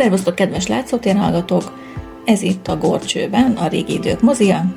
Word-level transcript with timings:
Szervusztok, 0.00 0.34
kedves 0.34 0.66
látszótér 0.66 1.16
hallgatók! 1.16 1.78
Ez 2.24 2.42
itt 2.42 2.68
a 2.68 2.76
Gorcsőben, 2.76 3.52
a 3.52 3.68
régi 3.68 3.92
idők 3.92 4.20
mozia. 4.20 4.74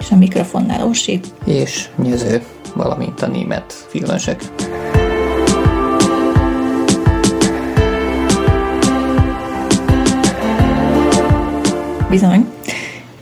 És 0.00 0.10
a 0.10 0.16
mikrofonnál 0.16 0.86
Orsi. 0.86 1.20
És 1.44 1.88
Nyöző, 2.02 2.42
valamint 2.74 3.22
a 3.22 3.26
német 3.26 3.72
filmesek. 3.88 4.42
Bizony. 12.10 12.48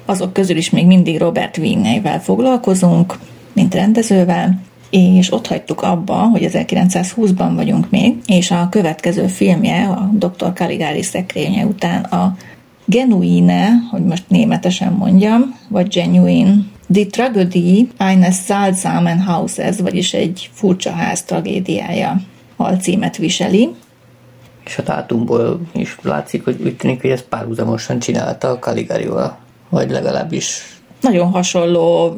Azok 0.05 0.33
közül 0.33 0.57
is 0.57 0.71
még 0.71 0.87
mindig 0.87 1.19
Robert 1.19 1.59
Winneivel 1.59 2.21
foglalkozunk, 2.21 3.19
mint 3.53 3.75
rendezővel, 3.75 4.61
és 4.91 5.33
ott 5.33 5.47
hagytuk 5.47 5.83
abba, 5.83 6.15
hogy 6.15 6.49
1920-ban 6.53 7.53
vagyunk 7.55 7.91
még, 7.91 8.17
és 8.27 8.51
a 8.51 8.69
következő 8.71 9.27
filmje, 9.27 9.87
a 9.87 10.11
Dr. 10.13 10.53
Caligari 10.55 11.03
szekrénye 11.03 11.65
után 11.65 12.03
a 12.03 12.37
Genuine, 12.85 13.69
hogy 13.91 14.05
most 14.05 14.25
németesen 14.29 14.93
mondjam, 14.93 15.59
vagy 15.69 15.89
Genuine, 15.89 16.55
Die 16.87 17.07
Tragödie 17.07 17.87
eines 17.97 18.37
Salzamen 18.47 19.21
Hauses, 19.21 19.77
vagyis 19.81 20.15
egy 20.15 20.51
furcsa 20.53 20.91
ház 20.91 21.23
tragédiája 21.23 22.21
alcímet 22.57 23.17
viseli. 23.17 23.75
És 24.65 24.79
a 24.79 24.83
dátumból 24.83 25.61
is 25.75 25.97
látszik, 26.03 26.45
hogy 26.45 26.61
úgy 26.65 26.77
tűnik, 26.77 27.01
hogy 27.01 27.11
ezt 27.11 27.25
párhuzamosan 27.25 27.99
csinálta 27.99 28.49
a 28.49 28.59
Caligarival, 28.59 29.39
vagy 29.69 29.91
legalábbis 29.91 30.63
nagyon 31.01 31.31
hasonló 31.31 32.15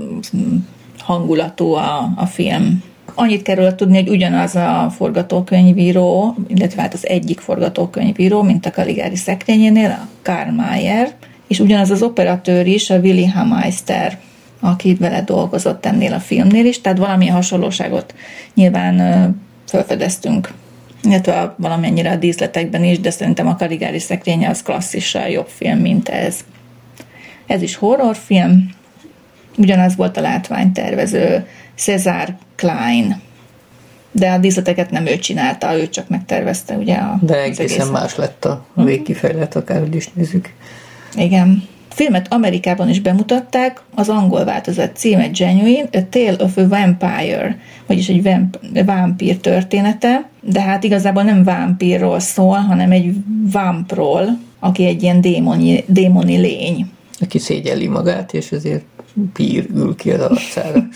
hangulatú 1.01 1.73
a, 1.73 2.13
a 2.17 2.27
film. 2.27 2.83
Annyit 3.15 3.43
kell 3.43 3.75
tudni, 3.75 3.97
hogy 3.97 4.09
ugyanaz 4.09 4.55
a 4.55 4.93
forgatókönyvíró, 4.97 6.37
illetve 6.49 6.83
hát 6.83 6.95
az 6.95 7.07
egyik 7.09 7.41
forgatókönyvíró, 7.41 8.43
mint 8.43 8.67
a 8.67 8.71
Caligari 8.71 9.17
szekrényénél, 9.17 9.91
a 9.91 10.09
Karl 10.23 10.51
Mayer, 10.51 11.13
és 11.49 11.61
ugyanaz 11.61 11.91
az 11.91 12.02
operatőr 12.02 12.66
is, 12.66 12.91
a 12.91 12.99
Willy 12.99 13.27
Hameister, 13.27 14.19
aki 14.61 14.95
vele 14.95 15.23
dolgozott 15.23 15.87
ennél 15.87 16.13
a 16.13 16.21
filmnél 16.21 16.65
is, 16.65 16.80
tehát 16.80 16.99
valamilyen 16.99 17.35
hasonlóságot 17.35 18.15
nyilván 18.55 19.37
felfedeztünk 19.67 20.52
illetve 21.02 21.55
valamennyire 21.57 22.11
a 22.11 22.17
díszletekben 22.17 22.85
is, 22.85 23.01
de 23.01 23.11
szerintem 23.11 23.46
a 23.46 23.57
Karigári 23.57 23.99
szekrénye 23.99 24.49
az 24.49 24.63
klasszissal 24.63 25.29
jobb 25.29 25.49
film, 25.49 25.79
mint 25.79 26.09
ez. 26.09 26.37
Ez 27.46 27.63
is 27.63 27.77
horrorfilm, 27.77 28.71
ugyanaz 29.61 29.97
volt 29.97 30.16
a 30.16 30.21
látványtervező 30.21 31.47
Cesar 31.75 32.35
Klein, 32.55 33.21
de 34.13 34.30
a 34.30 34.39
díszleteket 34.39 34.91
nem 34.91 35.07
ő 35.07 35.19
csinálta, 35.19 35.77
ő 35.77 35.89
csak 35.89 36.09
megtervezte 36.09 36.75
ugye 36.75 36.95
a 36.95 37.19
De 37.21 37.43
egészen 37.43 37.89
más 37.89 38.17
lett 38.17 38.45
a 38.45 38.65
végkifejlet, 38.75 39.57
akárhogy 39.57 39.95
is 39.95 40.09
nézzük. 40.13 40.52
Igen. 41.15 41.63
A 41.89 41.95
filmet 41.95 42.33
Amerikában 42.33 42.89
is 42.89 43.01
bemutatták, 43.01 43.83
az 43.95 44.09
angol 44.09 44.45
változat 44.45 44.97
címe 44.97 45.27
Genuine, 45.27 45.89
A 45.93 46.09
Tale 46.11 46.37
of 46.39 46.57
a 46.57 46.69
Vampire, 46.69 47.59
vagyis 47.87 48.09
egy 48.09 48.23
vamp- 48.23 48.59
vámpír 48.85 49.37
története, 49.37 50.29
de 50.41 50.61
hát 50.61 50.85
igazából 50.85 51.23
nem 51.23 51.45
vámpírról 51.45 52.21
szól, 52.21 52.57
hanem 52.57 52.91
egy 52.91 53.15
vampról, 53.52 54.39
aki 54.59 54.87
egy 54.87 55.02
ilyen 55.02 55.21
démoni, 55.21 55.85
démoni 55.87 56.37
lény. 56.37 56.91
Aki 57.21 57.39
szégyelli 57.39 57.87
magát, 57.87 58.35
és 58.35 58.52
ezért 58.52 58.85
pír 59.33 59.66
ül 59.75 59.97
ki 59.97 60.11
az 60.11 60.21
arcára. 60.21 60.89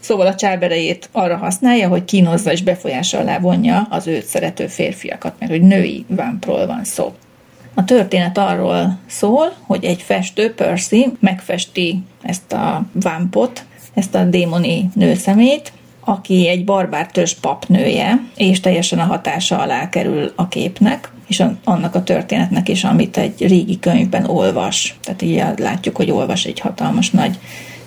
Szóval 0.00 0.26
a 0.26 0.34
csáberejét 0.34 1.08
arra 1.12 1.36
használja, 1.36 1.88
hogy 1.88 2.04
kínozza 2.04 2.52
és 2.52 2.62
befolyása 2.62 3.18
alá 3.18 3.38
vonja 3.38 3.86
az 3.90 4.06
őt 4.06 4.24
szerető 4.24 4.66
férfiakat, 4.66 5.34
mert 5.38 5.52
hogy 5.52 5.62
női 5.62 6.04
vámpról 6.08 6.66
van 6.66 6.84
szó. 6.84 7.14
A 7.74 7.84
történet 7.84 8.38
arról 8.38 8.98
szól, 9.06 9.52
hogy 9.60 9.84
egy 9.84 10.02
festő, 10.02 10.54
Percy, 10.54 11.12
megfesti 11.20 12.02
ezt 12.22 12.52
a 12.52 12.84
vámpot, 12.92 13.64
ezt 13.94 14.14
a 14.14 14.24
démoni 14.24 14.90
nőszemét, 14.94 15.72
aki 16.00 16.48
egy 16.48 16.64
barbár 16.64 17.06
törzs 17.06 17.34
papnője, 17.34 18.20
és 18.36 18.60
teljesen 18.60 18.98
a 18.98 19.04
hatása 19.04 19.58
alá 19.58 19.88
kerül 19.88 20.32
a 20.36 20.48
képnek, 20.48 21.12
és 21.26 21.42
annak 21.64 21.94
a 21.94 22.02
történetnek 22.02 22.68
is, 22.68 22.84
amit 22.84 23.16
egy 23.16 23.46
régi 23.46 23.78
könyvben 23.78 24.24
olvas. 24.24 24.96
Tehát 25.02 25.22
így 25.22 25.44
látjuk, 25.56 25.96
hogy 25.96 26.10
olvas 26.10 26.44
egy 26.44 26.60
hatalmas 26.60 27.10
nagy 27.10 27.38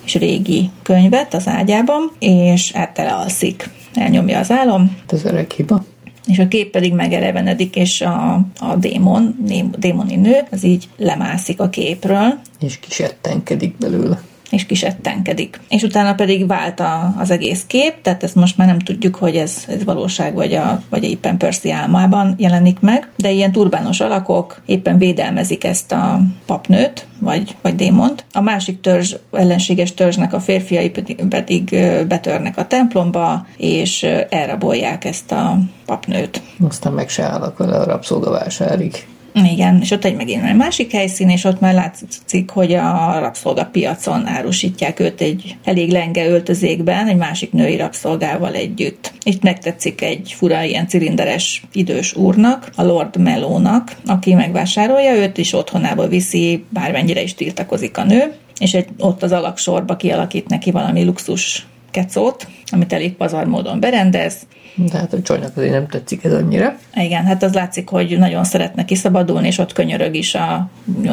és 0.05 0.15
régi 0.15 0.69
könyvet 0.83 1.33
az 1.33 1.47
ágyában, 1.47 2.11
és 2.19 2.71
áttele 2.75 3.11
alszik. 3.11 3.69
Elnyomja 3.93 4.39
az 4.39 4.51
álom. 4.51 4.97
Ez 5.07 5.25
öreg 5.25 5.51
hiba. 5.51 5.85
És 6.27 6.39
a 6.39 6.47
kép 6.47 6.71
pedig 6.71 6.93
megelevenedik, 6.93 7.75
és 7.75 8.01
a, 8.01 8.33
a 8.59 8.75
démon, 8.75 9.35
démoni 9.77 10.15
nő, 10.15 10.37
az 10.51 10.63
így 10.63 10.89
lemászik 10.97 11.59
a 11.59 11.69
képről. 11.69 12.39
És 12.59 12.79
kisettenkedik 12.79 13.77
belőle 13.77 14.21
és 14.49 14.65
kisettenkedik. 14.65 15.59
És 15.69 15.83
utána 15.83 16.13
pedig 16.13 16.47
vált 16.47 16.79
a, 16.79 17.13
az 17.17 17.31
egész 17.31 17.63
kép, 17.67 17.93
tehát 18.01 18.23
ezt 18.23 18.35
most 18.35 18.57
már 18.57 18.67
nem 18.67 18.79
tudjuk, 18.79 19.15
hogy 19.15 19.35
ez, 19.35 19.63
ez 19.67 19.83
valóság 19.83 20.33
vagy, 20.33 20.53
a, 20.53 20.81
vagy 20.89 21.03
éppen 21.03 21.37
Percy 21.37 21.71
álmában 21.71 22.35
jelenik 22.37 22.79
meg, 22.79 23.11
de 23.15 23.31
ilyen 23.31 23.51
turbános 23.51 23.99
alakok 23.99 24.61
éppen 24.65 24.97
védelmezik 24.97 25.63
ezt 25.63 25.91
a 25.91 26.19
papnőt, 26.45 27.05
vagy, 27.19 27.55
vagy 27.61 27.75
démont. 27.75 28.25
A 28.33 28.41
másik 28.41 28.81
törzs, 28.81 29.15
ellenséges 29.31 29.93
törzsnek 29.93 30.33
a 30.33 30.39
férfiai 30.39 30.89
pedig, 30.89 31.25
pedig 31.29 31.69
betörnek 32.07 32.57
a 32.57 32.67
templomba, 32.67 33.45
és 33.57 34.03
elrabolják 34.29 35.05
ezt 35.05 35.31
a 35.31 35.57
papnőt. 35.85 36.41
Aztán 36.67 36.93
meg 36.93 37.09
se 37.09 37.23
állnak 37.23 37.57
vele 37.57 37.77
a 37.77 37.83
rabszolgavásárig. 37.83 39.07
Igen, 39.45 39.79
és 39.81 39.91
ott 39.91 40.05
egy 40.05 40.15
megint 40.15 40.43
egy 40.43 40.55
másik 40.55 40.91
helyszín, 40.91 41.29
és 41.29 41.43
ott 41.43 41.59
már 41.59 41.73
látszik, 41.73 42.49
hogy 42.49 42.73
a 42.73 43.19
rabszolgapiacon 43.19 44.27
árusítják 44.27 44.99
őt 44.99 45.21
egy 45.21 45.55
elég 45.63 45.91
lenge 45.91 46.27
öltözékben, 46.27 47.07
egy 47.07 47.15
másik 47.15 47.51
női 47.51 47.77
rabszolgával 47.77 48.53
együtt. 48.53 49.13
Itt 49.23 49.43
megtetszik 49.43 50.01
egy 50.01 50.33
fura 50.37 50.63
ilyen 50.63 50.87
cilinderes 50.87 51.63
idős 51.71 52.15
úrnak, 52.15 52.69
a 52.75 52.83
Lord 52.83 53.17
Melónak, 53.17 53.95
aki 54.05 54.33
megvásárolja 54.33 55.15
őt, 55.15 55.37
és 55.37 55.53
otthonába 55.53 56.07
viszi, 56.07 56.63
bármennyire 56.69 57.21
is 57.21 57.33
tiltakozik 57.33 57.97
a 57.97 58.03
nő, 58.03 58.33
és 58.59 58.73
egy, 58.73 58.87
ott 58.99 59.23
az 59.23 59.31
alaksorba 59.31 59.95
kialakít 59.95 60.47
neki 60.47 60.71
valami 60.71 61.03
luxus 61.03 61.67
kecót, 61.91 62.47
amit 62.71 62.93
elég 62.93 63.13
pazar 63.13 63.45
módon 63.45 63.79
berendez, 63.79 64.47
de 64.75 64.97
hát 64.97 65.13
a 65.13 65.21
csajnak 65.21 65.57
azért 65.57 65.71
nem 65.71 65.87
tetszik 65.87 66.23
ez 66.23 66.33
annyira. 66.33 66.77
Igen, 66.93 67.25
hát 67.25 67.43
az 67.43 67.53
látszik, 67.53 67.89
hogy 67.89 68.17
nagyon 68.17 68.43
szeretne 68.43 68.85
kiszabadulni, 68.85 69.47
és 69.47 69.57
ott 69.57 69.73
könyörög 69.73 70.15
is 70.15 70.35
a 70.35 70.69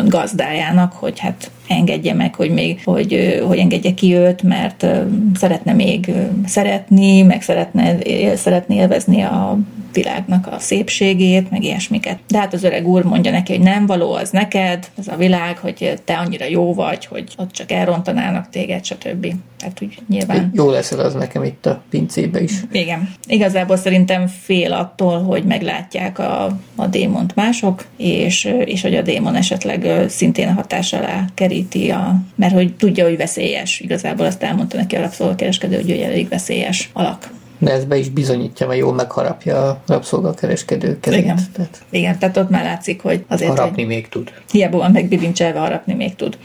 gazdájának, 0.07 0.93
hogy 0.93 1.19
hát 1.19 1.51
engedje 1.69 2.15
meg, 2.15 2.35
hogy 2.35 2.51
még, 2.51 2.81
hogy, 2.85 3.43
hogy 3.47 3.59
engedje 3.59 3.95
ki 3.95 4.15
őt, 4.15 4.43
mert 4.43 4.87
szeretne 5.35 5.73
még 5.73 6.13
szeretni, 6.47 7.23
meg 7.23 7.43
szeretne, 7.43 7.97
szeretne 8.37 8.75
élvezni 8.75 9.23
a 9.23 9.59
világnak 9.93 10.47
a 10.47 10.59
szépségét, 10.59 11.51
meg 11.51 11.63
ilyesmiket. 11.63 12.19
De 12.29 12.39
hát 12.39 12.53
az 12.53 12.65
öreg 12.65 12.87
úr 12.87 13.05
mondja 13.05 13.31
neki, 13.31 13.53
hogy 13.53 13.63
nem 13.63 13.87
való 13.87 14.13
az 14.13 14.31
neked, 14.31 14.91
ez 14.99 15.09
a 15.09 15.17
világ, 15.17 15.59
hogy 15.59 16.01
te 16.05 16.15
annyira 16.15 16.45
jó 16.49 16.75
vagy, 16.75 17.07
hogy 17.07 17.33
ott 17.37 17.53
csak 17.53 17.73
elrontanának 17.73 18.49
téged, 18.49 18.85
stb. 18.85 19.35
Hát 19.61 19.83
úgy 19.83 19.99
nyilván... 20.09 20.51
Jó 20.55 20.71
leszel 20.71 20.99
az 20.99 21.15
nekem 21.15 21.44
itt 21.45 21.67
a 21.67 21.83
pincébe 21.91 22.43
is. 22.43 22.53
Igen. 22.73 23.09
Igazából 23.27 23.77
szerintem 23.77 24.27
fél 24.27 24.73
attól, 24.73 25.23
hogy 25.23 25.45
meglátják 25.45 26.19
a, 26.19 26.59
a 26.75 26.87
démont 26.87 27.35
mások, 27.35 27.87
és, 27.97 28.45
és 28.65 28.83
hogy 28.83 28.95
a 28.95 29.03
démon 29.03 29.35
esetleg 29.35 30.09
szintén 30.09 30.55
hatás 30.55 30.93
alá 30.93 31.25
keríti, 31.35 31.91
a, 31.91 32.17
mert 32.35 32.55
hogy 32.55 32.77
tudja, 32.77 33.05
hogy 33.05 33.17
veszélyes. 33.17 33.81
Igazából 33.81 34.27
azt 34.27 34.43
elmondta 34.43 34.77
neki 34.77 34.97
a 34.97 35.01
rabszolgakereskedő, 35.01 35.77
hogy 35.77 35.91
ő 35.91 36.03
elég 36.03 36.29
veszélyes 36.29 36.91
alak 36.93 37.31
de 37.59 37.73
ez 37.73 37.85
be 37.85 37.97
is 37.97 38.09
bizonyítja, 38.09 38.67
mert 38.67 38.79
jól 38.79 38.95
megharapja 38.95 39.69
a 39.69 39.83
rabszolgakereskedő 39.87 41.01
kezét. 41.01 41.21
Igen. 41.21 41.39
Tehát... 41.53 41.83
Igen, 41.91 42.19
tehát 42.19 42.37
ott 42.37 42.51
már 42.51 42.65
látszik, 42.65 43.03
hogy 43.03 43.25
azért... 43.29 43.51
Harapni 43.51 43.83
hogy 43.83 43.87
még 43.87 44.09
tud. 44.09 44.33
Hiába 44.51 44.79
van 44.79 44.91
megbilincselve, 44.91 45.59
harapni 45.59 45.95
még 45.95 46.15
tud. 46.15 46.39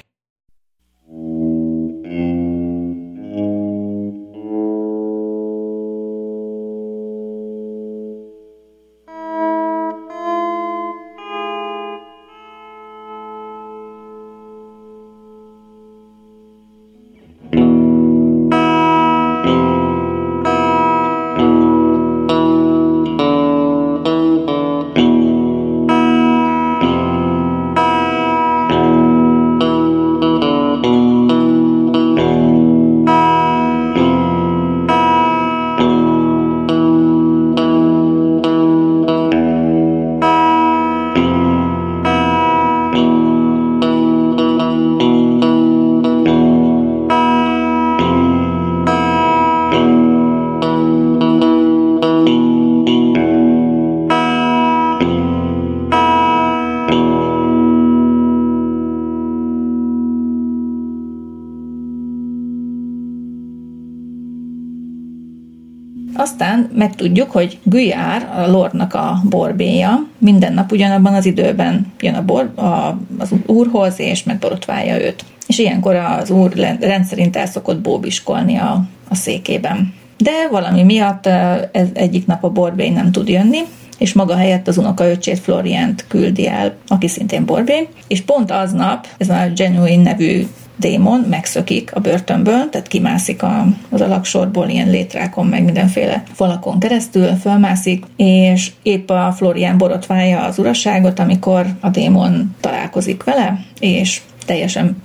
Megtudjuk, 67.00 67.32
hogy 67.32 67.60
Gülyár, 67.64 68.30
a 68.36 68.52
Lordnak 68.52 68.94
a 68.94 69.22
borbéja, 69.30 70.08
minden 70.18 70.54
nap 70.54 70.72
ugyanabban 70.72 71.14
az 71.14 71.26
időben 71.26 71.94
jön 72.00 72.14
a 72.14 72.26
bor, 72.26 72.52
a, 72.56 72.98
az 73.18 73.32
úrhoz, 73.46 74.00
és 74.00 74.24
megborotválja 74.24 75.02
őt. 75.02 75.26
És 75.48 75.60
ilyenkor 75.60 75.96
az 75.96 76.30
úr 76.30 76.54
rendszerint 76.80 77.36
el 77.36 77.46
szokott 77.46 77.80
bóbiskolni 77.82 78.58
a, 78.58 78.84
a 79.10 79.16
székében. 79.16 79.94
De 80.18 80.32
valami 80.52 80.84
miatt 80.84 81.26
ez 81.72 81.88
egyik 81.94 82.26
nap 82.26 82.44
a 82.44 82.50
borbély 82.50 82.90
nem 82.90 83.12
tud 83.12 83.28
jönni, 83.28 83.60
és 83.98 84.14
maga 84.14 84.36
helyett 84.36 84.68
az 84.68 84.78
unokaöcsét 84.78 85.40
Floriant 85.40 86.06
küldi 86.08 86.48
el, 86.48 86.74
aki 86.88 87.08
szintén 87.08 87.46
borbé, 87.46 87.88
és 88.08 88.22
pont 88.22 88.52
aznap 88.52 89.08
ez 89.18 89.30
a 89.30 89.48
Genuine 89.56 90.04
nevű 90.04 90.48
démon 90.80 91.20
megszökik 91.20 91.96
a 91.96 92.00
börtönből, 92.00 92.70
tehát 92.70 92.88
kimászik 92.88 93.44
a, 93.44 93.66
az 93.90 94.02
alaksorból 94.02 94.68
ilyen 94.68 94.90
létrákon, 94.90 95.46
meg 95.48 95.64
mindenféle 95.64 96.24
falakon 96.34 96.80
keresztül, 96.80 97.28
fölmászik, 97.28 98.06
és 98.16 98.72
épp 98.84 99.10
a 99.10 99.34
Florian 99.38 99.78
borotválja 99.78 100.44
az 100.44 100.60
uraságot, 100.60 101.20
amikor 101.20 101.66
a 101.80 101.90
démon 101.90 102.56
találkozik 102.60 103.24
vele, 103.24 103.60
és 103.80 104.22
teljesen 104.46 105.02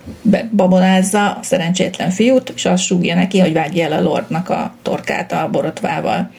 babonázza 0.57 1.31
a 1.31 1.39
szerencsétlen 1.43 2.11
fiút, 2.11 2.53
és 2.55 2.65
azt 2.65 2.83
súgja 2.83 3.15
neki, 3.15 3.39
hogy 3.39 3.53
vágja 3.53 3.85
el 3.85 3.93
a 3.93 4.03
lordnak 4.03 4.49
a 4.51 4.75
torkát 4.83 5.33
a 5.33 5.49
borotvával 5.51 6.31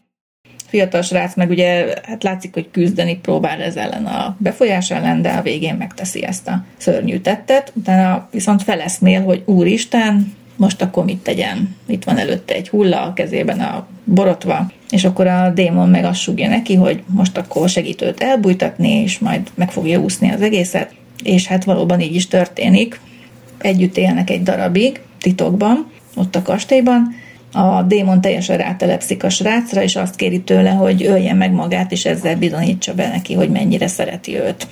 fiatal 0.76 1.02
srác 1.02 1.36
meg 1.36 1.50
ugye 1.50 1.94
hát 2.04 2.24
látszik, 2.24 2.54
hogy 2.54 2.68
küzdeni 2.72 3.18
próbál 3.18 3.62
ez 3.62 3.76
ellen 3.76 4.06
a 4.06 4.36
befolyás 4.40 4.92
ellen, 4.92 5.22
de 5.22 5.30
a 5.30 5.42
végén 5.42 5.76
megteszi 5.76 6.24
ezt 6.24 6.48
a 6.48 6.64
szörnyű 6.78 7.20
tettet. 7.20 7.72
Utána 7.76 8.28
viszont 8.32 8.64
feleszmél, 8.64 9.24
hogy 9.24 9.42
úristen, 9.46 10.34
most 10.56 10.82
akkor 10.82 11.06
mit 11.06 11.18
tegyen? 11.18 11.76
Itt 11.88 12.04
van 12.04 12.18
előtte 12.18 12.54
egy 12.54 12.70
hulla 12.70 13.02
a 13.02 13.14
kezében 13.14 13.60
a 13.60 13.88
borotva, 14.04 14.72
és 14.90 15.04
akkor 15.04 15.28
a 15.28 15.50
démon 15.50 15.90
meg 15.90 16.04
azt 16.04 16.20
súgja 16.20 16.48
neki, 16.48 16.76
hogy 16.76 17.04
most 17.06 17.38
akkor 17.38 17.70
segítőt 17.70 18.24
elbújtatni, 18.24 18.90
és 18.90 19.20
majd 19.20 19.42
meg 19.54 19.72
fogja 19.72 20.00
úszni 20.00 20.32
az 20.32 20.42
egészet. 20.42 20.94
És 21.24 21.48
hát 21.48 21.64
valóban 21.64 22.00
így 22.00 22.16
is 22.16 22.28
történik. 22.28 23.00
Együtt 23.58 23.98
élnek 23.98 24.30
egy 24.30 24.44
darabig, 24.44 25.02
titokban, 25.20 25.92
ott 26.16 26.36
a 26.36 26.42
kastélyban, 26.42 27.16
a 27.52 27.82
démon 27.82 28.22
teljesen 28.22 28.58
rátelepszik 28.58 29.24
a 29.24 29.30
srácra, 29.30 29.82
és 29.82 29.96
azt 29.96 30.16
kéri 30.16 30.42
tőle, 30.42 30.70
hogy 30.70 31.06
ölje 31.06 31.34
meg 31.34 31.52
magát, 31.52 31.92
és 31.92 32.06
ezzel 32.06 32.38
bizonyítsa 32.38 32.94
be 32.94 33.08
neki, 33.08 33.34
hogy 33.34 33.50
mennyire 33.50 33.88
szereti 33.88 34.38
őt. 34.38 34.68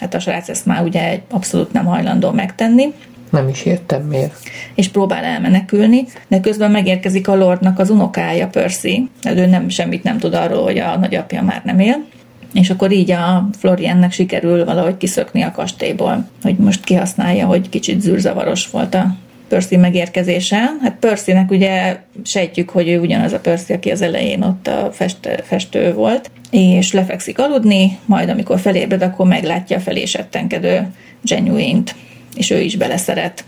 Hát 0.00 0.14
a 0.14 0.18
srác 0.18 0.48
ezt 0.48 0.66
már 0.66 0.82
ugye 0.82 1.20
abszolút 1.30 1.72
nem 1.72 1.84
hajlandó 1.84 2.30
megtenni. 2.30 2.92
Nem 3.30 3.48
is 3.48 3.64
értem 3.64 4.02
miért. 4.02 4.36
És 4.74 4.88
próbál 4.88 5.24
elmenekülni, 5.24 6.04
de 6.28 6.40
közben 6.40 6.70
megérkezik 6.70 7.28
a 7.28 7.36
Lordnak 7.36 7.78
az 7.78 7.90
unokája, 7.90 8.46
Percy. 8.46 9.10
Ő 9.36 9.46
nem, 9.46 9.68
semmit 9.68 10.02
nem 10.02 10.18
tud 10.18 10.34
arról, 10.34 10.62
hogy 10.62 10.78
a 10.78 10.96
nagyapja 10.98 11.42
már 11.42 11.62
nem 11.64 11.78
él. 11.78 12.04
És 12.52 12.70
akkor 12.70 12.92
így 12.92 13.10
a 13.10 13.48
Floriannek 13.58 14.12
sikerül 14.12 14.64
valahogy 14.64 14.96
kiszökni 14.96 15.42
a 15.42 15.50
kastélyból, 15.50 16.28
hogy 16.42 16.56
most 16.56 16.84
kihasználja, 16.84 17.46
hogy 17.46 17.68
kicsit 17.68 18.00
zűrzavaros 18.00 18.70
volt 18.70 18.94
a 18.94 19.14
Percy 19.48 19.76
megérkezése. 19.76 20.76
Hát 20.82 20.96
Percynek 21.00 21.50
ugye 21.50 22.00
sejtjük, 22.24 22.70
hogy 22.70 22.88
ő 22.88 23.00
ugyanaz 23.00 23.32
a 23.32 23.40
Percy, 23.40 23.72
aki 23.72 23.90
az 23.90 24.02
elején 24.02 24.42
ott 24.42 24.66
a 24.66 24.90
fest, 24.92 25.42
festő 25.42 25.92
volt, 25.92 26.30
és 26.50 26.92
lefekszik 26.92 27.38
aludni, 27.38 27.98
majd 28.06 28.28
amikor 28.28 28.58
felébred, 28.58 29.02
akkor 29.02 29.26
meglátja 29.26 29.76
a 29.76 29.80
felésettenkedő 29.80 30.86
Genuine-t, 31.22 31.94
és 32.36 32.50
ő 32.50 32.60
is 32.60 32.76
beleszeret. 32.76 33.44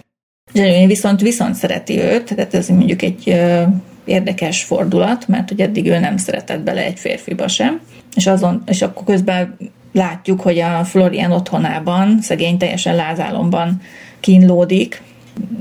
Genuine 0.53 0.87
viszont 0.87 1.21
viszont 1.21 1.55
szereti 1.55 1.99
őt, 1.99 2.35
tehát 2.35 2.55
ez 2.55 2.69
mondjuk 2.69 3.03
egy 3.03 3.41
érdekes 4.05 4.63
fordulat, 4.63 5.29
mert 5.29 5.49
hogy 5.49 5.61
eddig 5.61 5.87
ő 5.87 5.99
nem 5.99 6.17
szeretett 6.17 6.61
bele 6.61 6.85
egy 6.85 6.99
férfiba 6.99 7.49
sem, 7.49 7.81
és, 8.15 8.27
azon, 8.27 8.63
és 8.67 8.83
akkor 8.83 9.05
közben 9.05 9.57
látjuk, 9.93 10.41
hogy 10.41 10.59
a 10.59 10.85
Florian 10.85 11.33
otthonában, 11.33 12.19
szegény 12.23 12.59
teljesen 12.59 12.95
lázálomban 12.95 13.81
kínlódik, 14.21 15.03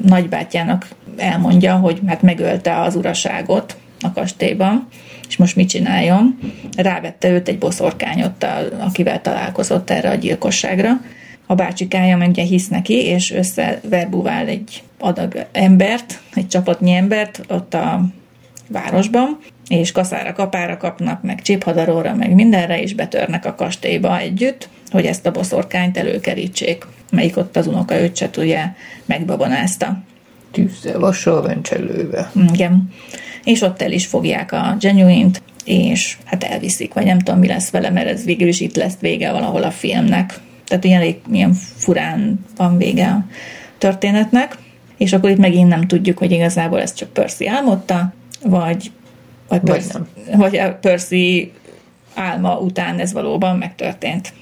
nagybátyjának 0.06 0.88
elmondja, 1.18 1.76
hogy 1.76 2.00
hát 2.08 2.22
megölte 2.22 2.82
az 2.82 2.96
uraságot 2.96 3.78
a 4.02 4.12
kastélyban, 4.12 4.88
és 5.28 5.38
most 5.38 5.56
mit 5.56 5.70
csináljon? 5.70 6.40
Rávette 6.78 7.30
őt 7.30 7.48
egy 7.48 7.58
boszorkányottal, 7.58 8.68
akivel 8.80 9.22
találkozott 9.22 9.90
erre 9.90 10.10
a 10.10 10.16
gyilkosságra. 10.16 11.02
A 11.46 11.56
bácsikája 11.56 12.18
meg 12.18 12.30
ugye 12.30 12.44
hisz 12.44 12.68
neki, 12.68 12.94
és 12.94 13.32
összeverbuvál 13.32 14.48
egy 14.48 14.84
adag 15.00 15.46
embert, 15.52 16.22
egy 16.34 16.48
csapatnyi 16.48 16.94
embert 16.94 17.42
ott 17.48 17.74
a 17.74 18.06
városban, 18.68 19.38
és 19.68 19.92
kaszára 19.92 20.34
kapára 20.34 20.78
kapnak, 20.78 21.24
meg 21.24 21.42
cséphadaróra, 21.42 22.16
meg 22.16 22.34
mindenre, 22.34 22.82
és 22.82 22.94
betörnek 22.94 23.46
a 23.46 23.56
kastélyba 23.56 24.20
együtt, 24.20 24.70
hogy 24.92 25.06
ezt 25.06 25.26
a 25.26 25.32
boszorkányt 25.32 25.98
előkerítsék, 25.98 26.86
melyik 27.12 27.38
ott 27.38 27.58
az 27.58 27.68
unoka 27.68 28.02
öccset 28.02 28.38
ugye 28.38 28.66
megbabonázta. 29.06 30.04
Tűzzel, 30.52 31.00
vassal, 31.00 31.42
vencselőve. 31.42 32.32
Igen. 32.54 32.90
És 33.44 33.62
ott 33.62 33.82
el 33.82 33.92
is 33.92 34.06
fogják 34.06 34.52
a 34.52 34.76
genuint, 34.80 35.42
és 35.66 36.18
hát 36.24 36.44
elviszik, 36.44 36.94
vagy 36.94 37.06
nem 37.06 37.20
tudom, 37.20 37.40
mi 37.40 37.48
lesz 37.48 37.70
vele, 37.70 37.90
mert 37.90 38.08
ez 38.08 38.24
végül 38.24 38.48
is 38.48 38.60
itt 38.60 38.76
lesz 38.76 38.98
vége 39.00 39.32
valahol 39.32 39.64
a 39.64 39.72
filmnek. 39.72 40.40
Tehát 40.68 40.84
ilyen, 40.84 41.16
ilyen 41.32 41.54
furán 41.54 42.46
van 42.56 42.78
vége 42.78 43.08
a 43.08 43.26
történetnek, 43.78 44.58
és 44.98 45.14
akkor 45.14 45.30
itt 45.30 45.38
megint 45.38 45.70
nem 45.70 45.88
tudjuk, 45.88 46.18
hogy 46.18 46.32
igazából 46.32 46.82
ez 46.82 46.94
csak 46.94 47.10
Percy 47.10 47.48
álmodta, 47.48 48.14
vagy, 48.44 48.92
vagy, 49.48 49.60
Percy, 49.60 49.92
vagy, 49.92 50.08
nem. 50.30 50.40
vagy 50.40 50.58
a 50.58 50.74
Percy 50.74 51.52
álma 52.14 52.58
után 52.58 53.00
ez 53.00 53.14
valóban 53.14 53.58
megtörtént. 53.58 54.34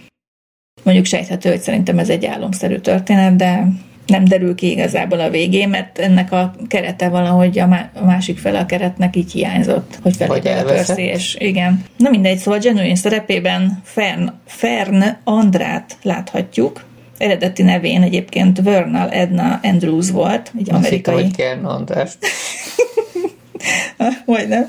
Mondjuk 0.83 1.05
sejthető, 1.05 1.49
hogy 1.49 1.61
szerintem 1.61 1.99
ez 1.99 2.09
egy 2.09 2.25
álomszerű 2.25 2.77
történet, 2.77 3.35
de 3.35 3.67
nem 4.05 4.25
derül 4.25 4.55
ki 4.55 4.71
igazából 4.71 5.19
a 5.19 5.29
végén, 5.29 5.69
mert 5.69 5.99
ennek 5.99 6.31
a 6.31 6.53
kerete 6.67 7.09
valahogy 7.09 7.59
a, 7.59 7.89
másik 8.05 8.37
fele 8.37 8.59
a 8.59 8.65
keretnek 8.65 9.15
így 9.15 9.31
hiányzott, 9.31 9.99
hogy 10.01 10.15
a 10.19 10.63
Percy, 10.63 11.01
és 11.01 11.35
igen. 11.39 11.83
Na 11.97 12.09
mindegy, 12.09 12.37
szóval 12.37 12.59
Genuine 12.59 12.95
szerepében 12.95 13.81
Fern, 13.83 14.31
Fern 14.45 15.03
Andrát 15.23 15.97
láthatjuk, 16.01 16.83
eredeti 17.17 17.63
nevén 17.63 18.01
egyébként 18.01 18.61
Vernal 18.61 19.09
Edna 19.09 19.59
Andrews 19.63 20.11
volt, 20.11 20.51
egy 20.59 20.69
amerikai... 20.71 21.13
Azt 21.15 21.25
hittem, 21.25 21.63
hogy 21.63 21.71
András. 21.71 22.11
Majdnem. 24.25 24.67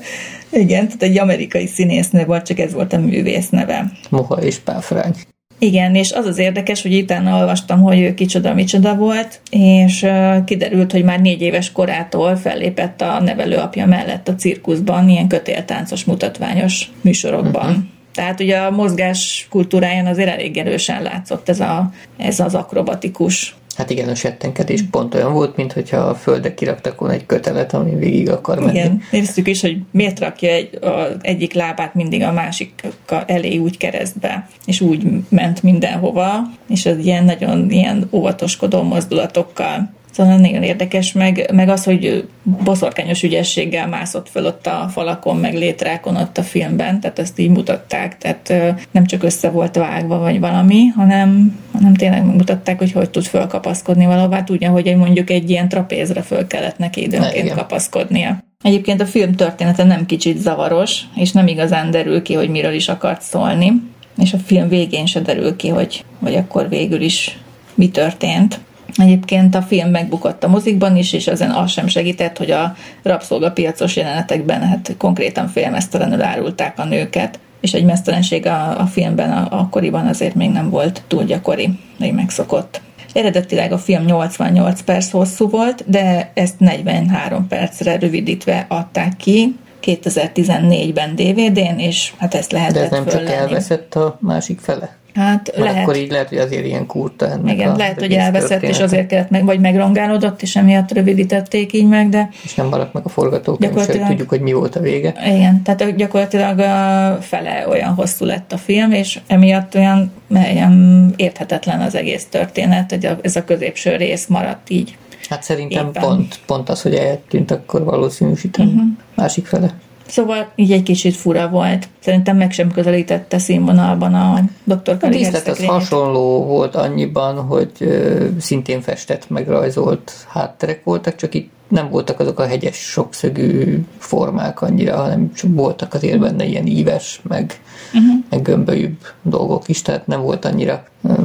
Igen, 0.49 0.85
tehát 0.85 1.03
egy 1.03 1.19
amerikai 1.19 1.67
színésznő 1.67 2.25
volt, 2.25 2.45
csak 2.45 2.59
ez 2.59 2.73
volt 2.73 2.93
a 2.93 2.99
művész 2.99 3.49
neve. 3.49 3.91
Moha 4.09 4.35
és 4.35 4.57
Páfrány. 4.59 5.13
Igen, 5.59 5.95
és 5.95 6.11
az 6.11 6.25
az 6.25 6.37
érdekes, 6.37 6.81
hogy 6.81 6.95
utána 6.95 7.37
olvastam, 7.37 7.81
hogy 7.81 7.99
ő 7.99 8.13
kicsoda, 8.13 8.53
micsoda 8.53 8.95
volt, 8.95 9.41
és 9.49 10.05
kiderült, 10.45 10.91
hogy 10.91 11.03
már 11.03 11.21
négy 11.21 11.41
éves 11.41 11.71
korától 11.71 12.35
fellépett 12.35 13.01
a 13.01 13.21
nevelőapja 13.21 13.85
mellett 13.85 14.27
a 14.27 14.35
cirkuszban, 14.35 15.09
ilyen 15.09 15.27
kötéltáncos, 15.27 16.03
mutatványos 16.03 16.91
műsorokban. 17.01 17.69
Uh-huh. 17.69 17.83
Tehát 18.13 18.39
ugye 18.39 18.57
a 18.57 18.71
mozgás 18.71 19.47
kultúráján 19.49 20.05
azért 20.05 20.29
elég 20.29 20.57
erősen 20.57 21.01
látszott 21.01 21.49
ez, 21.49 21.59
a, 21.59 21.91
ez 22.17 22.39
az 22.39 22.55
akrobatikus 22.55 23.55
Hát 23.75 23.89
igen, 23.89 24.09
a 24.09 24.15
settenkedés 24.15 24.83
pont 24.91 25.15
olyan 25.15 25.33
volt, 25.33 25.55
mint 25.55 25.73
hogyha 25.73 25.97
a 25.97 26.15
földre 26.15 26.53
kiraktak 26.53 26.99
volna 26.99 27.15
egy 27.15 27.25
kötelet, 27.25 27.73
ami 27.73 27.95
végig 27.95 28.29
akar 28.29 28.59
menni. 28.59 28.77
Igen, 28.77 29.01
néztük 29.11 29.47
is, 29.47 29.61
hogy 29.61 29.77
miért 29.91 30.19
rakja 30.19 30.49
egy, 30.49 30.83
a, 30.83 31.07
egyik 31.21 31.53
lábát 31.53 31.93
mindig 31.93 32.23
a 32.23 32.31
másik 32.31 32.83
elé 33.25 33.57
úgy 33.57 33.77
keresztbe, 33.77 34.47
és 34.65 34.81
úgy 34.81 35.05
ment 35.29 35.63
mindenhova, 35.63 36.41
és 36.67 36.85
az 36.85 36.97
ilyen 36.97 37.23
nagyon 37.23 37.71
ilyen 37.71 38.07
óvatoskodó 38.11 38.81
mozdulatokkal 38.81 39.93
Szóval 40.15 40.37
nagyon 40.37 40.63
érdekes, 40.63 41.11
meg, 41.11 41.49
meg 41.53 41.69
az, 41.69 41.83
hogy 41.83 42.27
boszorkányos 42.43 43.23
ügyességgel 43.23 43.87
mászott 43.87 44.29
föl 44.29 44.45
ott 44.45 44.67
a 44.67 44.89
falakon, 44.91 45.37
meg 45.37 45.53
létrákon 45.53 46.15
ott 46.15 46.37
a 46.37 46.43
filmben, 46.43 46.99
tehát 46.99 47.19
ezt 47.19 47.39
így 47.39 47.49
mutatták, 47.49 48.17
tehát 48.17 48.53
nem 48.91 49.05
csak 49.05 49.23
össze 49.23 49.49
volt 49.49 49.75
vágva, 49.75 50.17
vagy 50.17 50.39
valami, 50.39 50.85
hanem, 50.85 51.59
hanem 51.73 51.93
tényleg 51.93 52.25
mutatták, 52.25 52.77
hogy 52.77 52.91
hogy 52.91 53.09
tud 53.09 53.23
fölkapaszkodni 53.23 54.05
valahová, 54.05 54.43
tudja, 54.43 54.71
hogy 54.71 54.87
egy 54.87 54.95
mondjuk 54.95 55.29
egy 55.29 55.49
ilyen 55.49 55.69
trapézre 55.69 56.21
föl 56.21 56.47
kellett 56.47 56.77
neki 56.77 57.01
időnként 57.01 57.53
kapaszkodnia. 57.53 58.37
Egyébként 58.61 59.01
a 59.01 59.05
film 59.05 59.33
története 59.33 59.83
nem 59.83 60.05
kicsit 60.05 60.37
zavaros, 60.37 61.01
és 61.15 61.31
nem 61.31 61.47
igazán 61.47 61.91
derül 61.91 62.21
ki, 62.21 62.33
hogy 62.33 62.49
miről 62.49 62.73
is 62.73 62.87
akart 62.87 63.21
szólni, 63.21 63.71
és 64.17 64.33
a 64.33 64.37
film 64.37 64.67
végén 64.67 65.05
se 65.05 65.19
derül 65.19 65.55
ki, 65.55 65.67
hogy, 65.67 66.05
hogy 66.23 66.35
akkor 66.35 66.69
végül 66.69 67.01
is 67.01 67.39
mi 67.73 67.89
történt. 67.89 68.59
Egyébként 68.97 69.55
a 69.55 69.61
film 69.61 69.89
megbukott 69.89 70.43
a 70.43 70.47
mozikban 70.47 70.95
is, 70.95 71.13
és 71.13 71.27
ezen 71.27 71.51
az 71.51 71.71
sem 71.71 71.87
segített, 71.87 72.37
hogy 72.37 72.51
a 72.51 72.75
rabszolgapiacos 73.03 73.95
jelenetekben 73.95 74.61
hát 74.61 74.95
konkrétan 74.97 75.47
félmeztelenül 75.47 76.21
árulták 76.21 76.79
a 76.79 76.85
nőket, 76.85 77.39
és 77.61 77.73
egy 77.73 77.85
mesztelenség 77.85 78.45
a, 78.45 78.79
a 78.79 78.85
filmben 78.85 79.31
a, 79.31 79.59
akkoriban 79.59 80.07
azért 80.07 80.35
még 80.35 80.49
nem 80.49 80.69
volt 80.69 81.03
túl 81.07 81.23
gyakori, 81.23 81.79
még 81.97 82.13
megszokott. 82.13 82.81
Eredetileg 83.13 83.71
a 83.71 83.77
film 83.77 84.03
88 84.05 84.81
perc 84.81 85.09
hosszú 85.11 85.49
volt, 85.49 85.83
de 85.89 86.31
ezt 86.33 86.59
43 86.59 87.47
percre 87.47 87.97
rövidítve 87.97 88.65
adták 88.69 89.15
ki, 89.17 89.55
2014-ben 89.83 91.15
DVD-n, 91.15 91.79
és 91.79 92.13
hát 92.17 92.33
ezt 92.33 92.51
lehetett 92.51 92.75
De 92.75 92.83
ez 92.83 92.89
nem 92.89 93.03
csak 93.03 93.11
föllenni. 93.11 93.35
elveszett 93.35 93.95
a 93.95 94.17
másik 94.21 94.59
fele? 94.59 94.95
Hát 95.15 95.51
Mert 95.57 95.57
lehet. 95.69 95.83
akkor 95.83 95.95
így 95.95 96.11
lehet, 96.11 96.29
hogy 96.29 96.37
azért 96.37 96.65
ilyen 96.65 96.85
kurta 96.85 97.29
ennek 97.31 97.53
Igen, 97.53 97.69
a 97.69 97.75
lehet, 97.75 97.99
hogy 97.99 98.11
elveszett, 98.13 98.49
és 98.49 98.49
története. 98.57 98.83
azért 98.83 99.07
kellett 99.07 99.29
meg, 99.29 99.45
vagy 99.45 99.59
megrongálódott, 99.59 100.41
és 100.41 100.55
emiatt 100.55 100.91
rövidítették 100.91 101.73
így 101.73 101.87
meg, 101.87 102.09
de 102.09 102.29
És 102.43 102.53
nem 102.55 102.67
maradt 102.67 102.93
meg 102.93 103.05
a 103.05 103.09
forgatókönyv, 103.09 103.71
Gyakorlatilag- 103.71 104.07
tudjuk, 104.09 104.29
hogy 104.29 104.41
mi 104.41 104.53
volt 104.53 104.75
a 104.75 104.79
vége. 104.79 105.13
igen, 105.25 105.61
tehát 105.63 105.95
gyakorlatilag 105.95 106.59
a 106.59 107.17
fele 107.21 107.67
olyan 107.69 107.93
hosszú 107.93 108.25
lett 108.25 108.51
a 108.51 108.57
film, 108.57 108.91
és 108.91 109.19
emiatt 109.27 109.75
olyan, 109.75 110.11
olyan 110.35 111.13
érthetetlen 111.15 111.81
az 111.81 111.95
egész 111.95 112.25
történet, 112.29 112.89
hogy 112.89 113.05
a- 113.05 113.17
ez 113.21 113.35
a 113.35 113.43
középső 113.43 113.95
rész 113.95 114.27
maradt 114.27 114.69
így. 114.69 114.97
Hát 115.29 115.43
szerintem 115.43 115.87
Éppen. 115.87 116.01
pont, 116.01 116.39
pont 116.45 116.69
az, 116.69 116.81
hogy 116.81 116.93
eltűnt, 116.93 117.51
akkor 117.51 117.83
valószínűsítem 117.83 118.67
uh-huh. 118.67 118.81
másik 119.15 119.45
fele. 119.45 119.73
Szóval 120.07 120.51
így 120.55 120.71
egy 120.71 120.83
kicsit 120.83 121.15
fura 121.15 121.49
volt. 121.49 121.87
Szerintem 121.99 122.37
meg 122.37 122.51
sem 122.51 122.71
közelítette 122.71 123.37
színvonalban 123.37 124.13
a 124.13 124.39
Dr. 124.63 124.97
A 125.01 125.07
díszlet 125.07 125.47
az 125.47 125.65
hasonló 125.65 126.43
volt 126.43 126.75
annyiban, 126.75 127.35
hogy 127.35 127.71
ö, 127.79 128.25
szintén 128.39 128.81
festett, 128.81 129.29
megrajzolt 129.29 130.11
hátterek 130.27 130.83
voltak, 130.83 131.15
csak 131.15 131.33
itt 131.33 131.51
nem 131.67 131.89
voltak 131.89 132.19
azok 132.19 132.39
a 132.39 132.47
hegyes, 132.47 132.75
sokszögű 132.75 133.85
formák 133.97 134.61
annyira, 134.61 134.95
hanem 134.95 135.33
csak 135.33 135.49
voltak 135.53 135.93
azért 135.93 136.19
benne 136.19 136.45
ilyen 136.45 136.65
íves, 136.65 137.21
meg, 137.27 137.59
uh-huh. 137.93 138.23
meg 138.29 138.41
gömbölyűbb 138.41 138.97
dolgok 139.21 139.67
is, 139.67 139.81
tehát 139.81 140.07
nem 140.07 140.21
volt 140.21 140.45
annyira 140.45 140.83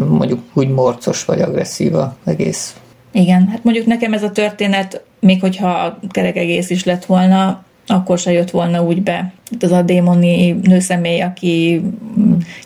mondjuk 0.08 0.40
úgy 0.52 0.68
morcos 0.68 1.24
vagy 1.24 1.40
agresszív 1.40 1.92
egész. 2.24 2.74
Igen, 3.12 3.48
hát 3.48 3.64
mondjuk 3.64 3.86
nekem 3.86 4.12
ez 4.12 4.22
a 4.22 4.30
történet, 4.30 5.04
még 5.20 5.40
hogyha 5.40 5.98
kerek 6.10 6.36
egész 6.36 6.70
is 6.70 6.84
lett 6.84 7.04
volna, 7.04 7.64
akkor 7.90 8.18
se 8.18 8.32
jött 8.32 8.50
volna 8.50 8.82
úgy 8.82 9.02
be. 9.02 9.32
Itt 9.50 9.62
az 9.62 9.72
a 9.72 9.82
démoni 9.82 10.52
nőszemély, 10.52 11.20
aki 11.20 11.82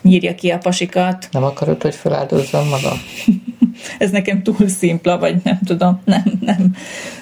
nyírja 0.01 0.35
ki 0.35 0.49
a 0.49 0.57
pasikat. 0.57 1.27
Nem 1.31 1.43
akarod, 1.43 1.81
hogy 1.81 1.95
feláldozzam 1.95 2.67
magam? 2.67 2.97
Ez 3.99 4.11
nekem 4.11 4.43
túl 4.43 4.67
szimpla, 4.67 5.17
vagy 5.17 5.35
nem 5.43 5.59
tudom, 5.65 6.01
nem, 6.03 6.23
nem. 6.41 6.75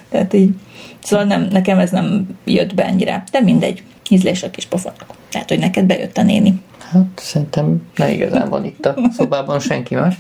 Tehát 0.10 0.34
így, 0.34 0.56
szóval 1.00 1.26
nem, 1.26 1.48
nekem 1.52 1.80
ez 1.80 1.92
nem 1.92 2.28
jött 2.46 2.74
be 2.74 2.86
ennyire. 2.86 3.24
De 3.32 3.42
mindegy, 3.42 3.84
ízlések 4.10 4.58
is 4.58 4.66
pofonok. 4.66 5.06
Lehet, 5.32 5.50
hogy 5.50 5.60
neked 5.60 5.86
bejött 5.86 6.18
a 6.18 6.24
néni. 6.24 6.62
Hát 6.92 7.06
szerintem 7.16 7.82
nem 7.96 8.10
igazán 8.10 8.50
van 8.50 8.66
itt 8.66 8.86
a 8.86 8.96
szobában 9.12 9.60
senki 9.60 9.96
más, 9.96 10.16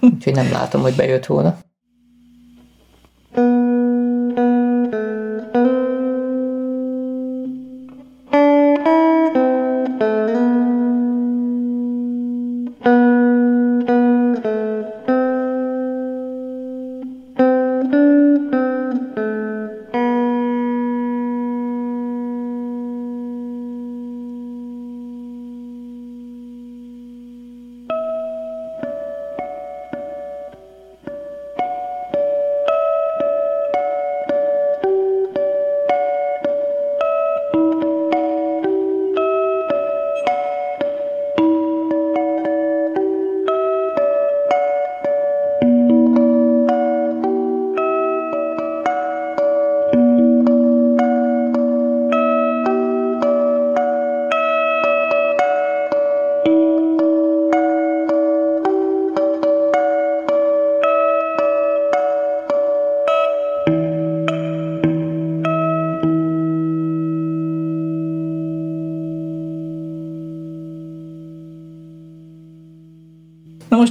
úgyhogy 0.00 0.34
nem 0.34 0.50
látom, 0.52 0.82
hogy 0.82 0.94
bejött 0.94 1.26
volna. 1.26 1.58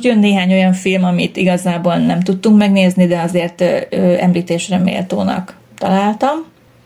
Jön 0.08 0.20
néhány 0.20 0.52
olyan 0.52 0.74
film, 0.74 1.04
amit 1.04 1.38
igazából 1.38 1.96
nem 1.96 2.20
tudtunk 2.20 2.58
megnézni, 2.58 3.08
de 3.08 3.20
azért 3.20 3.62
említésre 4.20 4.78
méltónak 4.78 5.58
találtam. 5.78 6.46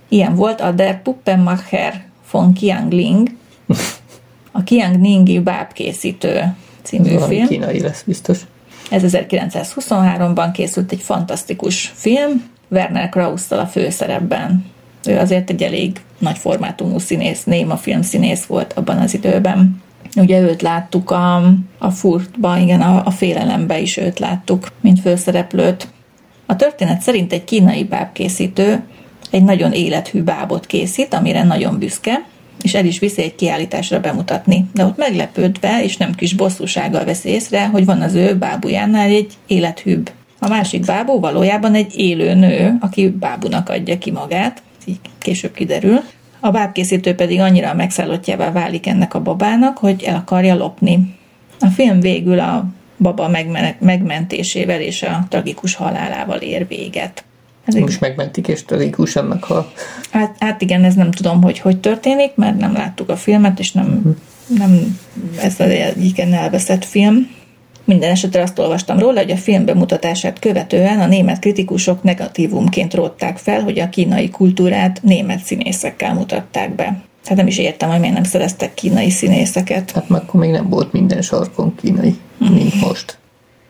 Ilyen 0.09 0.35
volt 0.35 0.61
a 0.61 0.71
Der 0.71 1.01
Puppenmacher 1.01 2.03
von 2.31 2.53
Kiangling, 2.53 3.29
a 4.51 4.63
Kianglingi 4.63 5.39
bábkészítő 5.39 6.55
című 6.81 7.13
Valami 7.13 7.35
film. 7.35 7.47
kínai 7.47 7.79
lesz 7.79 8.03
biztos. 8.05 8.39
Ez 8.91 9.03
1923-ban 9.05 10.49
készült 10.53 10.91
egy 10.91 11.01
fantasztikus 11.01 11.91
film, 11.95 12.49
Werner 12.67 13.09
Krausszal 13.09 13.59
a 13.59 13.65
főszerepben. 13.65 14.65
Ő 15.05 15.17
azért 15.17 15.49
egy 15.49 15.63
elég 15.63 16.01
nagy 16.17 16.37
formátumú 16.37 16.99
színész, 16.99 17.43
néma 17.43 17.77
filmszínész 17.77 18.45
volt 18.45 18.73
abban 18.73 18.97
az 18.97 19.13
időben. 19.13 19.81
Ugye 20.15 20.39
őt 20.39 20.61
láttuk 20.61 21.11
a, 21.11 21.35
a 21.77 21.89
Furtban, 21.89 22.61
igen, 22.61 22.81
a, 22.81 23.05
a 23.05 23.11
félelembe 23.11 23.79
is 23.79 23.97
őt 23.97 24.19
láttuk, 24.19 24.67
mint 24.81 24.99
főszereplőt. 24.99 25.87
A 26.45 26.55
történet 26.55 27.01
szerint 27.01 27.33
egy 27.33 27.43
kínai 27.43 27.83
bábkészítő 27.83 28.83
egy 29.31 29.43
nagyon 29.43 29.71
élethű 29.71 30.21
bábot 30.21 30.65
készít, 30.65 31.13
amire 31.13 31.43
nagyon 31.43 31.79
büszke, 31.79 32.23
és 32.61 32.73
el 32.73 32.85
is 32.85 32.99
viszi 32.99 33.21
egy 33.21 33.35
kiállításra 33.35 33.99
bemutatni. 33.99 34.65
De 34.73 34.85
ott 34.85 34.97
meglepődve, 34.97 35.83
és 35.83 35.97
nem 35.97 36.15
kis 36.15 36.33
bosszúsággal 36.33 37.05
veszi 37.05 37.29
észre, 37.29 37.67
hogy 37.67 37.85
van 37.85 38.01
az 38.01 38.13
ő 38.13 38.35
bábujánál 38.35 39.09
egy 39.09 39.33
élethűbb. 39.47 40.11
A 40.39 40.47
másik 40.47 40.85
bábú 40.85 41.19
valójában 41.19 41.73
egy 41.73 41.93
élő 41.97 42.33
nő, 42.33 42.77
aki 42.79 43.09
bábunak 43.09 43.69
adja 43.69 43.97
ki 43.97 44.11
magát, 44.11 44.61
így 44.85 44.99
később 45.19 45.53
kiderül. 45.53 46.01
A 46.43 46.51
bábkészítő 46.51 47.15
pedig 47.15 47.39
annyira 47.39 47.73
megszállottjává 47.73 48.51
válik 48.51 48.87
ennek 48.87 49.13
a 49.13 49.21
babának, 49.21 49.77
hogy 49.77 50.03
el 50.03 50.15
akarja 50.15 50.55
lopni. 50.55 51.15
A 51.59 51.67
film 51.67 51.99
végül 51.99 52.39
a 52.39 52.65
baba 52.97 53.27
megmen- 53.27 53.79
megmentésével 53.79 54.81
és 54.81 55.03
a 55.03 55.25
tragikus 55.29 55.75
halálával 55.75 56.37
ér 56.37 56.67
véget. 56.67 57.23
Ez 57.65 57.73
Most 57.73 57.99
megmentik, 57.99 58.47
és 58.47 58.65
tragikusan 58.65 59.25
meghal. 59.25 59.71
Hát, 60.11 60.35
hát 60.39 60.61
igen, 60.61 60.83
ez 60.83 60.95
nem 60.95 61.11
tudom, 61.11 61.41
hogy 61.41 61.59
hogy 61.59 61.77
történik, 61.77 62.35
mert 62.35 62.57
nem 62.57 62.73
láttuk 62.73 63.09
a 63.09 63.15
filmet, 63.15 63.59
és 63.59 63.71
nem, 63.71 64.17
nem 64.47 64.99
ez 65.41 65.59
az 65.59 65.69
egyiken 65.69 66.33
elveszett 66.33 66.85
film. 66.85 67.29
Minden 67.91 68.11
esetre 68.11 68.41
azt 68.41 68.59
olvastam 68.59 68.99
róla, 68.99 69.19
hogy 69.19 69.31
a 69.31 69.37
film 69.37 69.65
bemutatását 69.65 70.39
követően 70.39 70.99
a 70.99 71.07
német 71.07 71.39
kritikusok 71.39 72.03
negatívumként 72.03 72.93
rótták 72.93 73.37
fel, 73.37 73.61
hogy 73.61 73.79
a 73.79 73.89
kínai 73.89 74.29
kultúrát 74.29 74.99
német 75.03 75.43
színészekkel 75.43 76.13
mutatták 76.13 76.75
be. 76.75 77.01
Hát 77.25 77.37
nem 77.37 77.47
is 77.47 77.57
értem, 77.57 77.89
hogy 77.89 77.99
miért 77.99 78.13
nem 78.13 78.23
szereztek 78.23 78.73
kínai 78.73 79.09
színészeket. 79.09 79.91
Hát 79.91 80.05
akkor 80.09 80.39
még 80.39 80.49
nem 80.49 80.69
volt 80.69 80.91
minden 80.91 81.21
sarkon 81.21 81.75
kínai, 81.75 82.15
mint 82.37 82.81
most. 82.81 83.17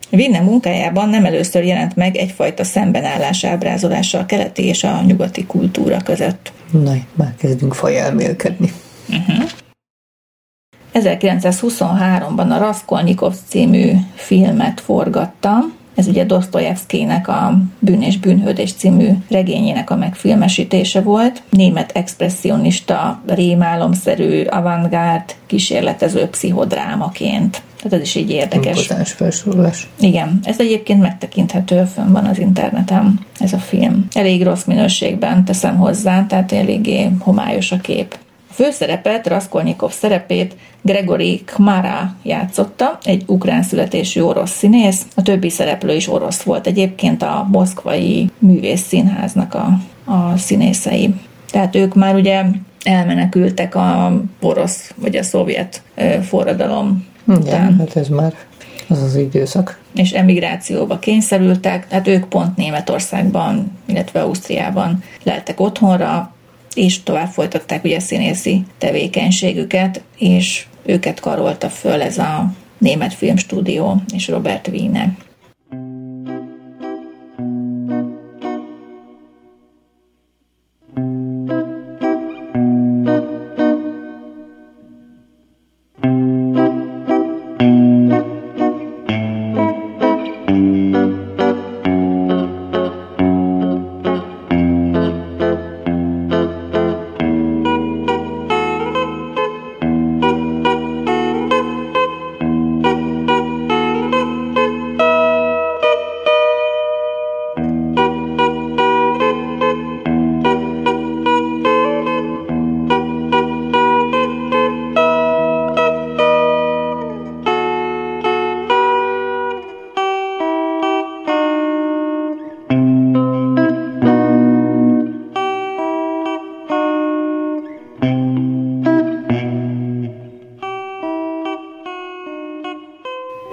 Vinne 0.09 0.39
munkájában 0.39 1.09
nem 1.09 1.25
először 1.25 1.63
jelent 1.63 1.95
meg 1.95 2.15
egyfajta 2.15 2.63
szembenállás 2.63 3.43
ábrázolása 3.43 4.19
a 4.19 4.25
keleti 4.25 4.63
és 4.63 4.83
a 4.83 5.01
nyugati 5.05 5.45
kultúra 5.45 5.97
között. 6.03 6.51
Na, 6.71 6.95
itt 6.95 7.15
már 7.15 7.35
kezdünk 7.37 7.73
fajelmélkedni. 7.73 8.71
1923-ban 10.93 12.49
a 12.49 12.57
Raskolnikov 12.57 13.35
című 13.47 13.91
filmet 14.13 14.81
forgattam. 14.81 15.79
Ez 15.95 16.07
ugye 16.07 16.25
Dostoyevskynek 16.25 17.27
a 17.27 17.57
Bűn 17.79 18.01
és 18.01 18.17
bűnhődés 18.17 18.73
című 18.73 19.09
regényének 19.29 19.89
a 19.89 19.95
megfilmesítése 19.95 21.01
volt. 21.01 21.41
Német 21.49 21.91
expressionista, 21.93 23.21
rémálomszerű, 23.27 24.43
avantgárd, 24.43 25.35
kísérletező 25.45 26.25
pszichodrámaként. 26.25 27.61
Tehát 27.81 27.97
ez 27.97 28.01
is 28.01 28.15
így 28.15 28.29
érdekes. 28.29 28.77
Impozáns 28.77 29.11
felsorolás. 29.11 29.87
Igen, 29.99 30.39
ez 30.43 30.59
egyébként 30.59 31.01
megtekinthető, 31.01 31.83
fönn 31.83 32.11
van 32.11 32.25
az 32.25 32.39
interneten, 32.39 33.19
ez 33.39 33.53
a 33.53 33.57
film. 33.57 34.07
Elég 34.13 34.43
rossz 34.43 34.63
minőségben 34.63 35.45
teszem 35.45 35.77
hozzá, 35.77 36.25
tehát 36.25 36.51
eléggé 36.51 37.09
homályos 37.19 37.71
a 37.71 37.77
kép. 37.77 38.17
Főszerepet, 38.61 39.27
Raskolnikov 39.27 39.91
szerepét 39.91 40.55
Gregory 40.81 41.41
Kmara 41.45 42.15
játszotta, 42.23 42.97
egy 43.03 43.23
ukrán 43.27 43.63
születésű 43.63 44.21
orosz 44.21 44.51
színész. 44.51 45.05
A 45.15 45.21
többi 45.21 45.49
szereplő 45.49 45.95
is 45.95 46.07
orosz 46.07 46.41
volt 46.41 46.67
egyébként 46.67 47.21
a 47.21 47.47
moszkvai 47.51 48.29
művész 48.39 48.81
színháznak 48.81 49.53
a, 49.53 49.67
a 50.11 50.37
színészei. 50.37 51.15
Tehát 51.51 51.75
ők 51.75 51.95
már 51.95 52.15
ugye 52.15 52.43
elmenekültek 52.83 53.75
a 53.75 54.21
orosz 54.41 54.93
vagy 54.95 55.15
a 55.15 55.23
szovjet 55.23 55.81
forradalom 56.21 57.07
Igen, 57.27 57.41
után. 57.41 57.77
hát 57.77 57.95
ez 57.95 58.07
már 58.07 58.33
az 58.87 59.01
az 59.01 59.15
időszak. 59.15 59.79
És 59.95 60.11
emigrációba 60.11 60.99
kényszerültek, 60.99 61.87
tehát 61.87 62.07
ők 62.07 62.25
pont 62.25 62.57
Németországban, 62.57 63.77
illetve 63.85 64.21
Ausztriában 64.21 65.03
leltek 65.23 65.59
otthonra, 65.59 66.33
és 66.73 67.03
tovább 67.03 67.29
folytatták 67.29 67.83
ugye 67.83 67.95
a 67.95 67.99
színészi 67.99 68.65
tevékenységüket, 68.77 70.01
és 70.17 70.65
őket 70.85 71.19
karolta 71.19 71.69
föl 71.69 72.01
ez 72.01 72.17
a 72.17 72.51
német 72.77 73.13
filmstúdió 73.13 74.01
és 74.13 74.27
Robert 74.27 74.67
Wiene. 74.67 75.17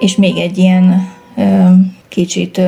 És 0.09 0.15
még 0.15 0.37
egy 0.37 0.57
ilyen 0.57 1.07
kicsit 2.07 2.61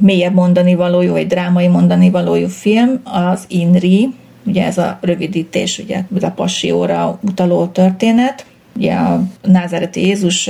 mélyebb 0.00 0.34
mondani 0.34 0.74
valójú, 0.74 1.12
vagy 1.12 1.26
drámai 1.26 1.66
mondani 1.66 2.10
valójú 2.10 2.48
film, 2.48 3.00
az 3.04 3.44
INRI, 3.48 4.14
ugye 4.46 4.64
ez 4.64 4.78
a 4.78 4.98
rövidítés, 5.00 5.78
ugye 5.78 6.02
a 6.20 6.30
passióra 6.30 7.18
utaló 7.22 7.66
történet. 7.66 8.46
Ugye 8.76 8.92
a 8.94 9.22
názáreti 9.42 10.06
Jézus 10.06 10.48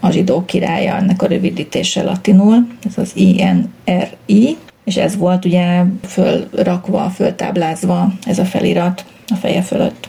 a 0.00 0.10
zsidó 0.10 0.44
királya, 0.44 0.96
ennek 0.96 1.22
a 1.22 1.26
rövidítése 1.26 2.02
latinul, 2.02 2.66
ez 2.86 2.98
az 2.98 3.12
INRI, 3.14 4.56
és 4.84 4.96
ez 4.96 5.16
volt 5.16 5.44
ugye 5.44 5.82
fölrakva, 6.06 7.10
föltáblázva 7.10 8.12
ez 8.26 8.38
a 8.38 8.44
felirat 8.44 9.04
a 9.28 9.34
feje 9.34 9.62
fölött. 9.62 10.08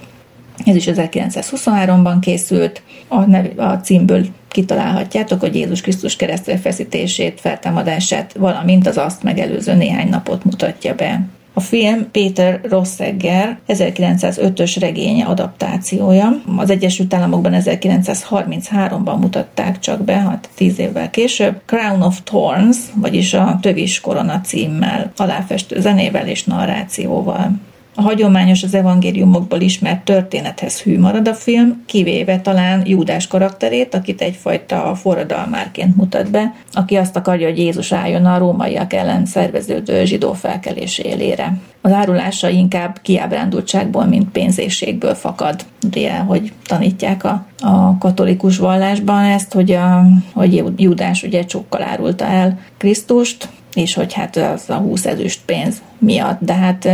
Ez 0.65 0.75
is 0.75 0.85
1923-ban 0.87 2.17
készült, 2.21 2.81
a, 3.07 3.19
nev, 3.19 3.59
a 3.59 3.73
címből 3.73 4.25
kitalálhatjátok, 4.55 5.39
hogy 5.39 5.55
Jézus 5.55 5.81
Krisztus 5.81 6.15
keresztre 6.15 6.57
feszítését, 6.57 7.39
feltámadását, 7.39 8.33
valamint 8.33 8.87
az 8.87 8.97
azt 8.97 9.23
megelőző 9.23 9.73
néhány 9.73 10.09
napot 10.09 10.43
mutatja 10.43 10.95
be. 10.95 11.27
A 11.53 11.59
film 11.59 12.11
Péter 12.11 12.59
Rosszegger 12.69 13.57
1905-ös 13.67 14.75
regénye 14.79 15.25
adaptációja. 15.25 16.41
Az 16.57 16.69
Egyesült 16.69 17.13
Államokban 17.13 17.53
1933-ban 17.55 19.19
mutatták 19.19 19.79
csak 19.79 20.03
be, 20.03 20.13
hát 20.13 20.49
tíz 20.55 20.79
évvel 20.79 21.09
később. 21.09 21.61
Crown 21.65 22.01
of 22.01 22.19
Thorns, 22.23 22.77
vagyis 22.93 23.33
a 23.33 23.57
Tövis 23.61 23.99
korona 23.99 24.41
címmel, 24.41 25.11
aláfestő 25.15 25.81
zenével 25.81 26.27
és 26.27 26.43
narrációval. 26.43 27.51
A 27.97 28.01
hagyományos 28.01 28.63
az 28.63 28.73
evangéliumokból 28.73 29.61
ismert 29.61 30.03
történethez 30.03 30.81
hű 30.81 30.99
marad 30.99 31.27
a 31.27 31.33
film, 31.33 31.83
kivéve 31.85 32.41
talán 32.41 32.81
Júdás 32.85 33.27
karakterét, 33.27 33.95
akit 33.95 34.21
egyfajta 34.21 34.95
forradalmárként 34.95 35.95
mutat 35.95 36.31
be, 36.31 36.53
aki 36.73 36.95
azt 36.95 37.15
akarja, 37.15 37.47
hogy 37.47 37.57
Jézus 37.57 37.91
álljon 37.91 38.25
a 38.25 38.37
rómaiak 38.37 38.93
ellen 38.93 39.25
szerveződő 39.25 40.05
zsidó 40.05 40.33
felkelés 40.33 40.97
élére. 40.97 41.57
Az 41.81 41.91
árulása 41.91 42.49
inkább 42.49 42.99
kiábrándultságból, 43.01 44.05
mint 44.05 44.29
pénzéségből 44.29 45.13
fakad. 45.13 45.65
Ugye, 45.85 46.13
hogy 46.17 46.51
tanítják 46.67 47.23
a, 47.23 47.45
a 47.59 47.97
katolikus 47.97 48.57
vallásban 48.57 49.23
ezt, 49.23 49.53
hogy, 49.53 49.71
a, 49.71 50.05
hogy 50.33 50.63
Júdás 50.75 51.23
ugye 51.23 51.45
csókkal 51.45 51.83
árulta 51.83 52.25
el 52.25 52.59
Krisztust, 52.77 53.49
és 53.75 53.93
hogy 53.93 54.13
hát 54.13 54.35
az 54.35 54.69
a 54.69 54.75
20 54.75 55.05
ezüst 55.05 55.41
pénz 55.45 55.81
miatt, 55.97 56.37
de 56.39 56.53
hát 56.53 56.85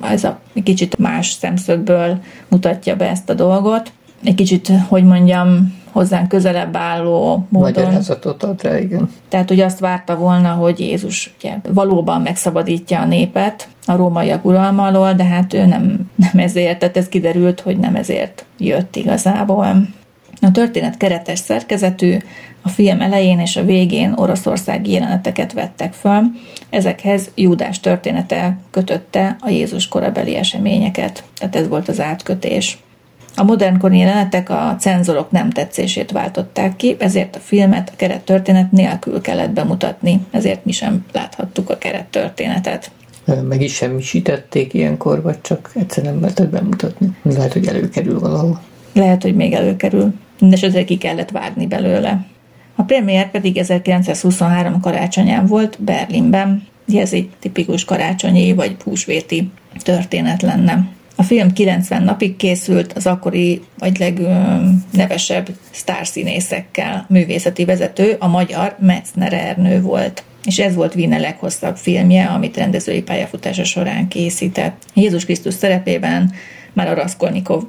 ez 0.00 0.24
a 0.24 0.40
kicsit 0.62 0.98
más 0.98 1.30
szemszögből 1.30 2.18
mutatja 2.48 2.96
be 2.96 3.08
ezt 3.08 3.30
a 3.30 3.34
dolgot. 3.34 3.92
Egy 4.24 4.34
kicsit, 4.34 4.72
hogy 4.88 5.04
mondjam, 5.04 5.80
hozzánk 5.92 6.28
közelebb 6.28 6.76
álló 6.76 7.46
módon. 7.48 7.72
Magyarázatot 7.72 8.42
ad 8.42 8.62
rá, 8.62 8.78
igen. 8.78 9.10
Tehát, 9.28 9.48
hogy 9.48 9.60
azt 9.60 9.78
várta 9.78 10.16
volna, 10.16 10.48
hogy 10.48 10.80
Jézus 10.80 11.34
ugye, 11.38 11.56
valóban 11.72 12.20
megszabadítja 12.20 13.00
a 13.00 13.04
népet 13.04 13.68
a 13.86 13.96
rómaiak 13.96 14.44
uralma 14.44 14.86
alól, 14.86 15.12
de 15.12 15.24
hát 15.24 15.52
ő 15.52 15.66
nem, 15.66 16.10
nem 16.16 16.44
ezért, 16.44 16.78
tehát 16.78 16.96
ez 16.96 17.08
kiderült, 17.08 17.60
hogy 17.60 17.78
nem 17.78 17.94
ezért 17.94 18.44
jött 18.58 18.96
igazából. 18.96 19.88
A 20.40 20.50
történet 20.50 20.96
keretes 20.96 21.38
szerkezetű, 21.38 22.16
a 22.62 22.68
film 22.68 23.00
elején 23.00 23.38
és 23.38 23.56
a 23.56 23.64
végén 23.64 24.12
oroszországi 24.16 24.92
jeleneteket 24.92 25.52
vettek 25.52 25.92
föl, 25.92 26.22
ezekhez 26.70 27.30
Júdás 27.34 27.80
története 27.80 28.58
kötötte 28.70 29.36
a 29.40 29.48
Jézus 29.48 29.88
korabeli 29.88 30.36
eseményeket, 30.36 31.24
tehát 31.38 31.56
ez 31.56 31.68
volt 31.68 31.88
az 31.88 32.00
átkötés. 32.00 32.78
A 33.36 33.42
modernkori 33.42 33.98
jelenetek 33.98 34.50
a 34.50 34.76
cenzorok 34.78 35.30
nem 35.30 35.50
tetszését 35.50 36.10
váltották 36.10 36.76
ki, 36.76 36.96
ezért 36.98 37.36
a 37.36 37.38
filmet 37.38 37.90
a 37.92 37.96
kerettörténet 37.96 38.72
nélkül 38.72 39.20
kellett 39.20 39.50
bemutatni, 39.50 40.20
ezért 40.30 40.64
mi 40.64 40.72
sem 40.72 41.04
láthattuk 41.12 41.70
a 41.70 41.78
kerettörténetet. 41.78 42.90
Meg 43.48 43.62
is 43.62 43.74
semmisítették 43.74 44.74
ilyenkor, 44.74 45.22
vagy 45.22 45.40
csak 45.40 45.70
egyszer 45.74 46.04
nem 46.04 46.20
lehetett 46.20 46.48
bemutatni. 46.48 47.16
Lehet, 47.22 47.52
hogy 47.52 47.66
előkerül 47.66 48.18
valahol. 48.18 48.60
Lehet, 48.92 49.22
hogy 49.22 49.34
még 49.34 49.52
előkerül. 49.52 50.14
Ezért 50.50 50.86
ki 50.86 50.98
kellett 50.98 51.30
vágni 51.30 51.66
belőle. 51.66 52.26
A 52.74 52.82
premier 52.82 53.30
pedig 53.30 53.56
1923 53.56 54.80
karácsonyán 54.80 55.46
volt 55.46 55.82
Berlinben. 55.82 56.66
Ez 56.94 57.12
egy 57.12 57.30
tipikus 57.40 57.84
karácsonyi 57.84 58.52
vagy 58.52 58.76
húsvéti 58.84 59.50
történet 59.82 60.42
lenne. 60.42 60.88
A 61.16 61.22
film 61.22 61.52
90 61.52 62.02
napig 62.02 62.36
készült 62.36 62.92
az 62.92 63.06
akkori 63.06 63.62
vagy 63.78 63.98
legnevesebb 63.98 65.48
sztárszínészekkel. 65.70 67.06
Művészeti 67.08 67.64
vezető 67.64 68.16
a 68.18 68.26
magyar 68.26 68.76
Metzner 68.78 69.32
Ernő 69.32 69.80
volt 69.80 70.24
és 70.44 70.58
ez 70.58 70.74
volt 70.74 70.94
Vine 70.94 71.18
leghosszabb 71.18 71.76
filmje, 71.76 72.24
amit 72.24 72.56
rendezői 72.56 73.02
pályafutása 73.02 73.64
során 73.64 74.08
készített. 74.08 74.82
Jézus 74.94 75.24
Krisztus 75.24 75.54
szerepében 75.54 76.32
már 76.72 76.88
a 76.88 76.94
Raskolnikov 76.94 77.62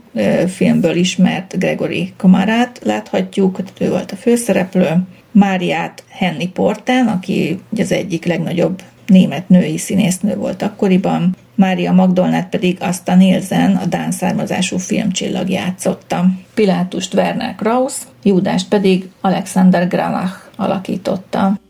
filmből 0.47 0.95
ismert 0.95 1.59
Gregory 1.59 2.13
Komarát 2.17 2.79
láthatjuk, 2.83 3.59
ő 3.79 3.89
volt 3.89 4.11
a 4.11 4.15
főszereplő, 4.15 5.03
Máriát 5.31 6.03
Henny 6.09 6.51
Porten, 6.53 7.07
aki 7.07 7.59
az 7.77 7.91
egyik 7.91 8.25
legnagyobb 8.25 8.81
német 9.05 9.49
női 9.49 9.77
színésznő 9.77 10.35
volt 10.35 10.61
akkoriban, 10.61 11.35
Mária 11.55 11.91
Magdolnát 11.91 12.49
pedig 12.49 12.77
Asta 12.81 13.15
Nielsen, 13.15 13.75
a 13.75 13.85
Dán 13.85 14.11
származású 14.11 14.77
filmcsillag 14.77 15.49
játszotta. 15.49 16.25
Pilátust 16.53 17.13
Werner 17.13 17.55
Kraus, 17.55 17.93
Júdást 18.23 18.67
pedig 18.67 19.09
Alexander 19.21 19.87
Granach 19.87 20.33
alakította. 20.55 21.61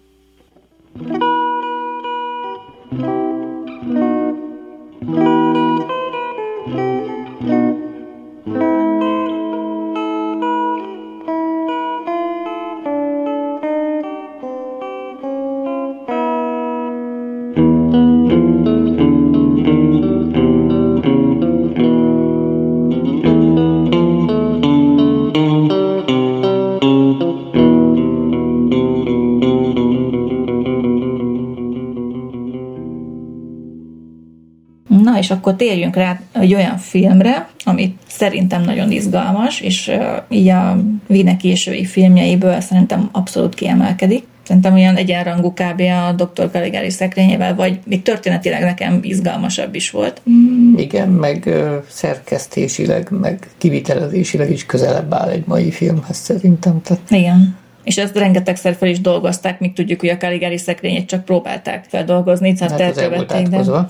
térjünk 35.64 35.96
rá 35.96 36.20
egy 36.32 36.54
olyan 36.54 36.78
filmre, 36.78 37.50
amit 37.64 37.98
szerintem 38.08 38.62
nagyon 38.62 38.92
izgalmas, 38.92 39.62
és 39.62 39.92
így 40.30 40.48
a 40.48 40.78
Vine 41.08 41.38
késői 41.38 41.86
filmjeiből 41.86 42.62
szerintem 42.62 43.10
abszolút 43.12 43.56
kiemelkedik. 43.56 44.24
Szerintem 44.48 44.74
olyan 44.74 44.96
egyenrangú 44.96 45.54
kb. 45.54 45.82
a 45.82 46.12
Dr. 46.12 46.50
Caligari 46.52 46.90
szekrényével, 46.90 47.56
vagy 47.56 47.80
még 47.86 48.02
történetileg 48.02 48.62
nekem 48.62 49.00
izgalmasabb 49.02 49.76
is 49.76 49.92
volt. 49.92 50.22
Mm, 50.30 50.78
igen, 50.78 51.10
meg 51.10 51.50
szerkesztésileg, 51.90 53.08
meg 53.12 53.48
kivitelezésileg 53.58 54.52
is 54.52 54.66
közelebb 54.66 55.14
áll 55.14 55.30
egy 55.30 55.44
mai 55.46 55.72
filmhez 55.72 56.18
szerintem. 56.18 56.82
Tehát... 56.82 57.02
Igen. 57.10 57.62
És 57.84 57.98
ezt 57.98 58.18
rengetegszer 58.18 58.76
fel 58.76 58.90
is 58.90 59.02
dolgozták, 59.02 59.60
míg 59.60 59.74
tudjuk, 59.74 60.00
hogy 60.00 60.10
a 60.10 60.18
Caligari 60.18 60.58
szekrényét 60.58 61.08
csak 61.08 61.26
próbálták 61.26 61.86
feldolgozni, 61.90 62.54
tehát 62.54 62.72
hát 62.72 62.98
elkövették, 62.98 63.48
de... 63.48 63.58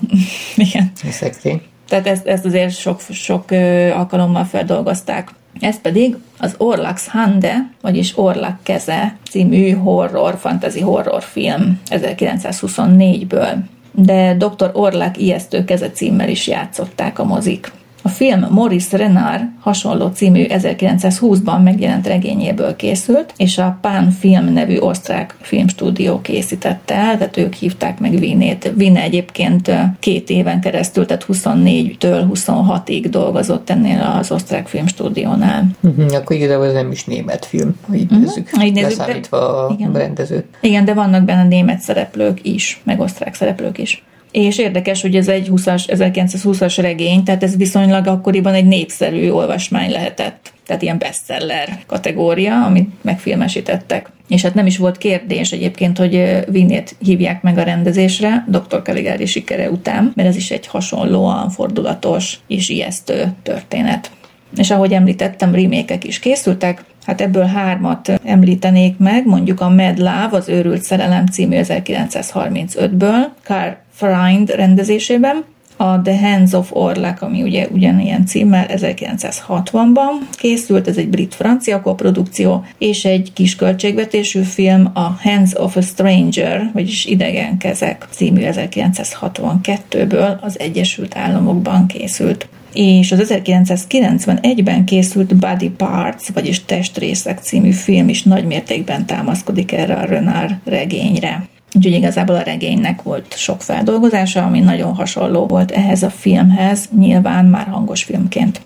Igen. 0.56 0.92
A 1.02 1.10
szekrény. 1.10 1.62
Tehát 1.88 2.06
ezt, 2.06 2.26
ezt 2.26 2.44
azért 2.44 2.76
sok, 2.76 3.00
sok 3.10 3.50
alkalommal 3.94 4.44
feldolgozták. 4.44 5.30
Ez 5.60 5.80
pedig 5.80 6.16
az 6.38 6.54
Orlax 6.58 7.08
Hande, 7.08 7.70
vagyis 7.80 8.18
Orlak 8.18 8.58
keze 8.62 9.16
című 9.30 9.70
horror, 9.70 10.38
fantasy 10.38 10.80
horror 10.80 11.22
film 11.22 11.80
1924-ből. 11.90 13.56
De 13.92 14.34
Dr. 14.34 14.70
Orlak 14.72 15.18
ijesztő 15.18 15.64
keze 15.64 15.90
címmel 15.90 16.28
is 16.28 16.46
játszották 16.46 17.18
a 17.18 17.24
mozik. 17.24 17.72
A 18.06 18.08
film 18.08 18.46
Maurice 18.50 18.96
Renard 18.96 19.42
hasonló 19.60 20.08
című 20.08 20.46
1920-ban 20.48 21.62
megjelent 21.62 22.06
regényéből 22.06 22.76
készült, 22.76 23.32
és 23.36 23.58
a 23.58 23.78
Pan 23.80 24.10
Film 24.10 24.52
nevű 24.52 24.78
osztrák 24.78 25.36
filmstúdió 25.40 26.20
készítette 26.20 26.94
el, 26.94 27.18
tehát 27.18 27.36
ők 27.36 27.52
hívták 27.52 27.98
meg 27.98 28.18
Vinét. 28.18 28.72
Vine 28.76 29.00
egyébként 29.00 29.70
két 29.98 30.30
éven 30.30 30.60
keresztül, 30.60 31.06
tehát 31.06 31.26
24-től 31.32 32.24
26-ig 32.34 33.06
dolgozott 33.10 33.70
ennél 33.70 34.16
az 34.18 34.30
osztrák 34.32 34.66
filmstúdiónál. 34.66 35.66
Uh-huh, 35.80 36.14
akkor 36.14 36.36
igazából 36.36 36.66
ez 36.66 36.72
nem 36.72 36.90
is 36.90 37.04
német 37.04 37.44
film, 37.46 37.76
ha 37.88 37.94
így 37.94 38.02
uh-huh. 38.02 38.18
nézzük, 38.18 38.50
így 38.62 38.72
nézzük 38.72 38.98
leszámítva 38.98 39.38
de, 39.38 39.44
a 39.44 39.74
igen. 39.78 39.92
rendezőt. 39.92 40.46
Igen, 40.60 40.84
de 40.84 40.94
vannak 40.94 41.24
benne 41.24 41.44
német 41.44 41.80
szereplők 41.80 42.38
is, 42.42 42.80
meg 42.84 43.00
osztrák 43.00 43.34
szereplők 43.34 43.78
is 43.78 44.02
és 44.34 44.58
érdekes, 44.58 45.02
hogy 45.02 45.16
ez 45.16 45.28
egy 45.28 45.48
20-as, 45.50 45.84
1920-as 45.86 46.78
regény, 46.80 47.22
tehát 47.22 47.42
ez 47.42 47.56
viszonylag 47.56 48.06
akkoriban 48.06 48.54
egy 48.54 48.66
népszerű 48.66 49.30
olvasmány 49.30 49.90
lehetett. 49.90 50.52
Tehát 50.66 50.82
ilyen 50.82 50.98
bestseller 50.98 51.78
kategória, 51.86 52.64
amit 52.64 52.90
megfilmesítettek. 53.02 54.10
És 54.28 54.42
hát 54.42 54.54
nem 54.54 54.66
is 54.66 54.78
volt 54.78 54.98
kérdés 54.98 55.52
egyébként, 55.52 55.98
hogy 55.98 56.44
Vinnét 56.48 56.96
hívják 56.98 57.42
meg 57.42 57.58
a 57.58 57.62
rendezésre 57.62 58.44
Dr. 58.48 58.82
Caligari 58.82 59.26
sikere 59.26 59.70
után, 59.70 60.12
mert 60.14 60.28
ez 60.28 60.36
is 60.36 60.50
egy 60.50 60.66
hasonlóan 60.66 61.50
fordulatos 61.50 62.38
és 62.46 62.68
ijesztő 62.68 63.32
történet. 63.42 64.10
És 64.56 64.70
ahogy 64.70 64.92
említettem, 64.92 65.54
remékek 65.54 66.04
is 66.04 66.18
készültek, 66.18 66.84
Hát 67.04 67.20
ebből 67.20 67.44
hármat 67.44 68.20
említenék 68.24 68.98
meg, 68.98 69.26
mondjuk 69.26 69.60
a 69.60 69.68
Mad 69.68 69.98
Love, 69.98 70.28
az 70.30 70.48
Őrült 70.48 70.82
Szerelem 70.82 71.26
című 71.26 71.56
1935-ből, 71.62 73.26
Carl 73.42 73.72
Freund 73.94 74.50
rendezésében, 74.50 75.44
a 75.76 76.00
The 76.00 76.18
Hands 76.18 76.52
of 76.52 76.72
Orlak, 76.72 77.22
ami 77.22 77.42
ugye 77.42 77.68
ugyanilyen 77.72 78.26
címmel 78.26 78.66
1960-ban 78.68 80.10
készült, 80.32 80.88
ez 80.88 80.96
egy 80.96 81.08
brit-francia 81.08 81.80
koprodukció, 81.80 82.64
és 82.78 83.04
egy 83.04 83.32
kis 83.32 83.56
költségvetésű 83.56 84.42
film, 84.42 84.90
a 84.94 85.18
Hands 85.22 85.54
of 85.54 85.76
a 85.76 85.80
Stranger, 85.82 86.70
vagyis 86.72 87.04
Idegen 87.04 87.58
kezek 87.58 88.06
című 88.10 88.40
1962-ből 88.44 90.40
az 90.40 90.58
Egyesült 90.58 91.16
Államokban 91.16 91.86
készült 91.86 92.48
és 92.72 93.12
az 93.12 93.34
1991-ben 93.34 94.84
készült 94.84 95.36
Body 95.36 95.70
Parts, 95.70 96.32
vagyis 96.32 96.64
Testrészek 96.64 97.38
című 97.38 97.70
film 97.70 98.08
is 98.08 98.22
nagymértékben 98.22 99.06
támaszkodik 99.06 99.72
erre 99.72 99.94
a 99.94 100.04
Renard 100.04 100.54
regényre. 100.64 101.48
Úgyhogy 101.74 101.92
igazából 101.92 102.34
a 102.34 102.42
regénynek 102.42 103.02
volt 103.02 103.36
sok 103.36 103.62
feldolgozása, 103.62 104.44
ami 104.44 104.60
nagyon 104.60 104.94
hasonló 104.94 105.46
volt 105.46 105.70
ehhez 105.70 106.02
a 106.02 106.10
filmhez, 106.10 106.88
nyilván 106.98 107.44
már 107.44 107.66
hangos 107.66 108.02
filmként. 108.02 108.60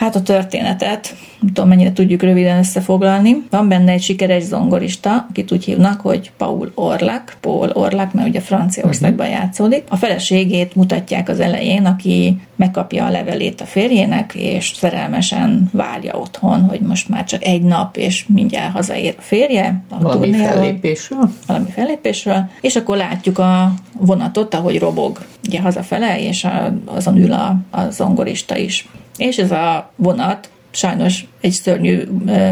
Hát 0.00 0.16
a 0.16 0.22
történetet, 0.22 1.14
nem 1.40 1.52
tudom 1.52 1.68
mennyire 1.68 1.92
tudjuk 1.92 2.22
röviden 2.22 2.58
összefoglalni. 2.58 3.46
Van 3.50 3.68
benne 3.68 3.92
egy 3.92 4.02
sikeres 4.02 4.42
zongorista, 4.42 5.26
akit 5.30 5.52
úgy 5.52 5.64
hívnak, 5.64 6.00
hogy 6.00 6.30
Paul 6.36 6.72
Orlak, 6.74 7.36
Paul 7.40 7.70
Orlak, 7.72 8.12
mert 8.12 8.28
ugye 8.28 8.40
Franciaországban 8.40 9.26
uh-huh. 9.26 9.42
játszódik. 9.42 9.84
A 9.88 9.96
feleségét 9.96 10.74
mutatják 10.74 11.28
az 11.28 11.40
elején, 11.40 11.84
aki 11.84 12.40
megkapja 12.56 13.04
a 13.04 13.10
levelét 13.10 13.60
a 13.60 13.64
férjének, 13.64 14.34
és 14.34 14.72
szerelmesen 14.76 15.68
várja 15.72 16.18
otthon, 16.18 16.60
hogy 16.60 16.80
most 16.80 17.08
már 17.08 17.24
csak 17.24 17.44
egy 17.44 17.62
nap, 17.62 17.96
és 17.96 18.26
mindjárt 18.26 18.72
hazaér 18.72 19.14
a 19.18 19.22
férje. 19.22 19.82
A 19.88 20.02
valami 20.02 20.30
turnéról, 20.30 20.52
fellépésről. 20.52 21.30
Valami 21.46 21.70
fellépésről. 21.70 22.48
És 22.60 22.76
akkor 22.76 22.96
látjuk 22.96 23.38
a 23.38 23.72
vonatot, 23.92 24.54
ahogy 24.54 24.78
robog 24.78 25.18
ugye 25.46 25.60
hazafele, 25.60 26.20
és 26.20 26.44
a, 26.44 26.72
azon 26.84 27.16
ül 27.16 27.32
a, 27.32 27.56
a 27.70 27.90
zongorista 27.90 28.56
is 28.56 28.88
és 29.20 29.38
ez 29.38 29.50
a 29.50 29.92
vonat 29.96 30.50
sajnos 30.70 31.26
egy 31.40 31.50
szörnyű 31.50 32.06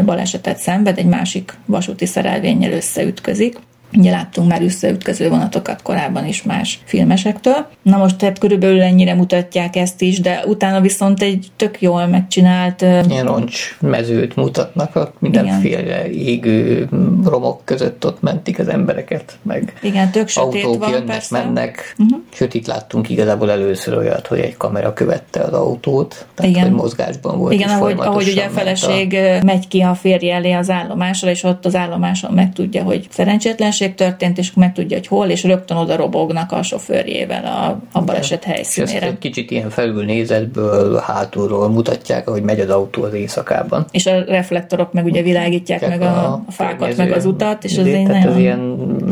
balesetet 0.05 0.57
szenved, 0.57 0.97
egy 0.97 1.05
másik 1.05 1.57
vasúti 1.65 2.05
szerelvénnyel 2.05 2.71
összeütközik. 2.71 3.57
Ugye 3.97 4.11
láttunk 4.11 4.49
már 4.49 4.61
összeütköző 4.61 5.29
vonatokat 5.29 5.81
korábban 5.81 6.25
is 6.25 6.43
más 6.43 6.79
filmesektől. 6.83 7.67
Na 7.81 7.97
most 7.97 8.17
tehát 8.17 8.39
körülbelül 8.39 8.81
ennyire 8.81 9.13
mutatják 9.13 9.75
ezt 9.75 10.01
is, 10.01 10.19
de 10.19 10.43
utána 10.45 10.81
viszont 10.81 11.21
egy 11.21 11.47
tök 11.55 11.81
jól 11.81 12.07
megcsinált... 12.07 12.81
Ilyen 12.81 13.25
roncs 13.25 13.77
mezőt 13.79 14.35
mutatnak, 14.35 14.95
ott 14.95 15.15
mindenféle 15.19 16.09
igen. 16.09 16.27
égő 16.27 16.89
romok 17.25 17.61
között 17.65 18.05
ott 18.05 18.21
mentik 18.21 18.59
az 18.59 18.67
embereket, 18.67 19.37
meg 19.41 19.73
igen, 19.81 20.11
tök 20.11 20.27
sötét 20.27 20.63
autók 20.63 20.79
van, 20.79 20.89
jönnek, 20.89 21.05
persze. 21.05 21.37
mennek. 21.37 21.95
Uh-huh. 21.97 22.19
Sőt, 22.33 22.53
itt 22.53 22.67
láttunk 22.67 23.09
igazából 23.09 23.51
először 23.51 23.97
olyat, 23.97 24.27
hogy 24.27 24.39
egy 24.39 24.57
kamera 24.57 24.93
követte 24.93 25.39
az 25.39 25.53
autót, 25.53 26.25
tehát 26.35 26.51
igen. 26.51 26.63
hogy 26.63 26.71
mozgásban 26.71 27.37
volt. 27.37 27.53
Igen, 27.53 27.69
ahogy, 27.69 27.95
ahogy 27.97 28.27
ugye 28.27 28.45
a 28.45 28.49
feleség 28.49 29.13
a... 29.13 29.43
megy 29.45 29.67
ki 29.67 29.81
a 29.81 29.95
férje 29.95 30.35
elé 30.35 30.51
az 30.51 30.69
állomásra, 30.69 31.29
és 31.29 31.43
ott 31.43 31.65
az 31.65 31.75
állomáson 31.75 32.33
megtudja, 32.33 32.83
hogy 32.83 33.07
szerencsétlen 33.09 33.71
baleset 33.79 33.95
történt, 33.95 34.37
és 34.37 34.53
megtudja, 34.53 34.97
hogy 34.97 35.07
hol, 35.07 35.27
és 35.27 35.43
rögtön 35.43 35.77
oda 35.77 35.95
robognak 35.95 36.51
a 36.51 36.63
sofőrjével 36.63 37.45
a, 37.45 37.97
a 37.97 38.01
baleset 38.01 38.43
helyszínére. 38.43 38.91
És 38.93 39.01
ezt 39.01 39.11
egy 39.11 39.17
kicsit 39.17 39.51
ilyen 39.51 39.69
felülnézetből, 39.69 40.99
hátulról 40.99 41.69
mutatják, 41.69 42.27
ahogy 42.27 42.43
megy 42.43 42.59
az 42.59 42.69
autó 42.69 43.03
az 43.03 43.13
éjszakában. 43.13 43.85
És 43.91 44.05
a 44.05 44.23
reflektorok 44.23 44.93
meg 44.93 45.05
ugye 45.05 45.21
világítják 45.21 45.87
meg 45.87 46.01
a, 46.01 46.33
a 46.47 46.51
fákat, 46.51 46.97
meg 46.97 47.11
az 47.11 47.25
utat, 47.25 47.63
és 47.63 47.77
az, 47.77 47.85
egy 47.85 48.07
nagyon... 48.07 48.39
ilyen 48.39 48.59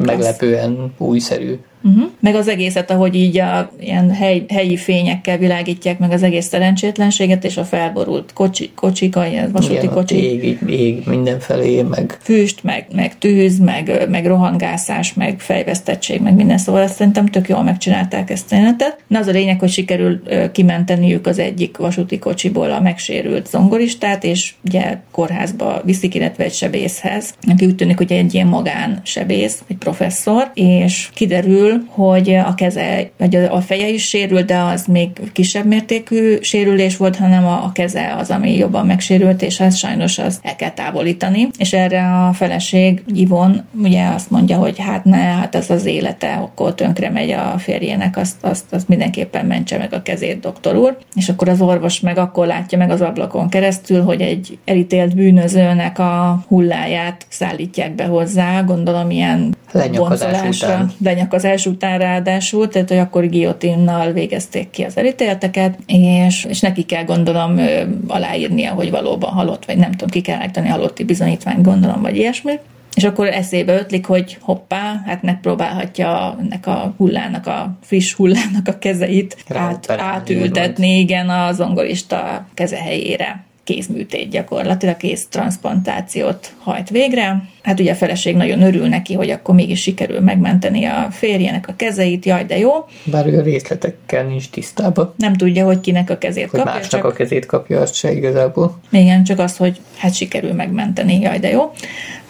meglepően 0.05 0.93
újszerű 0.97 1.59
Uh-huh. 1.83 2.09
Meg 2.19 2.35
az 2.35 2.47
egészet, 2.47 2.91
ahogy 2.91 3.15
így 3.15 3.39
a 3.39 3.71
ilyen 3.79 4.11
hely, 4.11 4.45
helyi 4.49 4.77
fényekkel 4.77 5.37
világítják 5.37 5.99
meg 5.99 6.11
az 6.11 6.23
egész 6.23 6.45
szerencsétlenséget, 6.45 7.43
és 7.43 7.57
a 7.57 7.63
felborult 7.63 8.33
kocsi, 8.33 8.71
kocsik, 8.75 9.15
a 9.15 9.25
ilyen 9.25 9.51
vasúti 9.51 9.73
Igen, 9.73 9.89
kocsik. 9.89 10.23
Ég, 10.23 10.57
ég 10.67 11.03
mindenfelé, 11.05 11.81
meg... 11.81 12.17
Füst, 12.21 12.63
meg, 12.63 12.87
meg 12.95 13.17
tűz, 13.17 13.59
meg, 13.59 14.05
meg 14.09 14.25
rohangászás, 14.25 15.13
meg 15.13 15.39
fejvesztettség, 15.39 16.21
meg 16.21 16.35
minden, 16.35 16.57
szóval 16.57 16.81
ezt 16.81 16.95
szerintem 16.95 17.25
tök 17.25 17.49
jól 17.49 17.63
megcsinálták 17.63 18.29
ezt 18.29 18.51
a 18.51 18.55
jelenetet. 18.55 18.97
Na 19.07 19.19
az 19.19 19.27
a 19.27 19.31
lényeg, 19.31 19.59
hogy 19.59 19.69
sikerül 19.69 20.21
kimenteniük 20.51 21.27
az 21.27 21.39
egyik 21.39 21.77
vasúti 21.77 22.19
kocsiból 22.19 22.71
a 22.71 22.81
megsérült 22.81 23.47
zongoristát, 23.47 24.23
és 24.23 24.53
ugye 24.65 24.97
kórházba 25.11 25.81
viszik, 25.83 26.15
illetve 26.15 26.43
egy 26.43 26.53
sebészhez, 26.53 27.33
aki 27.51 27.65
úgy 27.65 27.75
tűnik, 27.75 27.97
hogy 27.97 28.11
egy 28.11 28.33
ilyen 28.33 28.47
magán 28.47 28.99
sebész, 29.03 29.63
egy 29.67 29.77
professzor, 29.77 30.51
és 30.53 31.09
kiderül, 31.13 31.76
hogy 31.87 32.33
a 32.33 32.53
keze, 32.55 33.09
vagy 33.17 33.35
a 33.35 33.61
feje 33.61 33.89
is 33.89 34.07
sérült, 34.07 34.45
de 34.45 34.57
az 34.57 34.85
még 34.85 35.09
kisebb 35.33 35.65
mértékű 35.65 36.37
sérülés 36.41 36.97
volt, 36.97 37.15
hanem 37.15 37.45
a, 37.45 37.63
a 37.63 37.71
keze 37.71 38.15
az, 38.19 38.29
ami 38.29 38.57
jobban 38.57 38.85
megsérült, 38.85 39.41
és 39.41 39.59
ez 39.59 39.75
sajnos 39.75 40.17
az 40.17 40.39
el 40.43 40.55
kell 40.55 40.71
távolítani. 40.71 41.47
És 41.57 41.73
erre 41.73 42.25
a 42.27 42.33
feleség 42.33 43.03
Ivon 43.13 43.63
ugye 43.83 44.05
azt 44.05 44.31
mondja, 44.31 44.57
hogy 44.57 44.79
hát 44.79 45.03
ne, 45.03 45.17
hát 45.17 45.55
ez 45.55 45.69
az 45.69 45.85
élete, 45.85 46.33
akkor 46.33 46.75
tönkre 46.75 47.09
megy 47.09 47.31
a 47.31 47.55
férjének, 47.57 48.17
azt, 48.17 48.35
azt, 48.41 48.73
azt 48.73 48.87
mindenképpen 48.87 49.45
mentse 49.45 49.77
meg 49.77 49.93
a 49.93 50.01
kezét, 50.01 50.39
doktor 50.39 50.75
úr. 50.75 50.97
És 51.15 51.29
akkor 51.29 51.49
az 51.49 51.61
orvos 51.61 51.99
meg 51.99 52.17
akkor 52.17 52.47
látja 52.47 52.77
meg 52.77 52.89
az 52.89 53.01
ablakon 53.01 53.49
keresztül, 53.49 54.03
hogy 54.03 54.21
egy 54.21 54.57
elítélt 54.65 55.15
bűnözőnek 55.15 55.99
a 55.99 56.43
hulláját 56.47 57.25
szállítják 57.29 57.95
be 57.95 58.05
hozzá, 58.05 58.61
gondolom 58.61 59.11
ilyen 59.11 59.55
lenyakazás 59.71 60.61
után. 60.61 60.91
Lenyakazás 61.03 61.65
után 61.65 61.99
ráadásul, 61.99 62.67
tehát 62.67 62.89
hogy 62.89 62.97
akkor 62.97 63.25
giotinnal 63.25 64.11
végezték 64.11 64.69
ki 64.69 64.83
az 64.83 64.97
elítélteket, 64.97 65.77
és, 65.85 66.45
és 66.49 66.59
neki 66.59 66.83
kell 66.83 67.03
gondolom 67.03 67.59
aláírnia, 68.07 68.73
hogy 68.73 68.91
valóban 68.91 69.29
halott, 69.29 69.65
vagy 69.65 69.77
nem 69.77 69.91
tudom, 69.91 70.09
ki 70.09 70.21
kell 70.21 70.39
állítani 70.39 70.67
halotti 70.67 71.03
bizonyítványt, 71.03 71.63
gondolom, 71.63 72.01
vagy 72.01 72.15
ilyesmi. 72.15 72.53
És 72.95 73.03
akkor 73.03 73.27
eszébe 73.27 73.73
ötlik, 73.73 74.05
hogy 74.05 74.37
hoppá, 74.41 75.01
hát 75.05 75.21
megpróbálhatja 75.21 76.37
ennek 76.39 76.67
a 76.67 76.93
hullának, 76.97 77.47
a 77.47 77.77
friss 77.81 78.13
hullának 78.13 78.67
a 78.67 78.77
kezeit 78.77 79.37
át, 79.53 79.91
átültetni, 79.91 80.99
igen, 80.99 81.29
a 81.29 81.51
zongorista 81.51 82.47
keze 82.53 82.77
helyére 82.77 83.46
kézműtét 83.67 84.29
gyakorlatilag, 84.29 84.97
kéz 84.97 85.27
transplantációt 85.29 86.53
hajt 86.59 86.89
végre. 86.89 87.43
Hát 87.63 87.79
ugye 87.79 87.91
a 87.91 87.95
feleség 87.95 88.35
nagyon 88.35 88.61
örül 88.61 88.87
neki, 88.87 89.13
hogy 89.13 89.29
akkor 89.29 89.55
mégis 89.55 89.81
sikerül 89.81 90.19
megmenteni 90.19 90.85
a 90.85 91.07
férjének 91.11 91.67
a 91.67 91.73
kezeit, 91.75 92.25
jaj, 92.25 92.45
de 92.45 92.57
jó. 92.57 92.71
Bár 93.03 93.27
ő 93.27 93.39
a 93.39 93.41
részletekkel 93.41 94.23
nincs 94.23 94.49
tisztában. 94.49 95.13
Nem 95.17 95.33
tudja, 95.33 95.65
hogy 95.65 95.79
kinek 95.79 96.09
a 96.09 96.17
kezét 96.17 96.49
hogy 96.49 96.59
kapja. 96.59 96.73
másnak 96.73 97.01
csak... 97.01 97.11
a 97.11 97.13
kezét 97.13 97.45
kapja, 97.45 97.81
azt 97.81 97.93
se 97.93 98.11
igazából. 98.11 98.79
Igen, 98.91 99.23
csak 99.23 99.39
azt, 99.39 99.57
hogy 99.57 99.79
hát 99.97 100.13
sikerül 100.13 100.53
megmenteni, 100.53 101.19
jaj, 101.19 101.39
de 101.39 101.49
jó. 101.49 101.71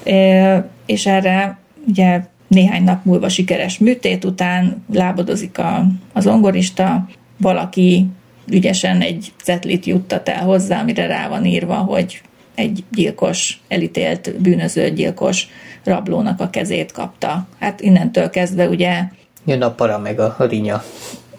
E, 0.03 0.69
és 0.85 1.05
erre 1.05 1.57
ugye 1.87 2.21
néhány 2.47 2.83
nap 2.83 3.05
múlva 3.05 3.29
sikeres 3.29 3.77
műtét 3.77 4.25
után 4.25 4.83
lábadozik 4.93 5.57
a, 5.57 5.85
az 6.13 6.27
ongorista, 6.27 7.07
valaki 7.37 8.07
ügyesen 8.51 9.01
egy 9.01 9.33
cetlit 9.43 9.85
juttat 9.85 10.29
el 10.29 10.43
hozzá, 10.43 10.79
amire 10.79 11.05
rá 11.05 11.27
van 11.27 11.45
írva, 11.45 11.75
hogy 11.75 12.21
egy 12.55 12.83
gyilkos, 12.91 13.59
elítélt 13.67 14.41
bűnöző 14.41 14.89
gyilkos 14.89 15.47
rablónak 15.83 16.39
a 16.39 16.49
kezét 16.49 16.91
kapta. 16.91 17.47
Hát 17.59 17.81
innentől 17.81 18.29
kezdve 18.29 18.67
ugye... 18.67 19.03
Jön 19.45 19.61
a 19.61 19.71
para 19.71 19.99
meg 19.99 20.19
a 20.19 20.35
rinya. 20.39 20.83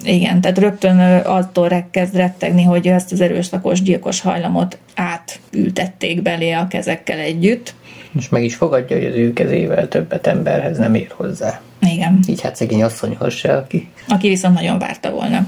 Igen, 0.05 0.41
tehát 0.41 0.59
rögtön 0.59 0.99
attól 1.25 1.89
kezd 1.91 2.17
rettegni, 2.17 2.63
hogy 2.63 2.87
ezt 2.87 3.13
az 3.13 3.21
erőszakos 3.21 3.83
gyilkos 3.83 4.21
hajlamot 4.21 4.79
átültették 4.95 6.23
belé 6.23 6.51
a 6.51 6.67
kezekkel 6.67 7.19
együtt. 7.19 7.75
És 8.19 8.29
meg 8.29 8.45
is 8.45 8.55
fogadja, 8.55 8.97
hogy 8.97 9.07
az 9.07 9.15
ő 9.15 9.33
kezével 9.33 9.89
többet 9.89 10.27
emberhez 10.27 10.79
nem 10.79 10.95
ér 10.95 11.13
hozzá. 11.17 11.61
Igen. 11.81 12.19
Így 12.29 12.41
hát 12.41 12.57
szegény 12.57 12.83
asszonyhoz 12.83 13.35
se, 13.35 13.57
aki... 13.57 13.89
Aki 14.09 14.29
viszont 14.29 14.55
nagyon 14.55 14.79
várta 14.79 15.11
volna. 15.11 15.47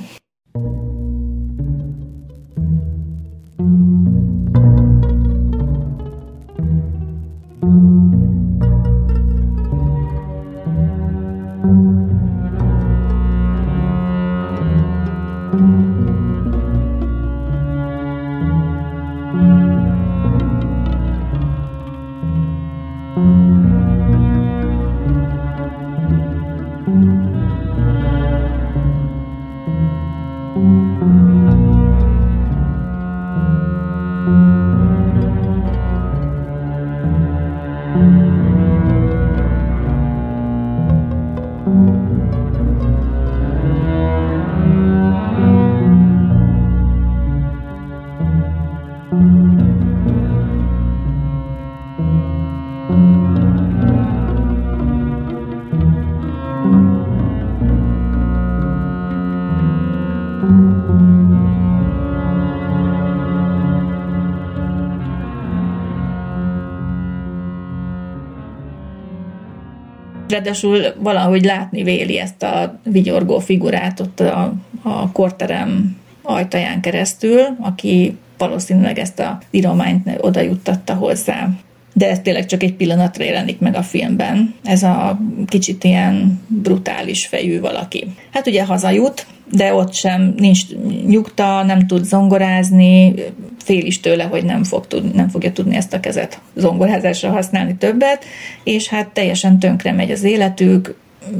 Ráadásul 70.41 70.95
valahogy 70.99 71.45
látni 71.45 71.83
véli 71.83 72.19
ezt 72.19 72.43
a 72.43 72.79
vigyorgó 72.83 73.39
figurát 73.39 74.01
ott 74.01 74.21
a, 74.21 74.53
a 74.83 75.13
korterem 75.13 75.97
ajtaján 76.23 76.81
keresztül, 76.81 77.41
aki 77.61 78.17
valószínűleg 78.39 78.99
ezt 78.99 79.19
a 79.19 79.39
írományt 79.51 80.09
oda 80.21 80.41
juttatta 80.41 80.95
hozzá. 80.95 81.49
De 81.93 82.11
ez 82.11 82.21
tényleg 82.21 82.47
csak 82.47 82.63
egy 82.63 82.75
pillanatra 82.75 83.25
jelenik 83.25 83.59
meg 83.59 83.75
a 83.75 83.83
filmben. 83.83 84.55
Ez 84.65 84.83
a 84.83 85.21
kicsit 85.47 85.85
ilyen 85.85 86.41
brutális 86.47 87.27
fejű 87.27 87.61
valaki. 87.61 88.07
Hát 88.33 88.47
ugye 88.47 88.65
hazajut, 88.65 89.27
de 89.53 89.75
ott 89.75 89.95
sem 89.95 90.35
nincs 90.37 90.61
nyugta, 91.07 91.63
nem 91.63 91.87
tud 91.87 92.05
zongorázni, 92.05 93.15
fél 93.59 93.85
is 93.85 94.01
tőle, 94.01 94.25
hogy 94.25 94.45
nem, 94.45 94.65
fog 94.65 94.87
tud, 94.87 95.15
nem 95.15 95.29
fogja 95.29 95.53
tudni 95.53 95.77
ezt 95.77 95.95
a 95.95 96.01
kezet 96.01 96.41
zongorázásra 96.55 97.31
használni 97.31 97.77
többet, 97.77 98.25
és 98.65 98.89
hát 98.89 99.09
teljesen 99.09 99.59
tönkre 99.59 99.93
megy 99.93 100.11
az 100.11 100.23
életük, 100.23 100.95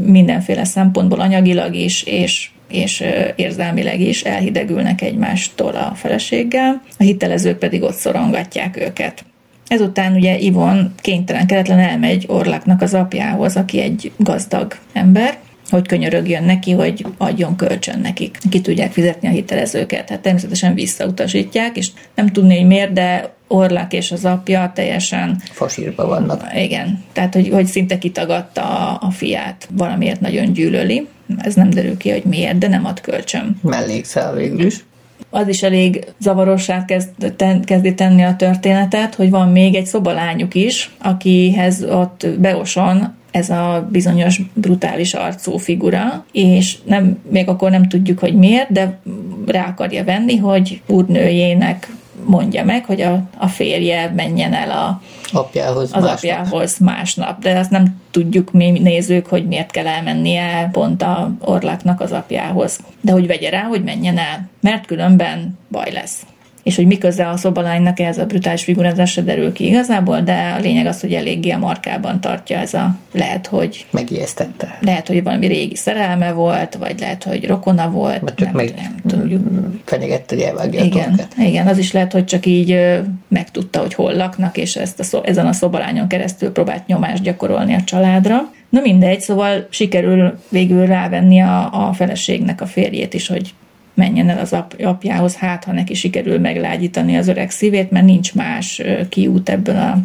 mindenféle 0.05 0.65
szempontból 0.65 1.21
anyagilag 1.21 1.75
is, 1.75 2.03
és 2.03 2.51
és 2.71 3.05
érzelmileg 3.37 4.01
is 4.01 4.23
elhidegülnek 4.23 5.03
egymástól 5.03 5.75
a 5.75 5.95
feleséggel, 5.95 6.83
a 6.99 7.03
hitelezők 7.03 7.59
pedig 7.59 7.83
ott 7.83 7.95
szorongatják 7.95 8.77
őket. 8.77 9.25
Ezután 9.71 10.15
ugye 10.15 10.39
Ivon 10.39 10.95
kénytelen 11.01 11.47
keretlen 11.47 11.79
elmegy 11.79 12.25
Orlaknak 12.29 12.83
az 12.83 12.95
apjához, 12.95 13.57
aki 13.57 13.81
egy 13.81 14.13
gazdag 14.17 14.77
ember, 14.93 15.39
hogy 15.69 15.87
könyörögjön 15.87 16.45
neki, 16.45 16.73
hogy 16.73 17.07
adjon 17.19 17.57
kölcsön 17.57 18.01
nekik. 18.01 18.39
Ki 18.51 18.61
tudják 18.61 18.93
fizetni 18.93 19.29
a 19.29 19.31
hitelezőket. 19.31 20.09
Hát 20.09 20.21
természetesen 20.21 20.75
visszautasítják, 20.75 21.77
és 21.77 21.89
nem 22.15 22.27
tudni, 22.27 22.57
hogy 22.57 22.67
miért, 22.67 22.93
de 22.93 23.35
Orlák 23.49 23.93
és 23.93 24.13
az 24.13 24.25
apja 24.25 24.73
teljesen... 24.75 25.43
Fasírba 25.51 26.07
vannak. 26.07 26.45
Igen, 26.55 27.05
tehát 27.13 27.35
hogy, 27.35 27.49
hogy 27.49 27.67
szinte 27.67 27.99
kitagadta 27.99 28.63
a, 28.63 28.99
a 29.07 29.11
fiát. 29.11 29.69
Valamiért 29.73 30.21
nagyon 30.21 30.53
gyűlöli. 30.53 31.07
Ez 31.39 31.55
nem 31.55 31.71
derül 31.71 31.97
ki, 31.97 32.11
hogy 32.11 32.25
miért, 32.25 32.59
de 32.59 32.69
nem 32.69 32.85
ad 32.85 33.01
kölcsön. 33.01 33.59
Mellékszel 33.63 34.35
végül 34.35 34.67
is 34.67 34.85
az 35.31 35.49
is 35.49 35.63
elég 35.63 36.05
zavarossá 36.21 36.85
kezd, 36.85 37.33
ten, 37.37 37.65
kezdi 37.65 37.95
tenni 37.95 38.23
a 38.23 38.37
történetet, 38.37 39.15
hogy 39.15 39.31
van 39.31 39.49
még 39.49 39.75
egy 39.75 39.87
szobalányuk 39.87 40.55
is, 40.55 40.91
akihez 40.99 41.85
ott 41.85 42.27
Beoson 42.39 43.19
ez 43.31 43.51
a 43.51 43.89
bizonyos 43.93 44.41
brutális 44.55 45.15
arcú 45.15 45.57
figura, 45.57 46.25
és 46.33 46.77
nem, 46.85 47.19
még 47.31 47.49
akkor 47.49 47.71
nem 47.71 47.89
tudjuk, 47.89 48.19
hogy 48.19 48.35
miért, 48.35 48.73
de 48.73 48.99
rá 49.47 49.67
akarja 49.67 50.05
venni, 50.05 50.37
hogy 50.37 50.83
úrnőjének 50.87 51.89
mondja 52.25 52.65
meg, 52.65 52.85
hogy 52.85 53.01
a, 53.01 53.23
a 53.39 53.47
férje 53.47 54.13
menjen 54.17 54.55
el 54.55 54.71
a, 54.71 55.01
apjához 55.33 55.91
az 55.93 56.03
másnap. 56.03 56.17
apjához 56.17 56.79
másnap. 56.79 57.39
De 57.43 57.59
azt 57.59 57.71
nem 57.71 58.01
tudjuk 58.11 58.53
mi 58.53 58.71
nézők, 58.71 59.27
hogy 59.27 59.47
miért 59.47 59.71
kell 59.71 59.87
elmennie 59.87 60.69
pont 60.73 61.03
a 61.03 61.31
Orláknak 61.41 62.01
az 62.01 62.13
apjához. 62.13 62.79
De 63.01 63.13
hogy 63.13 63.27
vegye 63.27 63.51
rá, 63.51 63.63
hogy 63.63 63.85
menjen 63.85 64.19
el, 64.19 64.49
mert 64.61 64.87
különben 64.87 65.59
baj 65.71 65.93
lesz 65.93 66.23
és 66.71 66.77
hogy 66.77 66.87
miköze 66.87 67.29
a 67.29 67.37
szobalánynak 67.37 68.01
ez 68.01 68.19
a 68.19 68.27
brutális 68.27 68.65
figurázás 68.65 69.11
se 69.11 69.23
derül 69.23 69.53
ki 69.53 69.67
igazából, 69.67 70.21
de 70.21 70.55
a 70.59 70.61
lényeg 70.61 70.87
az, 70.87 71.01
hogy 71.01 71.13
eléggé 71.13 71.51
a 71.51 71.59
markában 71.59 72.21
tartja 72.21 72.59
ez 72.59 72.75
a 72.75 72.97
lehet, 73.13 73.47
hogy 73.47 73.87
megijesztette. 73.91 74.79
Lehet, 74.81 75.07
hogy 75.07 75.23
valami 75.23 75.47
régi 75.47 75.77
szerelme 75.77 76.33
volt, 76.33 76.75
vagy 76.75 77.01
lehet, 77.01 77.25
hogy 77.25 77.47
rokona 77.47 77.91
volt. 77.91 78.21
Vagy 78.21 78.35
csak 78.35 78.47
nem, 78.47 78.57
meg 78.57 78.75
nem 78.77 79.19
tudjuk. 79.19 79.43
Fenyegette, 79.85 80.35
hogy 80.35 80.45
elvágja 80.45 80.85
igen, 80.85 81.21
a 81.37 81.43
igen, 81.43 81.67
az 81.67 81.79
is 81.79 81.93
lehet, 81.93 82.13
hogy 82.13 82.25
csak 82.25 82.47
így 82.47 82.99
megtudta, 83.29 83.81
hogy 83.81 83.95
hol 83.95 84.15
laknak, 84.15 84.57
és 84.57 84.77
ezt 84.77 85.01
a 85.01 85.03
szó, 85.03 85.23
ezen 85.23 85.47
a 85.47 85.53
szobalányon 85.53 86.09
keresztül 86.09 86.53
próbált 86.53 86.87
nyomást 86.87 87.23
gyakorolni 87.23 87.75
a 87.75 87.85
családra. 87.85 88.51
Na 88.69 88.81
mindegy, 88.81 89.21
szóval 89.21 89.67
sikerül 89.71 90.39
végül 90.49 90.87
rávenni 90.87 91.41
a, 91.41 91.89
a 91.89 91.93
feleségnek 91.93 92.61
a 92.61 92.67
férjét 92.67 93.15
is, 93.15 93.29
hogy 93.29 93.55
menjen 94.01 94.29
el 94.29 94.39
az 94.39 94.57
apjához, 94.83 95.37
hát 95.37 95.65
ha 95.65 95.73
neki 95.73 95.95
sikerül 95.95 96.39
meglágyítani 96.39 97.17
az 97.17 97.29
öreg 97.29 97.51
szívét, 97.51 97.91
mert 97.91 98.05
nincs 98.05 98.35
más 98.35 98.83
kiút 99.09 99.49
ebből 99.49 100.05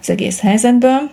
az 0.00 0.10
egész 0.10 0.40
helyzetből. 0.40 1.10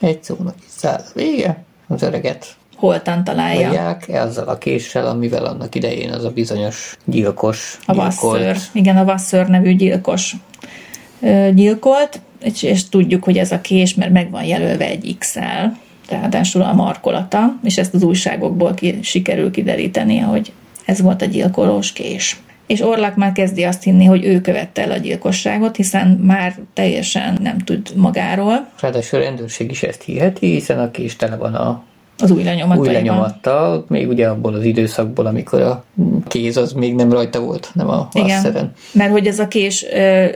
Egy 0.00 0.22
szónak 0.22 0.54
száll 0.76 1.02
vége, 1.14 1.64
az 1.88 2.02
öreget 2.02 2.56
holtan 2.76 3.24
találja. 3.24 3.68
Adják 3.68 4.08
ezzel 4.08 4.48
a 4.48 4.58
késsel, 4.58 5.06
amivel 5.06 5.44
annak 5.44 5.74
idején 5.74 6.10
az 6.10 6.24
a 6.24 6.30
bizonyos 6.30 6.96
gyilkos 7.04 7.78
A 7.86 7.94
Vasször. 7.94 8.56
Igen, 8.72 8.96
a 8.96 9.04
Vasször 9.04 9.46
nevű 9.46 9.74
gyilkos 9.74 10.36
gyilkolt, 11.54 12.20
és, 12.42 12.62
és 12.62 12.88
tudjuk, 12.88 13.24
hogy 13.24 13.38
ez 13.38 13.52
a 13.52 13.60
kés, 13.60 13.94
mert 13.94 14.10
meg 14.12 14.30
van 14.30 14.44
jelölve 14.44 14.84
egy 14.84 15.16
X-el, 15.18 15.78
ráadásul 16.08 16.62
a 16.62 16.72
markolata, 16.72 17.58
és 17.62 17.78
ezt 17.78 17.94
az 17.94 18.02
újságokból 18.02 18.74
ki, 18.74 18.98
sikerül 19.02 19.50
kideríteni, 19.50 20.18
hogy 20.18 20.52
ez 20.90 21.00
volt 21.00 21.22
a 21.22 21.24
gyilkolós 21.24 21.92
kés. 21.92 22.40
és 22.66 22.80
Orlak 22.80 23.16
már 23.16 23.32
kezdi 23.32 23.62
azt 23.62 23.82
hinni, 23.82 24.04
hogy 24.04 24.24
ő 24.24 24.40
követte 24.40 24.82
el 24.82 24.90
a 24.90 24.96
gyilkosságot, 24.96 25.76
hiszen 25.76 26.08
már 26.08 26.54
teljesen 26.74 27.38
nem 27.42 27.58
tud 27.58 27.92
magáról. 27.96 28.68
Ráadásul 28.80 29.20
a 29.20 29.22
rendőrség 29.22 29.70
is 29.70 29.82
ezt 29.82 30.02
hiheti, 30.02 30.46
hiszen 30.46 30.78
a 30.78 30.90
kés 30.90 31.16
tele 31.16 31.36
van 31.36 31.54
a 31.54 31.82
az 32.22 32.30
új 32.30 32.42
lenyomattal. 32.42 32.86
Új 32.86 32.92
lenyomattal, 32.92 33.84
még 33.88 34.08
ugye 34.08 34.28
abból 34.28 34.54
az 34.54 34.64
időszakból, 34.64 35.26
amikor 35.26 35.60
a 35.60 35.84
kéz 36.28 36.56
az 36.56 36.72
még 36.72 36.94
nem 36.94 37.12
rajta 37.12 37.40
volt, 37.40 37.70
nem 37.74 37.88
a 37.88 38.08
vasszeren. 38.12 38.72
mert 38.92 39.10
hogy 39.10 39.26
ez 39.26 39.38
a 39.38 39.48
kés 39.48 39.82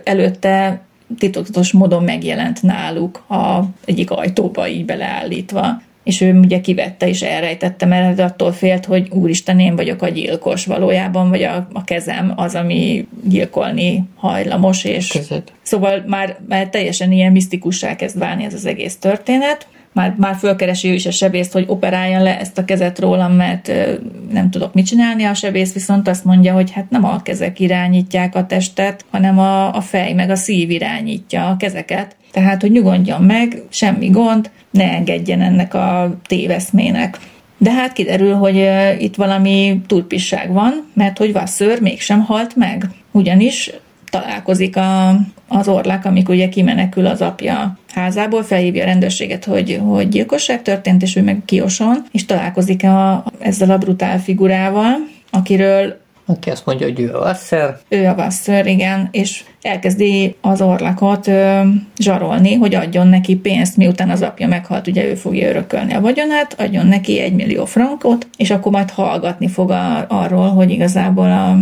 előtte 0.04 0.80
titokzatos 1.18 1.72
módon 1.72 2.04
megjelent 2.04 2.62
náluk 2.62 3.22
a 3.28 3.60
egyik 3.84 4.10
ajtóba 4.10 4.68
így 4.68 4.84
beleállítva 4.84 5.82
és 6.04 6.20
ő 6.20 6.38
ugye 6.38 6.60
kivette 6.60 7.08
és 7.08 7.22
elrejtette, 7.22 7.86
mert 7.86 8.20
attól 8.20 8.52
félt, 8.52 8.84
hogy 8.84 9.08
úristen, 9.10 9.60
én 9.60 9.76
vagyok 9.76 10.02
a 10.02 10.08
gyilkos 10.08 10.66
valójában, 10.66 11.28
vagy 11.28 11.42
a, 11.42 11.68
a 11.72 11.84
kezem 11.84 12.32
az, 12.36 12.54
ami 12.54 13.06
gyilkolni 13.24 14.04
hajlamos, 14.16 14.84
és 14.84 15.08
Kezed. 15.08 15.42
szóval 15.62 16.04
már, 16.06 16.36
már 16.48 16.68
teljesen 16.68 17.12
ilyen 17.12 17.32
misztikussá 17.32 17.96
kezd 17.96 18.18
válni 18.18 18.44
ez 18.44 18.54
az 18.54 18.66
egész 18.66 18.96
történet. 18.96 19.66
Már, 19.94 20.14
már 20.18 20.36
fölkeresi 20.36 20.88
ő 20.88 20.92
is 20.92 21.06
a 21.06 21.10
sebészt, 21.10 21.52
hogy 21.52 21.64
operáljon 21.68 22.22
le 22.22 22.40
ezt 22.40 22.58
a 22.58 22.64
kezet 22.64 22.98
rólam, 22.98 23.32
mert 23.32 23.72
nem 24.32 24.50
tudok 24.50 24.74
mit 24.74 24.86
csinálni. 24.86 25.24
A 25.24 25.34
sebész 25.34 25.72
viszont 25.72 26.08
azt 26.08 26.24
mondja, 26.24 26.52
hogy 26.52 26.70
hát 26.70 26.90
nem 26.90 27.04
a 27.04 27.22
kezek 27.22 27.60
irányítják 27.60 28.34
a 28.34 28.46
testet, 28.46 29.04
hanem 29.10 29.38
a, 29.38 29.74
a 29.74 29.80
fej 29.80 30.12
meg 30.12 30.30
a 30.30 30.36
szív 30.36 30.70
irányítja 30.70 31.48
a 31.48 31.56
kezeket. 31.56 32.16
Tehát, 32.32 32.60
hogy 32.60 32.70
nyugodjon 32.70 33.22
meg, 33.22 33.62
semmi 33.68 34.08
gond, 34.08 34.50
ne 34.70 34.92
engedjen 34.92 35.40
ennek 35.40 35.74
a 35.74 36.16
téveszmének. 36.26 37.18
De 37.58 37.72
hát 37.72 37.92
kiderül, 37.92 38.34
hogy 38.34 38.68
itt 38.98 39.14
valami 39.14 39.80
turpisság 39.86 40.52
van, 40.52 40.90
mert 40.94 41.18
hogy 41.18 41.32
Vasször 41.32 41.80
mégsem 41.80 42.20
halt 42.20 42.56
meg. 42.56 42.90
Ugyanis 43.10 43.70
találkozik 44.10 44.76
a, 44.76 45.08
az 45.48 45.68
orlák, 45.68 46.04
amikor 46.04 46.34
ugye 46.34 46.48
kimenekül 46.48 47.06
az 47.06 47.20
apja 47.20 47.78
házából, 47.94 48.42
felhívja 48.42 48.82
a 48.82 48.86
rendőrséget, 48.86 49.44
hogy, 49.44 49.80
hogy 49.86 50.08
gyilkosság 50.08 50.62
történt, 50.62 51.02
és 51.02 51.16
ő 51.16 51.22
meg 51.22 51.42
kioson, 51.44 52.04
és 52.12 52.24
találkozik 52.26 52.84
a, 52.84 53.24
ezzel 53.38 53.70
a 53.70 53.78
brutál 53.78 54.20
figurával, 54.20 54.96
akiről 55.30 56.02
aki 56.26 56.50
azt 56.50 56.66
mondja, 56.66 56.86
hogy 56.86 57.00
ő 57.00 57.14
a 57.14 57.18
Wasser. 57.18 57.78
Ő 57.88 58.06
a 58.06 58.14
Wasser, 58.14 58.66
igen, 58.66 59.08
és 59.10 59.44
elkezdi 59.62 60.36
az 60.40 60.60
orlakot 60.60 61.26
ö, 61.26 61.60
zsarolni, 61.98 62.54
hogy 62.54 62.74
adjon 62.74 63.06
neki 63.06 63.36
pénzt, 63.36 63.76
miután 63.76 64.10
az 64.10 64.22
apja 64.22 64.46
meghalt, 64.46 64.86
ugye 64.86 65.04
ő 65.04 65.14
fogja 65.14 65.48
örökölni 65.48 65.94
a 65.94 66.00
vagyonát, 66.00 66.60
adjon 66.60 66.86
neki 66.86 67.20
egy 67.20 67.32
millió 67.32 67.64
frankot, 67.64 68.26
és 68.36 68.50
akkor 68.50 68.72
majd 68.72 68.90
hallgatni 68.90 69.48
fog 69.48 69.70
a, 69.70 70.04
arról, 70.08 70.48
hogy 70.48 70.70
igazából 70.70 71.30
a 71.30 71.58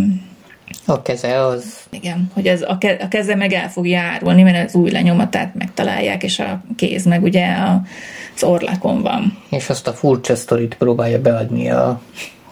a 0.85 1.01
keze 1.01 1.45
az... 1.45 1.79
Igen, 1.89 2.31
hogy 2.33 2.47
ez 2.47 2.61
a, 2.61 2.77
ke, 2.77 2.97
a 3.01 3.07
keze 3.07 3.35
meg 3.35 3.53
el 3.53 3.69
fogja 3.69 3.99
árulni, 3.99 4.43
mert 4.43 4.67
az 4.67 4.75
új 4.75 4.91
lenyomatát 4.91 5.55
megtalálják, 5.55 6.23
és 6.23 6.39
a 6.39 6.63
kéz 6.75 7.05
meg 7.05 7.23
ugye 7.23 7.45
a, 7.45 7.81
az 8.35 8.43
orlákon 8.43 9.01
van. 9.01 9.37
És 9.49 9.69
azt 9.69 9.87
a 9.87 9.93
furcsa 9.93 10.35
sztorit 10.35 10.75
próbálja 10.75 11.21
beadni 11.21 11.69
a 11.69 12.01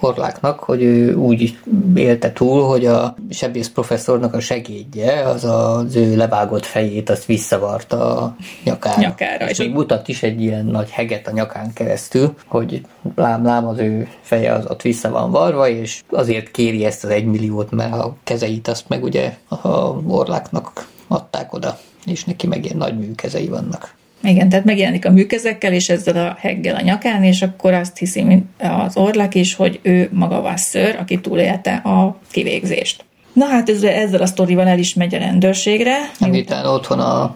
Horláknak, 0.02 0.60
hogy 0.60 0.84
ő 0.84 1.16
úgy 1.16 1.58
élte 1.96 2.32
túl, 2.32 2.68
hogy 2.68 2.86
a 2.86 3.16
sebész 3.30 3.70
professzornak 3.70 4.34
a 4.34 4.40
segédje, 4.40 5.22
az 5.22 5.44
az 5.44 5.96
ő 5.96 6.16
levágott 6.16 6.66
fejét, 6.66 7.10
azt 7.10 7.26
visszavarta 7.26 8.18
a 8.18 8.36
nyakára. 8.64 9.02
nyakára 9.02 9.50
és 9.50 9.58
még 9.58 9.72
mutat 9.72 10.08
is 10.08 10.24
egy 10.24 10.42
ilyen 10.42 10.66
nagy 10.66 10.90
heget 10.90 11.28
a 11.28 11.32
nyakán 11.32 11.74
keresztül, 11.74 12.34
hogy 12.46 12.82
lám-lám 13.16 13.68
az 13.68 13.78
ő 13.78 14.08
feje 14.22 14.54
az 14.54 14.66
ott 14.68 14.82
vissza 14.82 15.10
van 15.10 15.32
varva, 15.32 15.68
és 15.68 16.04
azért 16.10 16.52
kéri 16.52 16.86
ezt 16.86 17.04
az 17.04 17.10
egymilliót, 17.10 17.72
mert 17.72 17.94
a 17.94 18.16
kezeit 18.24 18.68
azt 18.68 18.90
meg 18.90 19.04
ugye 19.04 19.38
a 19.48 19.68
Orláknak 20.08 20.88
adták 21.08 21.54
oda, 21.54 21.78
és 22.06 22.24
neki 22.24 22.48
meg 22.48 22.66
ilyen 22.66 22.78
nagy 22.78 23.00
műkezei 23.00 23.48
vannak. 23.48 24.00
Igen, 24.24 24.50
tehát 24.50 24.66
megjelenik 24.66 25.06
a 25.06 25.12
műkezekkel, 25.12 25.74
és 25.74 25.90
ezzel 25.90 26.28
a 26.28 26.36
heggel 26.40 26.76
a 26.76 26.82
nyakán, 26.82 27.24
és 27.24 27.42
akkor 27.42 27.74
azt 27.74 27.98
hiszi 27.98 28.24
mint 28.24 28.46
az 28.58 28.98
orlak 28.98 29.36
is, 29.36 29.56
hogy 29.56 29.80
ő 29.82 30.10
maga 30.12 30.42
Vasször, 30.42 30.96
aki 31.00 31.20
túlélte 31.20 31.74
a 31.74 32.20
kivégzést. 32.32 33.06
Na 33.34 33.46
hát 33.46 33.70
ezzel, 33.70 33.94
ezzel 33.94 34.22
a 34.22 34.26
sztorival 34.26 34.68
el 34.68 34.80
is 34.80 34.94
megy 34.94 35.16
a 35.16 35.18
rendőrségre. 35.18 35.98
Miután 36.20 36.66
otthon 36.66 37.00
a 37.00 37.36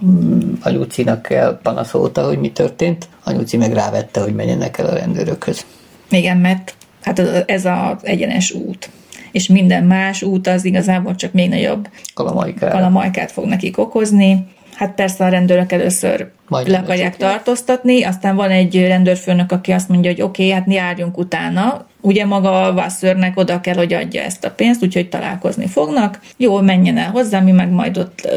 anyucinak 0.61 1.33
panaszolta, 1.61 2.25
hogy 2.25 2.39
mi 2.39 2.51
történt, 2.51 3.07
anyuci 3.23 3.57
meg 3.57 3.73
rávette, 3.73 4.21
hogy 4.21 4.33
menjenek 4.33 4.77
el 4.77 4.85
a 4.85 4.93
rendőrökhöz. 4.93 5.65
Igen, 6.09 6.37
mert 6.37 6.75
hát 7.01 7.19
ez 7.45 7.65
az 7.65 7.97
egyenes 8.01 8.51
út 8.51 8.89
és 9.35 9.47
minden 9.47 9.83
más 9.83 10.21
út 10.21 10.47
az 10.47 10.65
igazából 10.65 11.15
csak 11.15 11.33
még 11.33 11.49
nagyobb 11.49 11.89
kalamajkát 12.59 13.31
fog 13.31 13.45
nekik 13.45 13.77
okozni. 13.77 14.47
Hát 14.75 14.93
persze 14.95 15.25
a 15.25 15.29
rendőrök 15.29 15.71
először 15.71 16.27
Majd 16.47 16.67
le 16.67 16.77
akarják 16.77 17.17
tartóztatni, 17.17 18.03
aztán 18.03 18.35
van 18.35 18.49
egy 18.49 18.87
rendőrfőnök, 18.87 19.51
aki 19.51 19.71
azt 19.71 19.89
mondja, 19.89 20.11
hogy 20.11 20.21
oké, 20.21 20.43
okay, 20.43 20.55
hát 20.55 20.73
járjunk 20.73 21.17
utána. 21.17 21.87
Ugye 22.01 22.25
maga 22.25 22.63
a 22.63 22.73
Vasszörnek 22.73 23.37
oda 23.37 23.61
kell, 23.61 23.75
hogy 23.75 23.93
adja 23.93 24.21
ezt 24.21 24.45
a 24.45 24.51
pénzt, 24.51 24.83
úgyhogy 24.83 25.09
találkozni 25.09 25.67
fognak. 25.67 26.19
Jó, 26.37 26.61
menjen 26.61 26.97
el 26.97 27.09
hozzá, 27.09 27.39
mi 27.39 27.51
meg 27.51 27.69
majd 27.69 27.97
ott, 27.97 28.27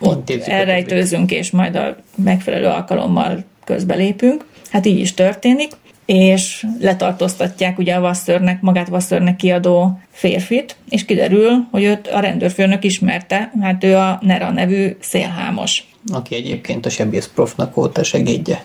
ott 0.00 0.30
elrejtőzünk, 0.30 1.30
és 1.30 1.50
majd 1.50 1.76
a 1.76 1.96
megfelelő 2.14 2.66
alkalommal 2.66 3.44
közbelépünk. 3.64 4.44
Hát 4.70 4.86
így 4.86 4.98
is 4.98 5.14
történik 5.14 5.70
és 6.08 6.66
letartóztatják 6.80 7.78
ugye 7.78 7.94
a 7.94 8.00
Vasszörnek, 8.00 8.60
magát 8.60 8.88
Vasszörnek 8.88 9.36
kiadó 9.36 9.98
férfit, 10.10 10.76
és 10.88 11.04
kiderül, 11.04 11.66
hogy 11.70 11.82
őt 11.82 12.06
a 12.06 12.20
rendőrfőnök 12.20 12.84
ismerte, 12.84 13.52
hát 13.60 13.84
ő 13.84 13.96
a 13.96 14.18
Nera 14.22 14.50
nevű 14.50 14.96
szélhámos. 15.00 15.84
Aki 16.12 16.34
egyébként 16.34 16.86
a 16.86 16.90
sebész 16.90 17.30
profnak 17.34 17.74
volt 17.74 17.98
a 17.98 18.02
segédje. 18.02 18.64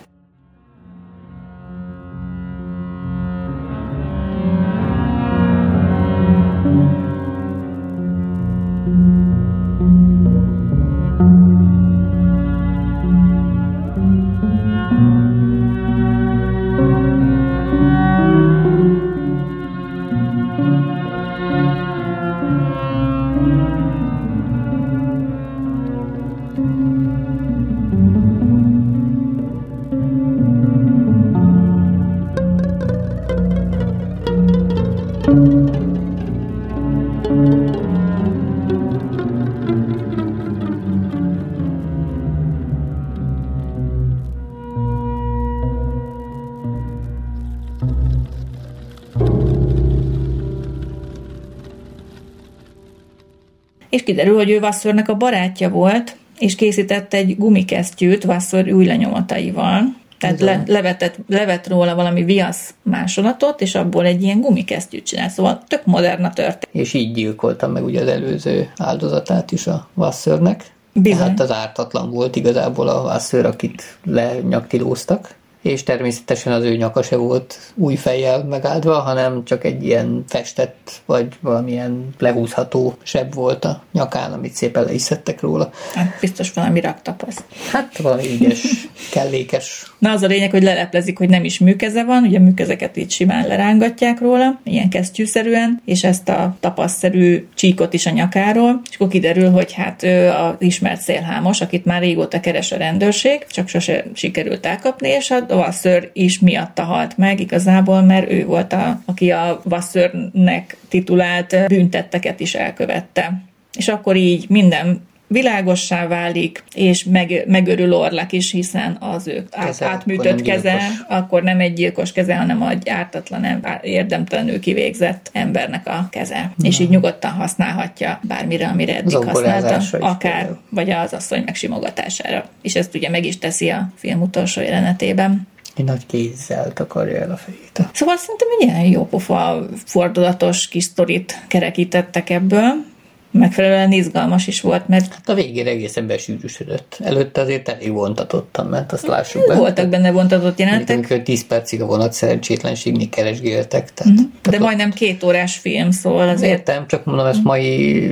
Kiderül, 54.04 54.36
hogy 54.36 54.50
ő 54.50 54.60
Vasszornak 54.60 55.08
a 55.08 55.14
barátja 55.14 55.68
volt, 55.68 56.16
és 56.38 56.54
készített 56.54 57.14
egy 57.14 57.36
gumikesztyűt 57.38 58.24
Vasszor 58.24 58.68
új 58.68 58.84
lenyomataival, 58.84 60.02
tehát 60.18 60.40
le, 60.40 60.62
levetett, 60.66 61.16
levett 61.28 61.68
róla 61.68 61.94
valami 61.94 62.24
viasz 62.24 62.74
másolatot, 62.82 63.60
és 63.60 63.74
abból 63.74 64.04
egy 64.04 64.22
ilyen 64.22 64.40
gumikesztyűt 64.40 65.06
csinál. 65.06 65.28
Szóval 65.28 65.62
tök 65.68 65.84
modern 65.84 66.24
a 66.24 66.32
történet. 66.32 66.68
És 66.72 66.94
így 66.94 67.12
gyilkoltam 67.12 67.72
meg 67.72 67.84
ugye 67.84 68.00
az 68.00 68.08
előző 68.08 68.72
áldozatát 68.76 69.52
is 69.52 69.66
a 69.66 69.88
Vasszörnek. 69.94 70.72
Bizony. 70.92 71.18
Tehát 71.18 71.40
az 71.40 71.52
ártatlan 71.52 72.10
volt 72.10 72.36
igazából 72.36 72.88
a 72.88 73.02
Vasször, 73.02 73.46
akit 73.46 73.98
lenyaktilóztak 74.04 75.34
és 75.64 75.82
természetesen 75.82 76.52
az 76.52 76.64
ő 76.64 76.76
nyaka 76.76 77.02
se 77.02 77.16
volt 77.16 77.58
új 77.74 77.94
fejjel 77.94 78.44
megáldva, 78.44 78.98
hanem 78.98 79.44
csak 79.44 79.64
egy 79.64 79.84
ilyen 79.84 80.24
festett, 80.28 80.90
vagy 81.06 81.26
valamilyen 81.40 82.08
lehúzható 82.18 82.94
seb 83.02 83.34
volt 83.34 83.64
a 83.64 83.82
nyakán, 83.92 84.32
amit 84.32 84.54
szépen 84.54 84.84
le 84.84 84.92
is 84.92 85.02
szedtek 85.02 85.40
róla. 85.40 85.70
Hát 85.94 86.16
biztos 86.20 86.52
valami 86.52 86.80
raktapasz. 86.80 87.44
Hát 87.70 87.96
valami 87.96 88.32
ügyes 88.32 88.88
kellékes. 89.10 89.92
Na 89.98 90.10
az 90.10 90.22
a 90.22 90.26
lényeg, 90.26 90.50
hogy 90.50 90.62
leleplezik, 90.62 91.18
hogy 91.18 91.28
nem 91.28 91.44
is 91.44 91.58
műkeze 91.58 92.04
van, 92.04 92.22
ugye 92.22 92.38
műkezeket 92.38 92.96
így 92.96 93.10
simán 93.10 93.46
lerángatják 93.46 94.20
róla, 94.20 94.60
ilyen 94.64 94.88
kesztyűszerűen, 94.88 95.82
és 95.84 96.04
ezt 96.04 96.28
a 96.28 96.56
tapaszszerű 96.60 97.46
csíkot 97.54 97.92
is 97.92 98.06
a 98.06 98.10
nyakáról, 98.10 98.80
és 98.90 98.94
akkor 98.94 99.08
kiderül, 99.08 99.50
hogy 99.50 99.72
hát 99.72 100.02
ő 100.02 100.28
az 100.28 100.54
ismert 100.58 101.00
szélhámos, 101.00 101.60
akit 101.60 101.84
már 101.84 102.00
régóta 102.00 102.40
keres 102.40 102.72
a 102.72 102.76
rendőrség, 102.76 103.46
csak 103.50 103.68
sose 103.68 104.04
sikerült 104.14 104.66
elkapni, 104.66 105.08
és 105.08 105.30
a 105.30 105.53
Vasször 105.54 106.10
is 106.12 106.38
miatta 106.38 106.82
halt 106.82 107.18
meg 107.18 107.40
igazából, 107.40 108.02
mert 108.02 108.30
ő 108.30 108.46
volt 108.46 108.72
a, 108.72 109.00
aki 109.04 109.30
a 109.30 109.60
Vasszörnek 109.64 110.76
titulált 110.88 111.66
büntetteket 111.66 112.40
is 112.40 112.54
elkövette. 112.54 113.42
És 113.76 113.88
akkor 113.88 114.16
így 114.16 114.46
minden 114.48 115.06
világossá 115.26 116.06
válik, 116.06 116.64
és 116.74 117.04
meg, 117.04 117.44
megörül 117.46 117.94
Orlak 117.94 118.32
is, 118.32 118.50
hiszen 118.50 118.96
az 119.00 119.26
ő 119.26 119.44
keze, 119.50 119.86
átműtött 119.86 120.32
akkor 120.32 120.42
keze, 120.42 120.70
gyilkos. 120.70 121.04
akkor 121.08 121.42
nem 121.42 121.60
egy 121.60 121.72
gyilkos 121.72 122.12
keze, 122.12 122.36
hanem 122.36 122.62
egy 122.62 122.88
ártatlan, 122.88 123.66
érdemtelenül 123.82 124.60
kivégzett 124.60 125.30
embernek 125.32 125.86
a 125.86 126.08
keze. 126.10 126.52
Na. 126.56 126.66
És 126.66 126.78
így 126.78 126.88
nyugodtan 126.88 127.30
használhatja 127.30 128.20
bármire, 128.22 128.68
amire 128.68 128.96
eddig 128.96 129.16
használta, 129.16 129.98
akár, 129.98 130.18
például. 130.18 130.58
vagy 130.68 130.90
az 130.90 131.12
asszony 131.12 131.42
megsimogatására. 131.44 132.44
És 132.62 132.74
ezt 132.74 132.94
ugye 132.94 133.08
meg 133.08 133.24
is 133.24 133.38
teszi 133.38 133.68
a 133.68 133.88
film 133.94 134.22
utolsó 134.22 134.60
jelenetében. 134.60 135.48
Egy 135.76 135.84
nagy 135.84 136.06
kézzel 136.06 136.72
takarja 136.72 137.20
el 137.20 137.30
a 137.30 137.36
fejét. 137.36 137.88
Szóval 137.92 138.16
szerintem 138.16 138.48
egy 138.58 138.66
ilyen 138.66 138.92
jó 138.92 139.06
pofa, 139.06 139.66
fordulatos 139.84 140.68
kis 140.68 140.84
sztorit 140.84 141.42
kerekítettek 141.48 142.30
ebből 142.30 142.92
megfelelően 143.38 143.92
izgalmas 143.92 144.46
is 144.46 144.60
volt, 144.60 144.88
mert... 144.88 145.14
Hát 145.14 145.28
a 145.28 145.34
végére 145.34 145.70
egészen 145.70 146.06
besűrűsödött. 146.06 146.98
Előtte 147.02 147.40
azért 147.40 147.68
elég 147.68 147.92
vontatottan 147.92 148.66
ment, 148.66 148.92
azt 148.92 149.06
lássuk 149.06 149.46
be. 149.46 149.54
Voltak 149.54 149.88
benne 149.88 150.10
vontatott 150.10 150.58
jelentek. 150.58 150.96
Amikor 150.96 151.18
10 151.18 151.46
percig 151.46 151.82
a 151.82 151.86
vonat 151.86 152.12
szerencsétlenségnél 152.12 153.08
keresgéltek. 153.08 153.94
Tehát, 153.94 154.12
uh-huh. 154.12 154.30
De 154.42 154.50
tehát 154.50 154.60
majdnem 154.60 154.90
két 154.90 155.22
órás 155.22 155.56
film, 155.56 155.90
szóval 155.90 156.28
azért... 156.28 156.52
Értem, 156.52 156.86
csak 156.86 157.04
mondom, 157.04 157.26
ezt 157.26 157.42
mai 157.42 158.08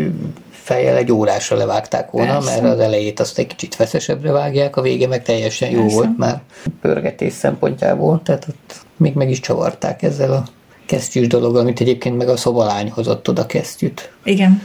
fejjel 0.50 0.96
egy 0.96 1.12
órásra 1.12 1.56
levágták 1.56 2.10
volna, 2.10 2.32
Persze. 2.32 2.60
mert 2.60 2.74
az 2.74 2.80
elejét 2.80 3.20
azt 3.20 3.38
egy 3.38 3.46
kicsit 3.46 3.74
feszesebbre 3.74 4.32
vágják, 4.32 4.76
a 4.76 4.82
vége 4.82 5.06
meg 5.06 5.22
teljesen 5.22 5.70
jó 5.70 5.80
Persze. 5.80 5.94
volt 5.94 6.18
már 6.18 6.40
pörgetés 6.80 7.32
szempontjából, 7.32 8.20
tehát 8.24 8.46
ott 8.48 8.74
még 8.96 9.14
meg 9.14 9.30
is 9.30 9.40
csavarták 9.40 10.02
ezzel 10.02 10.32
a 10.32 10.44
kesztyűs 10.86 11.26
dolog, 11.26 11.56
amit 11.56 11.80
egyébként 11.80 12.16
meg 12.16 12.28
a 12.28 12.36
szobalány 12.36 12.90
hozott 12.90 13.28
oda 13.28 13.46
kesztyűt. 13.46 14.12
Igen 14.24 14.62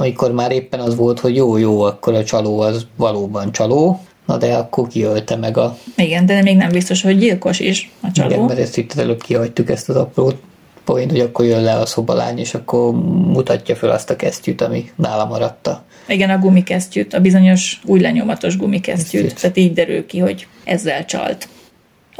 amikor 0.00 0.32
már 0.32 0.52
éppen 0.52 0.80
az 0.80 0.96
volt, 0.96 1.20
hogy 1.20 1.36
jó-jó, 1.36 1.80
akkor 1.80 2.14
a 2.14 2.24
csaló 2.24 2.60
az 2.60 2.86
valóban 2.96 3.52
csaló, 3.52 4.00
na 4.26 4.36
de 4.36 4.54
akkor 4.54 4.88
kiölte 4.88 5.36
meg 5.36 5.56
a... 5.56 5.78
Igen, 5.96 6.26
de 6.26 6.42
még 6.42 6.56
nem 6.56 6.70
biztos, 6.70 7.02
hogy 7.02 7.18
gyilkos 7.18 7.60
is 7.60 7.90
a 8.00 8.10
csaló. 8.12 8.30
Igen, 8.30 8.44
mert 8.44 8.58
ezt 8.58 8.76
itt 8.76 8.94
előbb 8.94 9.22
kihagytuk 9.22 9.70
ezt 9.70 9.88
az 9.88 9.96
apró 9.96 10.32
point, 10.84 11.10
hogy 11.10 11.20
akkor 11.20 11.44
jön 11.44 11.62
le 11.62 11.74
a 11.74 11.86
szobalány, 11.86 12.38
és 12.38 12.54
akkor 12.54 12.92
mutatja 13.32 13.76
fel 13.76 13.90
azt 13.90 14.10
a 14.10 14.16
kesztyűt, 14.16 14.60
ami 14.60 14.90
nála 14.96 15.24
maradta. 15.24 15.84
Igen, 16.08 16.30
a 16.30 16.38
gumikesztyűt, 16.38 17.14
a 17.14 17.20
bizonyos 17.20 17.80
új 17.84 18.00
lenyomatos 18.00 18.56
gumikesztyűt. 18.56 19.40
Tehát 19.40 19.56
így 19.56 19.72
derül 19.72 20.06
ki, 20.06 20.18
hogy 20.18 20.46
ezzel 20.64 21.04
csalt. 21.04 21.48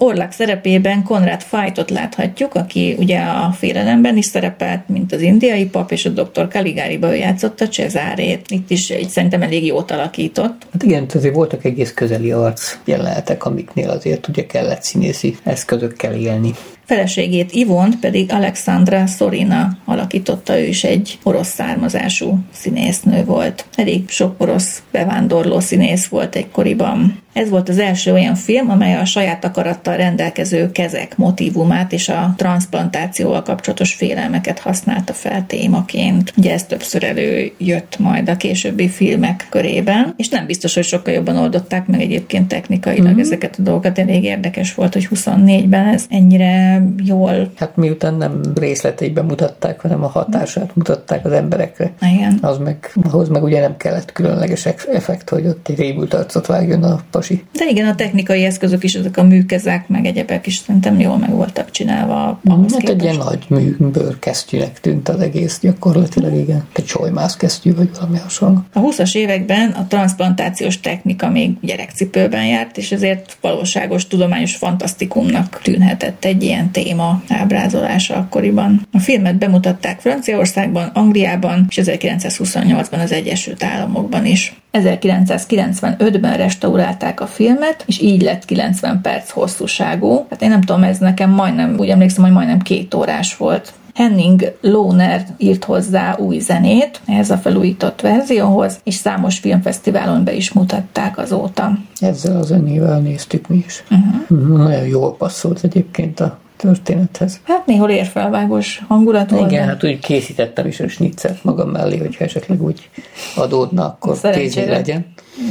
Orlák 0.03 0.33
szerepében 0.33 1.03
Konrad 1.03 1.41
Fajtot 1.41 1.91
láthatjuk, 1.91 2.55
aki 2.55 2.95
ugye 2.99 3.19
a 3.19 3.53
félelemben 3.53 4.17
is 4.17 4.25
szerepelt, 4.25 4.89
mint 4.89 5.13
az 5.13 5.21
indiai 5.21 5.67
pap, 5.67 5.91
és 5.91 6.07
a 6.07 6.09
dr. 6.09 6.49
Kaligáriba 6.49 7.13
játszotta 7.13 7.69
Cezárét. 7.69 8.47
Itt 8.49 8.71
is 8.71 8.91
egy, 8.91 9.09
szerintem 9.09 9.43
elég 9.43 9.67
jót 9.67 9.91
alakított. 9.91 10.67
Hát 10.73 10.83
igen, 10.83 11.07
azért 11.15 11.35
voltak 11.35 11.65
egész 11.65 11.93
közeli 11.93 12.33
arc 12.33 12.79
jelenetek, 12.85 13.45
amiknél 13.45 13.91
azért 13.91 14.29
ugye 14.29 14.47
kellett 14.47 14.83
színészi 14.83 15.37
eszközökkel 15.43 16.15
élni. 16.15 16.51
Feleségét 16.91 17.53
Ivont 17.53 17.97
pedig 17.99 18.32
Alexandra 18.32 19.07
Sorina 19.07 19.78
alakította, 19.84 20.59
ő 20.59 20.64
is 20.64 20.84
egy 20.84 21.18
orosz 21.22 21.49
származású 21.49 22.38
színésznő 22.53 23.24
volt. 23.24 23.64
Elég 23.74 24.09
sok 24.09 24.34
orosz 24.38 24.82
bevándorló 24.91 25.61
színész 25.61 26.07
volt 26.07 26.36
egykoriban. 26.36 27.22
Ez 27.32 27.49
volt 27.49 27.68
az 27.68 27.78
első 27.78 28.12
olyan 28.12 28.34
film, 28.34 28.70
amely 28.70 28.97
a 28.97 29.05
saját 29.05 29.45
akarattal 29.45 29.97
rendelkező 29.97 30.70
kezek 30.70 31.16
motivumát 31.16 31.93
és 31.93 32.09
a 32.09 32.34
transplantációval 32.36 33.43
kapcsolatos 33.43 33.95
félelmeket 33.95 34.59
használta 34.59 35.12
fel 35.12 35.47
témaként. 35.47 36.32
Ugye 36.36 36.53
ez 36.53 36.64
többször 36.64 37.05
előjött 37.05 37.99
majd 37.99 38.28
a 38.28 38.36
későbbi 38.36 38.88
filmek 38.88 39.47
körében, 39.51 40.14
és 40.16 40.28
nem 40.28 40.47
biztos, 40.47 40.74
hogy 40.74 40.84
sokkal 40.84 41.14
jobban 41.14 41.36
oldották 41.36 41.86
meg 41.86 42.01
egyébként 42.01 42.49
technikailag 42.49 43.07
mm-hmm. 43.07 43.18
ezeket 43.18 43.57
a 43.59 43.62
dolgokat. 43.62 43.99
Elég 43.99 44.24
érdekes 44.24 44.74
volt, 44.74 44.93
hogy 44.93 45.09
24-ben 45.14 45.86
ez 45.86 46.07
ennyire 46.09 46.80
jól. 47.05 47.51
Hát 47.57 47.76
miután 47.76 48.14
nem 48.14 48.41
részleteiben 48.55 49.24
mutatták, 49.24 49.81
hanem 49.81 50.05
a 50.05 50.09
hatását 50.09 50.76
mutatták 50.76 51.24
az 51.24 51.33
emberekre. 51.33 51.93
Igen. 52.01 52.39
Az 52.41 52.59
meg, 52.59 52.93
ahhoz 53.11 53.28
meg 53.28 53.43
ugye 53.43 53.61
nem 53.61 53.76
kellett 53.76 54.12
különleges 54.12 54.66
effekt, 54.66 55.28
hogy 55.28 55.47
ott 55.47 55.68
egy 55.68 55.78
rémült 55.78 56.14
arcot 56.14 56.47
vágjon 56.47 56.83
a 56.83 57.01
pasi. 57.11 57.45
De 57.53 57.64
igen, 57.68 57.87
a 57.87 57.95
technikai 57.95 58.45
eszközök 58.45 58.85
is, 58.85 58.95
ezek 58.95 59.16
a 59.16 59.22
műkezek, 59.22 59.89
meg 59.89 60.05
egyebek 60.05 60.47
is 60.47 60.57
szerintem 60.57 61.01
jól 61.01 61.18
meg 61.18 61.31
voltak 61.31 61.70
csinálva. 61.70 62.41
Hát 62.49 62.89
egy 62.89 63.03
ilyen 63.03 63.16
nagy 63.16 63.45
műbőr 63.49 64.18
kesztyűnek 64.18 64.81
tűnt 64.81 65.09
az 65.09 65.20
egész 65.20 65.59
gyakorlatilag, 65.61 66.35
igen. 66.35 66.64
Egy 66.72 66.87
solymász 66.87 67.37
kesztyű, 67.37 67.74
vagy 67.74 67.91
valami 67.99 68.18
hasonló. 68.18 68.59
A 68.72 68.81
20-as 68.81 69.14
években 69.14 69.70
a 69.70 69.87
transplantációs 69.87 70.81
technika 70.81 71.31
még 71.31 71.57
gyerekcipőben 71.61 72.47
járt, 72.47 72.78
és 72.78 72.93
ezért 72.93 73.37
valóságos 73.41 74.07
tudományos 74.07 74.57
fantasztikumnak 74.57 75.61
tűnhetett 75.62 76.24
egy 76.24 76.43
ilyen 76.43 76.70
téma 76.73 77.23
ábrázolása 77.29 78.14
akkoriban. 78.14 78.87
A 78.93 78.99
filmet 78.99 79.37
bemutatták 79.37 80.01
Franciaországban, 80.01 80.91
Angliában 80.95 81.66
és 81.68 81.81
1928-ban 81.83 83.03
az 83.03 83.12
Egyesült 83.12 83.64
Államokban 83.64 84.27
is. 84.27 84.61
1995-ben 84.73 86.37
restaurálták 86.37 87.21
a 87.21 87.27
filmet, 87.27 87.85
és 87.87 88.01
így 88.01 88.23
lett 88.23 88.45
90 88.45 89.01
perc 89.01 89.31
hosszúságú. 89.31 90.27
Hát 90.31 90.43
én 90.43 90.49
nem 90.49 90.61
tudom, 90.61 90.83
ez 90.83 90.99
nekem 90.99 91.31
majdnem, 91.31 91.77
úgy 91.79 91.89
emlékszem, 91.89 92.25
hogy 92.25 92.33
majdnem 92.33 92.61
két 92.61 92.95
órás 92.95 93.37
volt. 93.37 93.73
Henning 93.95 94.57
Lohner 94.61 95.27
írt 95.39 95.64
hozzá 95.64 96.16
új 96.18 96.39
zenét 96.39 97.01
ehhez 97.07 97.31
a 97.31 97.37
felújított 97.37 98.01
verzióhoz, 98.01 98.81
és 98.85 98.95
számos 98.95 99.39
filmfesztiválon 99.39 100.25
be 100.25 100.33
is 100.33 100.53
mutatták 100.53 101.18
azóta. 101.18 101.79
Ezzel 101.99 102.37
a 102.37 102.43
zenével 102.43 103.01
néztük 103.01 103.49
mi 103.49 103.62
is. 103.66 103.85
Uh-huh. 103.91 104.59
Nagyon 104.59 104.87
jól 104.87 105.16
passzolt 105.16 105.64
egyébként 105.64 106.21
a 106.21 106.39
történethez. 106.61 107.41
Hát 107.45 107.67
néhol 107.67 107.91
érfelvágós 107.91 108.83
hangulat 108.89 109.31
volt. 109.31 109.51
Igen, 109.51 109.67
hát 109.67 109.85
úgy 109.85 109.99
készítettem 109.99 110.67
is 110.67 110.81
a 110.81 110.89
snitzet 110.89 111.45
magam 111.45 111.71
mellé, 111.71 111.97
hogyha 111.97 112.25
esetleg 112.25 112.63
úgy 112.63 112.89
adódna, 113.37 113.85
akkor 113.85 114.31
kézé 114.33 114.65
legyen. 114.65 115.07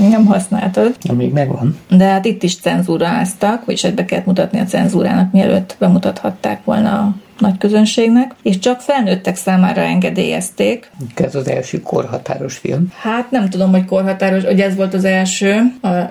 Nem 0.10 0.26
használtad. 0.26 0.96
Még 1.14 1.34
megvan. 1.34 1.78
De 1.90 2.06
hát 2.06 2.26
itt 2.26 2.44
is 2.44 2.58
cenzúráztak, 2.58 3.66
vagyis 3.66 3.82
be 3.82 4.06
kellett 4.06 4.26
mutatni 4.26 4.60
a 4.60 4.64
cenzúrának, 4.64 5.32
mielőtt 5.32 5.76
bemutathatták 5.80 6.64
volna 6.64 6.90
a 6.90 7.16
nagy 7.40 7.58
közönségnek, 7.58 8.36
és 8.44 8.60
csak 8.60 8.82
felnőttek 8.82 9.36
számára 9.36 9.82
engedélyezték. 9.82 10.92
Ez 11.16 11.36
az 11.36 11.48
első 11.48 11.82
korhatáros 11.82 12.58
film. 12.58 12.94
Hát 13.02 13.32
nem 13.32 13.50
tudom, 13.50 13.72
hogy 13.72 13.86
korhatáros, 13.86 14.44
hogy 14.44 14.62
ez 14.62 14.76
volt 14.76 14.94
az 14.94 15.04
első. 15.04 15.62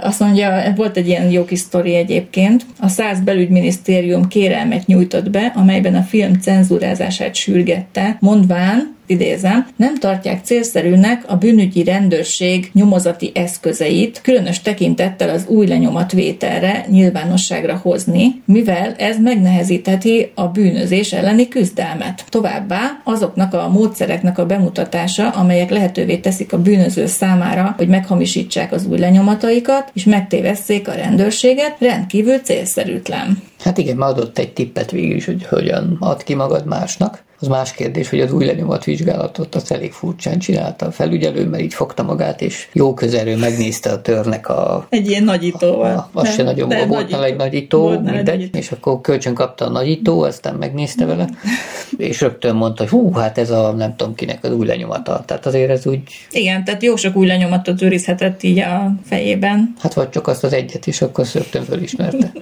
Azt 0.01 0.21
mondja, 0.21 0.73
volt 0.77 0.97
egy 0.97 1.09
ilyen 1.09 1.31
jó 1.31 1.45
kis 1.45 1.59
sztori 1.59 1.95
egyébként. 1.95 2.67
A 2.81 2.89
száz 2.89 3.21
belügyminisztérium 3.21 4.29
kérelmet 4.29 4.87
nyújtott 4.87 5.31
be, 5.31 5.53
amelyben 5.55 5.95
a 5.95 6.03
film 6.03 6.33
cenzúrázását 6.35 7.35
sürgette, 7.35 8.17
mondván, 8.21 8.97
idézem, 9.11 9.67
nem 9.77 9.99
tartják 9.99 10.45
célszerűnek 10.45 11.25
a 11.27 11.37
bűnügyi 11.37 11.85
rendőrség 11.85 12.71
nyomozati 12.73 13.31
eszközeit, 13.35 14.21
különös 14.21 14.61
tekintettel 14.61 15.29
az 15.29 15.45
új 15.47 15.67
lenyomatvételre 15.67 16.85
nyilvánosságra 16.89 17.81
hozni, 17.83 18.43
mivel 18.45 18.95
ez 18.95 19.21
megnehezítheti 19.21 20.31
a 20.35 20.47
bűnözés 20.47 21.13
elleni 21.13 21.49
küzdelmet. 21.49 22.25
Továbbá 22.29 23.01
azoknak 23.05 23.55
a 23.55 23.69
módszereknek 23.69 24.39
a 24.39 24.47
bemutatása, 24.47 25.29
amelyek 25.29 25.71
lehetővé 25.71 26.17
teszik 26.17 26.53
a 26.53 26.63
bűnöző 26.63 27.07
számára, 27.07 27.75
hogy 27.77 27.89
meghamisítsák 27.89 28.73
az 28.73 28.87
új 28.87 28.99
lenyomataikat, 28.99 29.91
és 29.95 30.05
megtévesszék 30.05 30.89
a 30.89 30.93
rendőrséget, 30.93 31.77
rendkívül 31.79 32.39
célszerűtlen. 32.39 33.43
Hát 33.61 33.79
igen, 33.79 33.97
már 33.97 34.09
adott 34.09 34.39
egy 34.39 34.53
tippet 34.53 34.91
végül 34.91 35.17
is, 35.17 35.25
hogy 35.25 35.47
hogyan 35.47 35.97
ad 36.01 36.23
ki 36.23 36.35
magad 36.35 36.67
másnak 36.67 37.27
Az 37.41 37.49
más 37.49 37.73
kérdés, 37.73 38.09
hogy 38.09 38.21
az 38.21 38.33
új 38.33 38.53
vizsgálatot 38.85 39.55
az 39.55 39.73
elég 39.73 39.93
furcsán 39.93 40.39
csinálta 40.39 40.87
a 40.87 40.91
felügyelő, 40.91 41.47
mert 41.47 41.63
így 41.63 41.75
fogta 41.75 42.03
magát, 42.03 42.41
és 42.41 42.69
jó 42.73 42.95
közelről 42.95 43.37
megnézte 43.37 43.91
a 43.91 44.03
törnek 44.03 44.49
a... 44.49 44.87
Egy 44.91 45.09
ilyen 45.09 45.25
nagyítóval. 45.25 46.09
A, 46.13 46.21
az 46.21 46.35
se 46.35 46.43
nagyon 46.43 46.69
volt, 46.69 46.87
volt 46.87 47.25
egy 47.25 47.37
nagyító, 47.37 47.89
mindegy, 47.89 48.25
nagyító. 48.25 48.59
és 48.59 48.71
akkor 48.71 49.01
kölcsön 49.01 49.35
kapta 49.35 49.67
a 49.67 49.71
nagyító, 49.71 50.23
aztán 50.23 50.55
megnézte 50.55 51.05
vele, 51.05 51.29
és 51.97 52.21
rögtön 52.21 52.55
mondta, 52.55 52.83
hogy 52.83 52.93
hú, 52.93 53.13
hát 53.13 53.39
ez 53.39 53.51
a 53.51 53.73
nem 53.73 53.97
tudom 53.97 54.15
kinek 54.15 54.45
az 54.45 54.53
új 54.53 54.67
lenyomata. 54.67 55.23
Tehát 55.27 55.47
azért 55.47 55.71
ez 55.71 55.87
úgy... 55.87 56.03
Igen, 56.31 56.65
tehát 56.65 56.83
jó 56.83 56.97
sok 56.97 57.17
új 57.17 57.27
lenyomatot 57.27 57.83
őrizhetett 57.83 58.43
így 58.43 58.59
a 58.59 58.93
fejében. 59.05 59.75
Hát 59.81 59.95
vagy 59.95 60.09
csak 60.09 60.27
azt 60.27 60.45
az 60.45 60.53
egyet 60.53 60.87
is, 60.87 61.03
akkor 61.03 61.27
rögtön 61.35 61.63
fölismerte. 61.65 62.33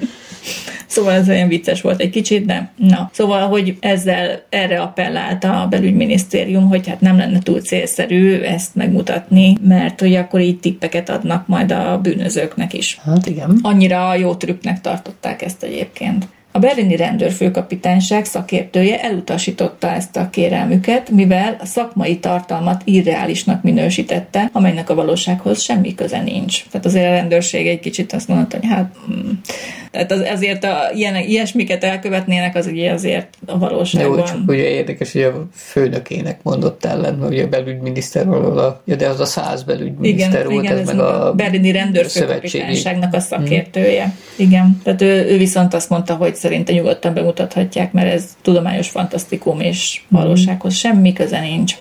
Szóval 0.87 1.13
ez 1.13 1.29
olyan 1.29 1.49
vicces 1.49 1.81
volt 1.81 2.01
egy 2.01 2.11
kicsit, 2.11 2.47
de 2.47 2.73
na. 2.77 3.11
Szóval, 3.13 3.49
hogy 3.49 3.77
ezzel 3.81 4.43
erre 4.49 4.81
appellálta 4.87 5.63
a 5.63 5.67
belügyminisztérium, 5.67 6.69
hogy 6.69 6.89
hát 6.89 7.01
nem 7.01 7.17
lenne 7.17 7.39
túl 7.39 7.61
célszerű 7.61 8.41
ezt 8.41 8.75
megmutatni, 8.75 9.57
mert 9.61 10.01
hogy 10.01 10.15
akkor 10.15 10.41
így 10.41 10.61
tippeket 10.61 11.09
adnak 11.09 11.47
majd 11.47 11.73
a 11.73 11.99
bűnözőknek 12.03 12.73
is. 12.73 13.01
Hát 13.05 13.27
igen. 13.27 13.59
Annyira 13.63 14.15
jó 14.15 14.35
trükknek 14.35 14.81
tartották 14.81 15.43
ezt 15.43 15.63
egyébként. 15.63 16.29
A 16.57 16.59
berlini 16.59 16.97
rendőrfőkapitányság 16.97 18.25
szakértője 18.25 19.03
elutasította 19.03 19.91
ezt 19.91 20.17
a 20.17 20.31
kérelmüket, 20.31 21.11
mivel 21.11 21.57
a 21.61 21.67
szakmai 21.67 22.19
tartalmat 22.19 22.83
irreálisnak 22.85 23.63
minősítette, 23.63 24.51
amelynek 24.53 24.91
a 24.91 24.95
valósághoz 24.95 25.63
semmi 25.63 25.95
köze 25.95 26.23
nincs. 26.23 26.65
Tehát 26.71 26.87
azért 26.87 27.07
a 27.07 27.11
rendőrség 27.11 27.67
egy 27.67 27.81
kicsit 27.81 28.13
azt 28.13 28.29
mondta, 28.29 28.57
hogy 28.57 28.69
hát 28.69 28.97
mm, 29.11 29.31
tehát 29.97 30.13
az, 30.13 30.21
azért 30.35 30.65
a, 30.65 30.77
ilyen, 30.95 31.17
ilyesmiket 31.17 31.85
elkövetnének, 31.85 32.55
az 32.57 32.67
ugye 32.67 32.93
azért 32.93 33.29
a 33.47 33.59
valóságban. 33.59 34.19
Jó, 34.19 34.25
csak 34.25 34.39
ugye 34.47 34.69
érdekes, 34.69 35.13
hogy 35.13 35.23
a 35.23 35.47
főnökének 35.53 36.41
mondott 36.43 36.85
ellen, 36.85 37.19
hogy 37.19 37.39
a 37.39 37.49
belügyminiszter 37.49 38.27
valahol, 38.27 38.59
a, 38.59 38.83
ja, 38.85 38.97
de 38.97 39.09
az 39.09 39.21
a 39.21 39.25
száz 39.25 39.63
belügyminiszter 39.63 40.41
igen, 40.41 40.53
volt, 40.53 40.65
igen, 40.65 40.77
ez, 40.77 40.81
ez 40.81 40.87
meg 40.87 40.99
a, 40.99 41.27
a 41.27 41.33
berlini 41.33 41.73
rendőrfőkapitányságnak 41.73 43.15
a 43.15 43.21
szakértője. 43.21 44.05
Hmm. 44.05 44.47
Igen, 44.47 44.81
tehát 44.85 45.03
ő, 45.03 45.27
ő 45.31 45.37
viszont 45.37 45.75
azt 45.75 45.91
mondta, 45.91 46.15
hogy 46.15 46.35
szerinte 46.47 46.73
nyugodtan 46.73 47.15
bemutathatják, 47.15 47.93
mert 47.93 48.13
ez 48.13 48.37
tudományos 48.43 48.89
fantasztikum, 48.89 49.61
és 49.61 50.03
valósághoz 50.09 50.75
semmi 50.75 51.13
köze 51.13 51.41
nincs. 51.41 51.77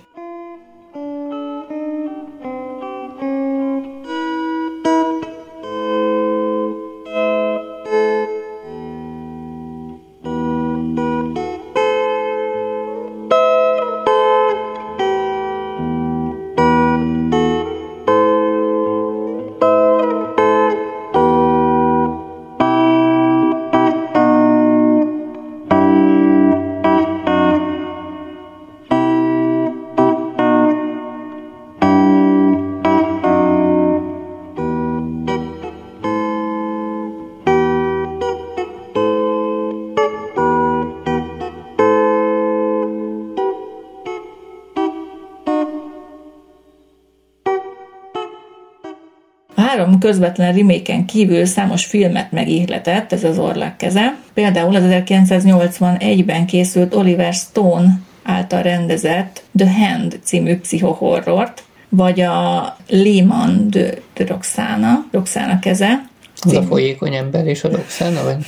Közvetlen 50.06 50.54
reméken 50.54 51.06
kívül 51.06 51.46
számos 51.46 51.86
filmet 51.86 52.32
megihletett, 52.32 53.12
ez 53.12 53.24
az 53.24 53.40
Orlák 53.40 53.78
keze. 53.78 54.18
Például 54.34 54.76
az 54.76 54.84
1981-ben 54.86 56.46
készült 56.46 56.96
Oliver 56.96 57.34
Stone 57.34 58.00
által 58.24 58.62
rendezett 58.62 59.44
The 59.58 59.72
Hand 59.72 60.20
című 60.24 60.58
pszichohorrort, 60.58 61.64
vagy 61.90 62.22
a 62.22 62.78
Lehman 62.90 63.68
de, 63.70 63.94
de 64.14 64.26
Roxana, 64.26 65.06
Roxana 65.12 65.60
keze, 65.60 66.06
az 66.46 66.54
a 66.54 66.64
folyékony 66.64 67.14
ember 67.14 67.48
és 67.48 67.64
a 67.64 67.70
Roxana, 67.70 68.24
vagy? 68.24 68.46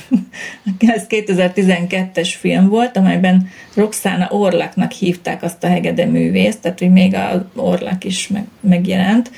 Ez 0.94 1.02
2012-es 1.08 2.34
film 2.38 2.68
volt, 2.68 2.96
amelyben 2.96 3.48
Roxana 3.74 4.28
Orlaknak 4.30 4.92
hívták 4.92 5.42
azt 5.42 5.64
a 5.64 5.66
hegede 5.66 6.04
művészt, 6.04 6.60
tehát 6.60 6.78
hogy 6.78 6.92
még 6.92 7.14
a 7.14 7.50
Orlak 7.56 8.04
is 8.04 8.28
meg, 8.28 8.44
megjelent. 8.60 9.30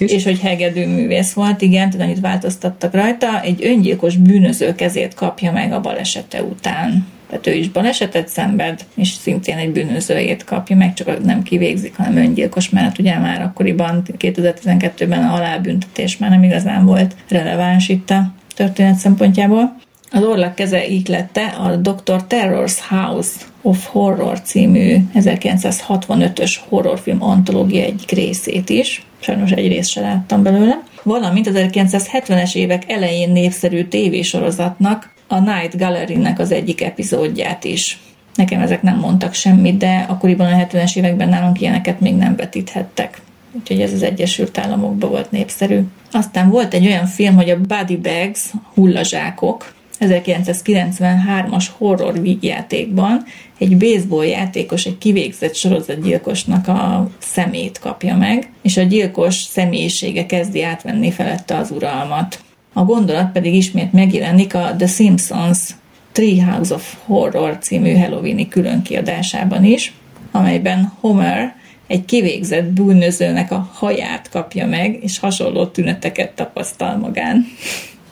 is. 0.00 0.12
És 0.12 0.24
hogy 0.24 0.40
hegedű 0.40 0.86
művész 0.86 1.32
volt, 1.32 1.62
igen, 1.62 1.90
tehát 1.90 2.06
annyit 2.06 2.20
változtattak 2.20 2.94
rajta. 2.94 3.42
Egy 3.42 3.64
öngyilkos 3.64 4.16
bűnöző 4.16 4.74
kezét 4.74 5.14
kapja 5.14 5.52
meg 5.52 5.72
a 5.72 5.80
balesete 5.80 6.42
után 6.42 7.12
tehát 7.34 7.58
ő 7.58 7.60
is 7.60 7.70
balesetet 7.70 8.28
szenved, 8.28 8.84
és 8.94 9.08
szintén 9.08 9.56
egy 9.56 9.70
bűnözőjét 9.70 10.44
kapja 10.44 10.76
meg, 10.76 10.94
csak 10.94 11.24
nem 11.24 11.42
kivégzik, 11.42 11.96
hanem 11.96 12.16
öngyilkos, 12.16 12.70
mert 12.70 12.98
ugye 12.98 13.18
már 13.18 13.42
akkoriban 13.42 14.02
2012-ben 14.18 15.22
a 15.22 15.26
halálbüntetés 15.26 16.16
már 16.16 16.30
nem 16.30 16.42
igazán 16.42 16.84
volt 16.84 17.14
releváns 17.28 17.88
itt 17.88 18.10
a 18.10 18.32
történet 18.54 18.96
szempontjából. 18.96 19.76
Az 20.10 20.22
orlak 20.22 20.54
keze 20.54 20.82
lette 21.06 21.46
a 21.46 21.76
Dr. 21.76 22.24
Terror's 22.28 22.78
House 22.88 23.30
of 23.62 23.86
Horror 23.86 24.40
című 24.40 24.96
1965-ös 25.14 26.56
horrorfilm 26.68 27.22
antológia 27.22 27.82
egyik 27.82 28.10
részét 28.10 28.70
is. 28.70 29.06
Sajnos 29.20 29.50
egy 29.50 29.68
részt 29.68 29.90
se 29.90 30.00
láttam 30.00 30.42
belőle. 30.42 30.82
Valamint 31.02 31.46
az 31.46 31.54
1970-es 31.56 32.54
évek 32.54 32.90
elején 32.90 33.30
népszerű 33.30 33.84
tévésorozatnak 33.84 35.13
a 35.26 35.38
Night 35.38 35.76
Gallery-nek 35.76 36.38
az 36.38 36.52
egyik 36.52 36.82
epizódját 36.82 37.64
is. 37.64 37.98
Nekem 38.34 38.60
ezek 38.60 38.82
nem 38.82 38.98
mondtak 38.98 39.34
semmit, 39.34 39.76
de 39.76 40.06
akkoriban 40.08 40.52
a 40.52 40.66
70-es 40.66 40.96
években 40.96 41.28
nálunk 41.28 41.60
ilyeneket 41.60 42.00
még 42.00 42.14
nem 42.14 42.36
vetíthettek. 42.36 43.20
Úgyhogy 43.52 43.80
ez 43.80 43.92
az 43.92 44.02
Egyesült 44.02 44.58
Államokban 44.58 45.10
volt 45.10 45.30
népszerű. 45.30 45.80
Aztán 46.12 46.50
volt 46.50 46.74
egy 46.74 46.86
olyan 46.86 47.06
film, 47.06 47.34
hogy 47.34 47.50
a 47.50 47.60
Body 47.60 47.96
Bags, 47.96 48.50
hullazsákok, 48.74 49.74
1993-as 50.00 51.66
horror 51.76 52.20
vígjátékban 52.20 53.24
egy 53.58 53.76
baseball 53.76 54.24
játékos 54.24 54.84
egy 54.84 54.98
kivégzett 54.98 55.54
sorozatgyilkosnak 55.54 56.68
a 56.68 57.10
szemét 57.18 57.78
kapja 57.78 58.16
meg, 58.16 58.50
és 58.62 58.76
a 58.76 58.82
gyilkos 58.82 59.34
személyisége 59.34 60.26
kezdi 60.26 60.62
átvenni 60.62 61.10
felette 61.10 61.56
az 61.56 61.70
uralmat. 61.70 62.38
A 62.76 62.84
gondolat 62.84 63.32
pedig 63.32 63.54
ismét 63.54 63.92
megjelenik 63.92 64.54
a 64.54 64.74
The 64.78 64.86
Simpsons 64.86 65.76
Treehouse 66.12 66.74
of 66.74 66.94
Horror 67.04 67.58
című 67.58 67.94
Halloweeni 67.96 68.48
különkiadásában 68.48 69.64
is, 69.64 69.92
amelyben 70.30 70.92
Homer 71.00 71.56
egy 71.86 72.04
kivégzett 72.04 72.64
bűnözőnek 72.64 73.52
a 73.52 73.70
haját 73.72 74.28
kapja 74.28 74.66
meg, 74.66 74.98
és 75.02 75.18
hasonló 75.18 75.66
tüneteket 75.66 76.32
tapasztal 76.32 76.96
magán. 76.96 77.46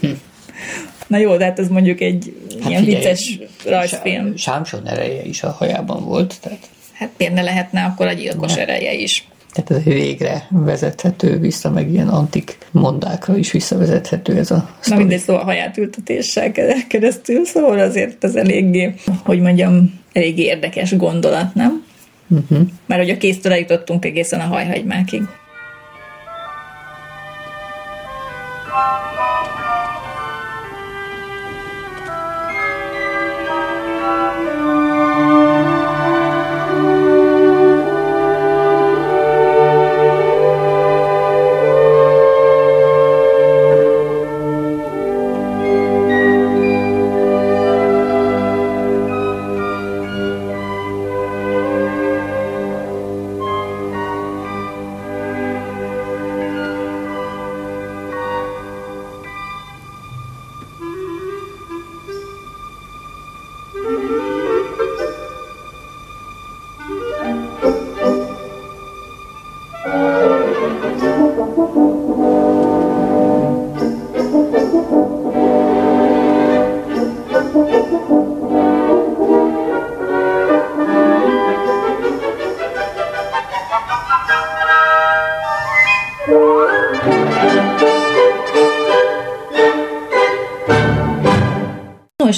Na 1.07 1.16
jó, 1.16 1.37
de 1.37 1.45
hát 1.45 1.59
ez 1.59 1.68
mondjuk 1.68 2.01
egy 2.01 2.35
hát 2.61 2.70
ilyen 2.70 2.85
figyelj, 2.85 3.03
vicces 3.03 3.39
rajzfilm. 3.64 4.37
Sámson 4.37 4.87
ereje 4.87 5.22
is 5.24 5.43
a 5.43 5.51
hajában 5.51 6.05
volt, 6.05 6.41
tehát... 6.41 6.68
Hát 6.93 7.11
miért 7.16 7.35
ne 7.35 7.43
lehetne 7.43 7.85
akkor 7.85 8.07
a 8.07 8.12
gyilkos 8.12 8.57
ereje 8.57 8.95
is? 8.95 9.28
Tehát 9.53 9.71
ez 9.71 9.83
végre 9.83 10.47
vezethető 10.51 11.39
vissza, 11.39 11.71
meg 11.71 11.91
ilyen 11.91 12.09
antik 12.09 12.59
mondákra 12.71 13.37
is 13.37 13.51
visszavezethető 13.53 14.37
ez 14.37 14.51
a 14.51 14.71
sztori. 14.81 14.97
Na 14.97 14.97
mindegy, 14.97 15.25
szóval 15.25 15.45
haját 15.45 15.77
ültetéssel 15.77 16.53
keresztül, 16.89 17.45
szóval 17.45 17.79
azért 17.79 18.25
az 18.25 18.37
eléggé, 18.37 18.95
hogy 19.25 19.41
mondjam, 19.41 20.01
eléggé 20.13 20.43
érdekes 20.43 20.97
gondolat, 20.97 21.55
nem? 21.55 21.85
Uh-huh. 22.29 22.69
Mert 22.87 23.01
hogy 23.01 23.11
a 23.11 23.17
kéztől 23.17 23.53
eljutottunk 23.53 24.05
egészen 24.05 24.41
a 24.41 24.45
hajhagymákig. 24.45 25.23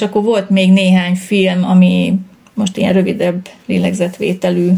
És 0.02 0.08
akkor 0.08 0.22
volt 0.22 0.50
még 0.50 0.72
néhány 0.72 1.14
film, 1.14 1.64
ami 1.64 2.14
most 2.54 2.76
ilyen 2.76 2.92
rövidebb 2.92 3.48
lélegzetvételű 3.66 4.70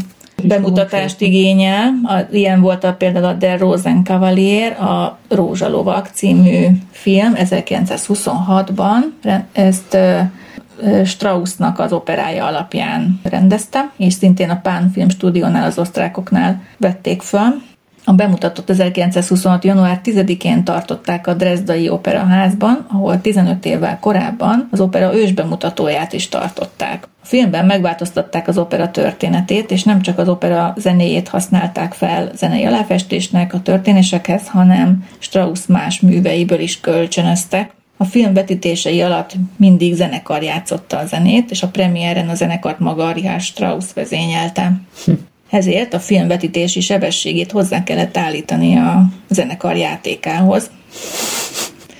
bemutatást 0.43 1.21
igényel. 1.21 1.93
A, 2.03 2.19
ilyen 2.31 2.61
volt 2.61 2.83
a, 2.83 2.93
például 2.93 3.25
a 3.25 3.33
Der 3.33 3.59
Rosenkavalier, 3.59 4.81
a 4.81 5.17
Rózsalovak 5.29 6.07
című 6.13 6.65
film 6.91 7.33
1926-ban. 7.35 8.99
Ezt 9.51 9.97
Straussnak 11.05 11.79
az 11.79 11.93
operája 11.93 12.45
alapján 12.45 13.19
rendezte, 13.23 13.91
és 13.97 14.13
szintén 14.13 14.49
a 14.49 14.59
Pán 14.63 14.91
Film 14.91 15.09
Stúdiónál, 15.09 15.65
az 15.65 15.77
osztrákoknál 15.77 16.63
vették 16.77 17.21
föl. 17.21 17.61
A 18.07 18.13
bemutatott 18.13 18.69
1926. 18.69 19.63
január 19.63 20.01
10-én 20.03 20.63
tartották 20.63 21.27
a 21.27 21.33
Dresdai 21.33 21.89
Operaházban, 21.89 22.85
ahol 22.89 23.21
15 23.21 23.65
évvel 23.65 23.99
korábban 23.99 24.67
az 24.71 24.79
opera 24.79 25.15
ősbemutatóját 25.15 26.13
is 26.13 26.29
tartották. 26.29 27.07
A 27.23 27.25
filmben 27.25 27.65
megváltoztatták 27.65 28.47
az 28.47 28.57
opera 28.57 28.91
történetét, 28.91 29.71
és 29.71 29.83
nem 29.83 30.01
csak 30.01 30.17
az 30.17 30.29
opera 30.29 30.73
zenéjét 30.77 31.27
használták 31.27 31.93
fel 31.93 32.31
zenei 32.35 32.65
aláfestésnek 32.65 33.53
a 33.53 33.61
történésekhez, 33.61 34.47
hanem 34.47 35.05
Strauss 35.17 35.65
más 35.67 35.99
műveiből 35.99 36.59
is 36.59 36.79
kölcsönöztek. 36.79 37.71
A 37.97 38.05
film 38.05 38.33
vetítései 38.33 39.01
alatt 39.01 39.35
mindig 39.57 39.93
zenekar 39.93 40.43
játszotta 40.43 40.97
a 40.97 41.05
zenét, 41.05 41.51
és 41.51 41.63
a 41.63 41.67
premiéren 41.67 42.29
a 42.29 42.35
zenekart 42.35 42.79
maga 42.79 43.11
Richard 43.11 43.41
Strauss 43.41 43.93
vezényelte. 43.93 44.71
Hm. 45.05 45.11
Ezért 45.49 45.93
a 45.93 45.99
filmvetítési 45.99 46.81
sebességét 46.81 47.51
hozzá 47.51 47.83
kellett 47.83 48.17
állítani 48.17 48.75
a 48.75 49.05
zenekar 49.29 49.75
játékához. 49.75 50.69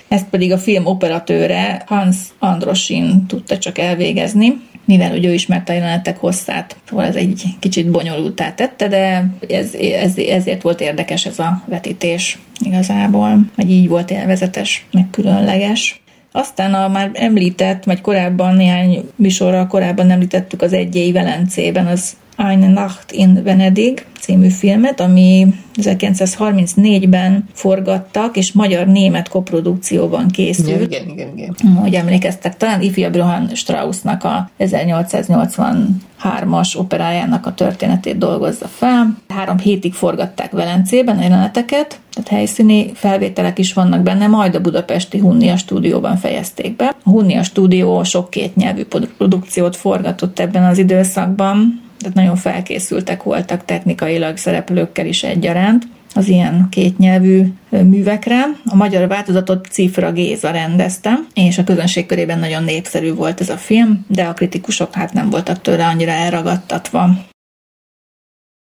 Ezt 0.08 0.26
pedig 0.30 0.52
a 0.52 0.58
film 0.58 0.86
operatőre 0.86 1.82
Hans 1.86 2.16
Androsin 2.38 3.26
tudta 3.26 3.58
csak 3.58 3.78
elvégezni, 3.78 4.60
mivel 4.84 5.10
hogy 5.10 5.24
ő 5.24 5.32
ismerte 5.32 5.72
a 5.72 5.76
jelenetek 5.76 6.18
hosszát, 6.18 6.76
szóval 6.88 7.04
ez 7.04 7.14
egy 7.14 7.42
kicsit 7.58 7.90
bonyolultá 7.90 8.54
tette, 8.54 8.88
de 8.88 9.30
ez, 9.48 9.74
ez, 9.74 10.18
ezért 10.18 10.62
volt 10.62 10.80
érdekes 10.80 11.26
ez 11.26 11.38
a 11.38 11.62
vetítés 11.66 12.38
igazából, 12.58 13.38
vagy 13.56 13.70
így 13.70 13.88
volt 13.88 14.10
élvezetes, 14.10 14.86
meg 14.92 15.10
különleges. 15.10 16.00
Aztán 16.32 16.74
a 16.74 16.88
már 16.88 17.10
említett, 17.14 17.84
vagy 17.84 18.00
korábban 18.00 18.54
néhány 18.54 19.08
műsorral 19.16 19.66
korábban 19.66 20.10
említettük 20.10 20.62
az 20.62 20.72
egyéi 20.72 21.12
Velencében, 21.12 21.86
az 21.86 22.16
Eine 22.36 22.68
Nacht 22.68 23.12
in 23.12 23.42
Venedig 23.42 24.06
című 24.20 24.48
filmet, 24.48 25.00
ami 25.00 25.46
1934-ben 25.76 27.48
forgattak, 27.52 28.36
és 28.36 28.52
magyar-német 28.52 29.28
koprodukcióban 29.28 30.28
készült. 30.28 30.92
Igen, 30.92 31.08
igen, 31.08 31.28
igen. 31.36 31.56
Hogy 31.74 31.94
emlékeztek, 31.94 32.56
talán 32.56 32.82
ifjabb 32.82 33.16
Johann 33.16 33.54
Straussnak 33.54 34.24
a 34.24 34.50
1883-as 34.58 36.76
operájának 36.76 37.46
a 37.46 37.54
történetét 37.54 38.18
dolgozza 38.18 38.66
fel. 38.66 39.16
Három 39.28 39.58
hétig 39.58 39.92
forgatták 39.92 40.50
Velencében 40.50 41.18
a 41.18 41.22
jeleneteket, 41.22 42.00
tehát 42.14 42.30
helyszíni 42.30 42.90
felvételek 42.94 43.58
is 43.58 43.72
vannak 43.72 44.02
benne, 44.02 44.26
majd 44.26 44.54
a 44.54 44.60
budapesti 44.60 45.18
Hunnia 45.18 45.56
stúdióban 45.56 46.16
fejezték 46.16 46.76
be. 46.76 46.94
A 47.04 47.10
Hunnia 47.10 47.42
stúdió 47.42 48.02
sok 48.02 48.30
kétnyelvű 48.30 48.84
produkciót 49.18 49.76
forgatott 49.76 50.38
ebben 50.38 50.64
az 50.64 50.78
időszakban, 50.78 51.84
tehát 51.98 52.14
nagyon 52.14 52.36
felkészültek 52.36 53.22
voltak 53.22 53.64
technikailag 53.64 54.36
szereplőkkel 54.36 55.06
is 55.06 55.22
egyaránt 55.22 55.86
az 56.14 56.28
ilyen 56.28 56.66
kétnyelvű 56.70 57.42
művekre. 57.68 58.42
A 58.64 58.76
magyar 58.76 59.08
változatot 59.08 59.66
Cifra 59.66 60.12
Géza 60.12 60.50
rendezte, 60.50 61.18
és 61.34 61.58
a 61.58 61.64
közönség 61.64 62.06
körében 62.06 62.38
nagyon 62.38 62.64
népszerű 62.64 63.14
volt 63.14 63.40
ez 63.40 63.48
a 63.48 63.56
film, 63.56 64.04
de 64.08 64.24
a 64.24 64.32
kritikusok 64.32 64.94
hát 64.94 65.12
nem 65.12 65.30
voltak 65.30 65.60
tőle 65.60 65.86
annyira 65.86 66.10
elragadtatva. 66.10 67.10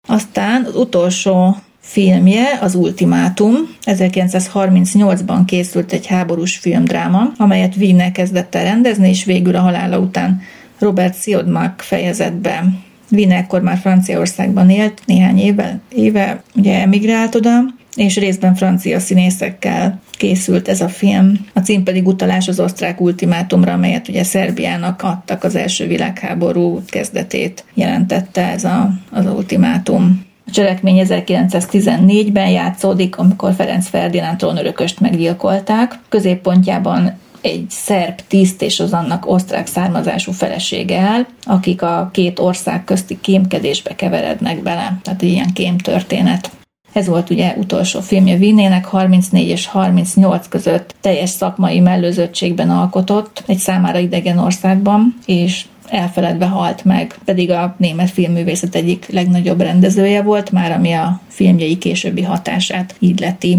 Aztán 0.09 0.64
az 0.64 0.76
utolsó 0.76 1.57
filmje, 1.81 2.59
az 2.61 2.74
Ultimátum. 2.74 3.55
1938-ban 3.85 5.41
készült 5.47 5.93
egy 5.93 6.07
háborús 6.07 6.57
filmdráma, 6.57 7.33
amelyet 7.37 7.76
Wiener 7.76 8.12
kezdett 8.12 8.55
el 8.55 8.64
rendezni, 8.64 9.09
és 9.09 9.24
végül 9.24 9.57
a 9.57 9.61
halála 9.61 9.99
után 9.99 10.41
Robert 10.79 11.22
Siodmak 11.22 11.81
fejezett 11.81 12.35
be. 12.35 12.64
Vin 13.09 13.32
ekkor 13.32 13.62
már 13.62 13.76
Franciaországban 13.76 14.70
élt, 14.70 15.02
néhány 15.06 15.38
éve, 15.38 15.80
éve 15.88 16.42
ugye 16.54 16.80
emigrált 16.80 17.34
oda, 17.34 17.61
és 17.98 18.16
részben 18.16 18.54
francia 18.54 19.00
színészekkel 19.00 20.00
készült 20.11 20.68
ez 20.68 20.80
a 20.80 20.88
film. 20.88 21.46
A 21.54 21.61
cím 21.61 21.82
pedig 21.82 22.06
utalás 22.06 22.48
az 22.48 22.61
osztrák 22.61 23.00
ultimátumra, 23.00 23.72
amelyet 23.72 24.09
ugye 24.09 24.22
Szerbiának 24.22 25.02
adtak 25.02 25.44
az 25.44 25.54
első 25.54 25.86
világháború 25.86 26.82
kezdetét 26.86 27.64
jelentette 27.74 28.50
ez 28.50 28.64
a, 28.64 28.90
az 29.11 29.26
ultimátum. 29.26 30.26
A 30.46 30.50
cselekmény 30.50 31.06
1914-ben 31.09 32.48
játszódik, 32.48 33.16
amikor 33.16 33.54
Ferenc 33.54 33.88
Ferdinánd 33.88 34.38
trónörököst 34.38 35.00
meggyilkolták. 35.00 35.98
Középpontjában 36.09 37.18
egy 37.41 37.66
szerb 37.68 38.20
tiszt 38.28 38.62
és 38.62 38.80
az 38.80 38.93
annak 38.93 39.30
osztrák 39.30 39.66
származású 39.66 40.32
felesége 40.32 40.99
áll, 40.99 41.26
akik 41.43 41.82
a 41.82 42.11
két 42.12 42.39
ország 42.39 42.84
közti 42.84 43.18
kémkedésbe 43.20 43.95
keverednek 43.95 44.62
bele. 44.62 44.99
Tehát 45.03 45.22
ilyen 45.22 45.53
kém 45.53 45.78
történet. 45.78 46.51
Ez 46.93 47.07
volt 47.07 47.30
ugye 47.30 47.55
utolsó 47.57 48.01
filmje 48.01 48.36
Vinnének, 48.36 48.84
34 48.84 49.49
és 49.49 49.66
38 49.66 50.49
között 50.49 50.95
teljes 51.01 51.30
szakmai 51.30 51.80
mellőzöttségben 51.80 52.70
alkotott, 52.70 53.43
egy 53.47 53.59
számára 53.59 53.99
idegen 53.99 54.39
országban, 54.39 55.18
és 55.26 55.64
elfeledve 55.89 56.47
halt 56.47 56.84
meg, 56.84 57.18
pedig 57.24 57.51
a 57.51 57.74
német 57.78 58.11
filmművészet 58.11 58.74
egyik 58.74 59.07
legnagyobb 59.09 59.61
rendezője 59.61 60.22
volt, 60.22 60.51
már 60.51 60.72
ami 60.72 60.93
a 60.93 61.20
filmjei 61.28 61.78
későbbi 61.78 62.22
hatását 62.22 62.95
illeti. 62.99 63.59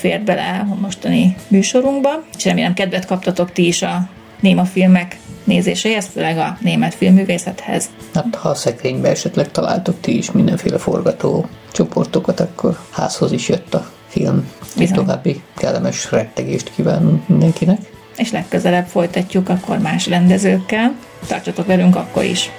Úgyhogy 0.00 0.12
ennyi 0.12 0.24
fér 0.24 0.36
bele 0.36 0.66
a 0.70 0.80
mostani 0.80 1.36
műsorunkba, 1.48 2.22
és 2.36 2.44
remélem 2.44 2.74
kedvet 2.74 3.06
kaptatok 3.06 3.52
ti 3.52 3.66
is 3.66 3.82
a 3.82 4.08
néma 4.40 4.64
filmek 4.64 5.18
nézéséhez, 5.44 6.06
főleg 6.12 6.38
a 6.38 6.56
német 6.60 6.94
filmművészethez. 6.94 7.90
Hát 8.14 8.34
ha 8.34 8.48
a 8.48 8.54
szekrénybe 8.54 9.08
esetleg 9.08 9.50
találtok 9.50 10.00
ti 10.00 10.16
is 10.16 10.30
mindenféle 10.30 10.78
forgató 10.78 11.46
csoportokat, 11.72 12.40
akkor 12.40 12.78
házhoz 12.90 13.32
is 13.32 13.48
jött 13.48 13.74
a 13.74 13.90
film. 14.08 14.50
Bizony. 14.76 14.96
További 14.96 15.42
kellemes 15.56 16.10
rettegést 16.10 16.72
kívánunk 16.74 17.28
mindenkinek. 17.28 17.78
És 18.16 18.30
legközelebb 18.30 18.86
folytatjuk 18.86 19.48
akkor 19.48 19.78
más 19.78 20.06
rendezőkkel. 20.06 20.94
Tartsatok 21.26 21.66
velünk 21.66 21.96
akkor 21.96 22.24
is! 22.24 22.50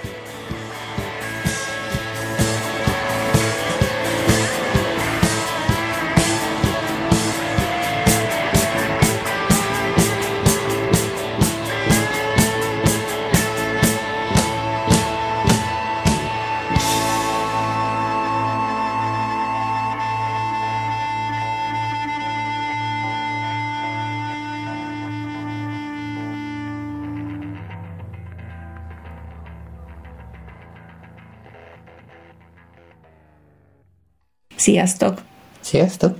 Sziasztok! 34.62 35.22
Sziasztok! 35.62 36.18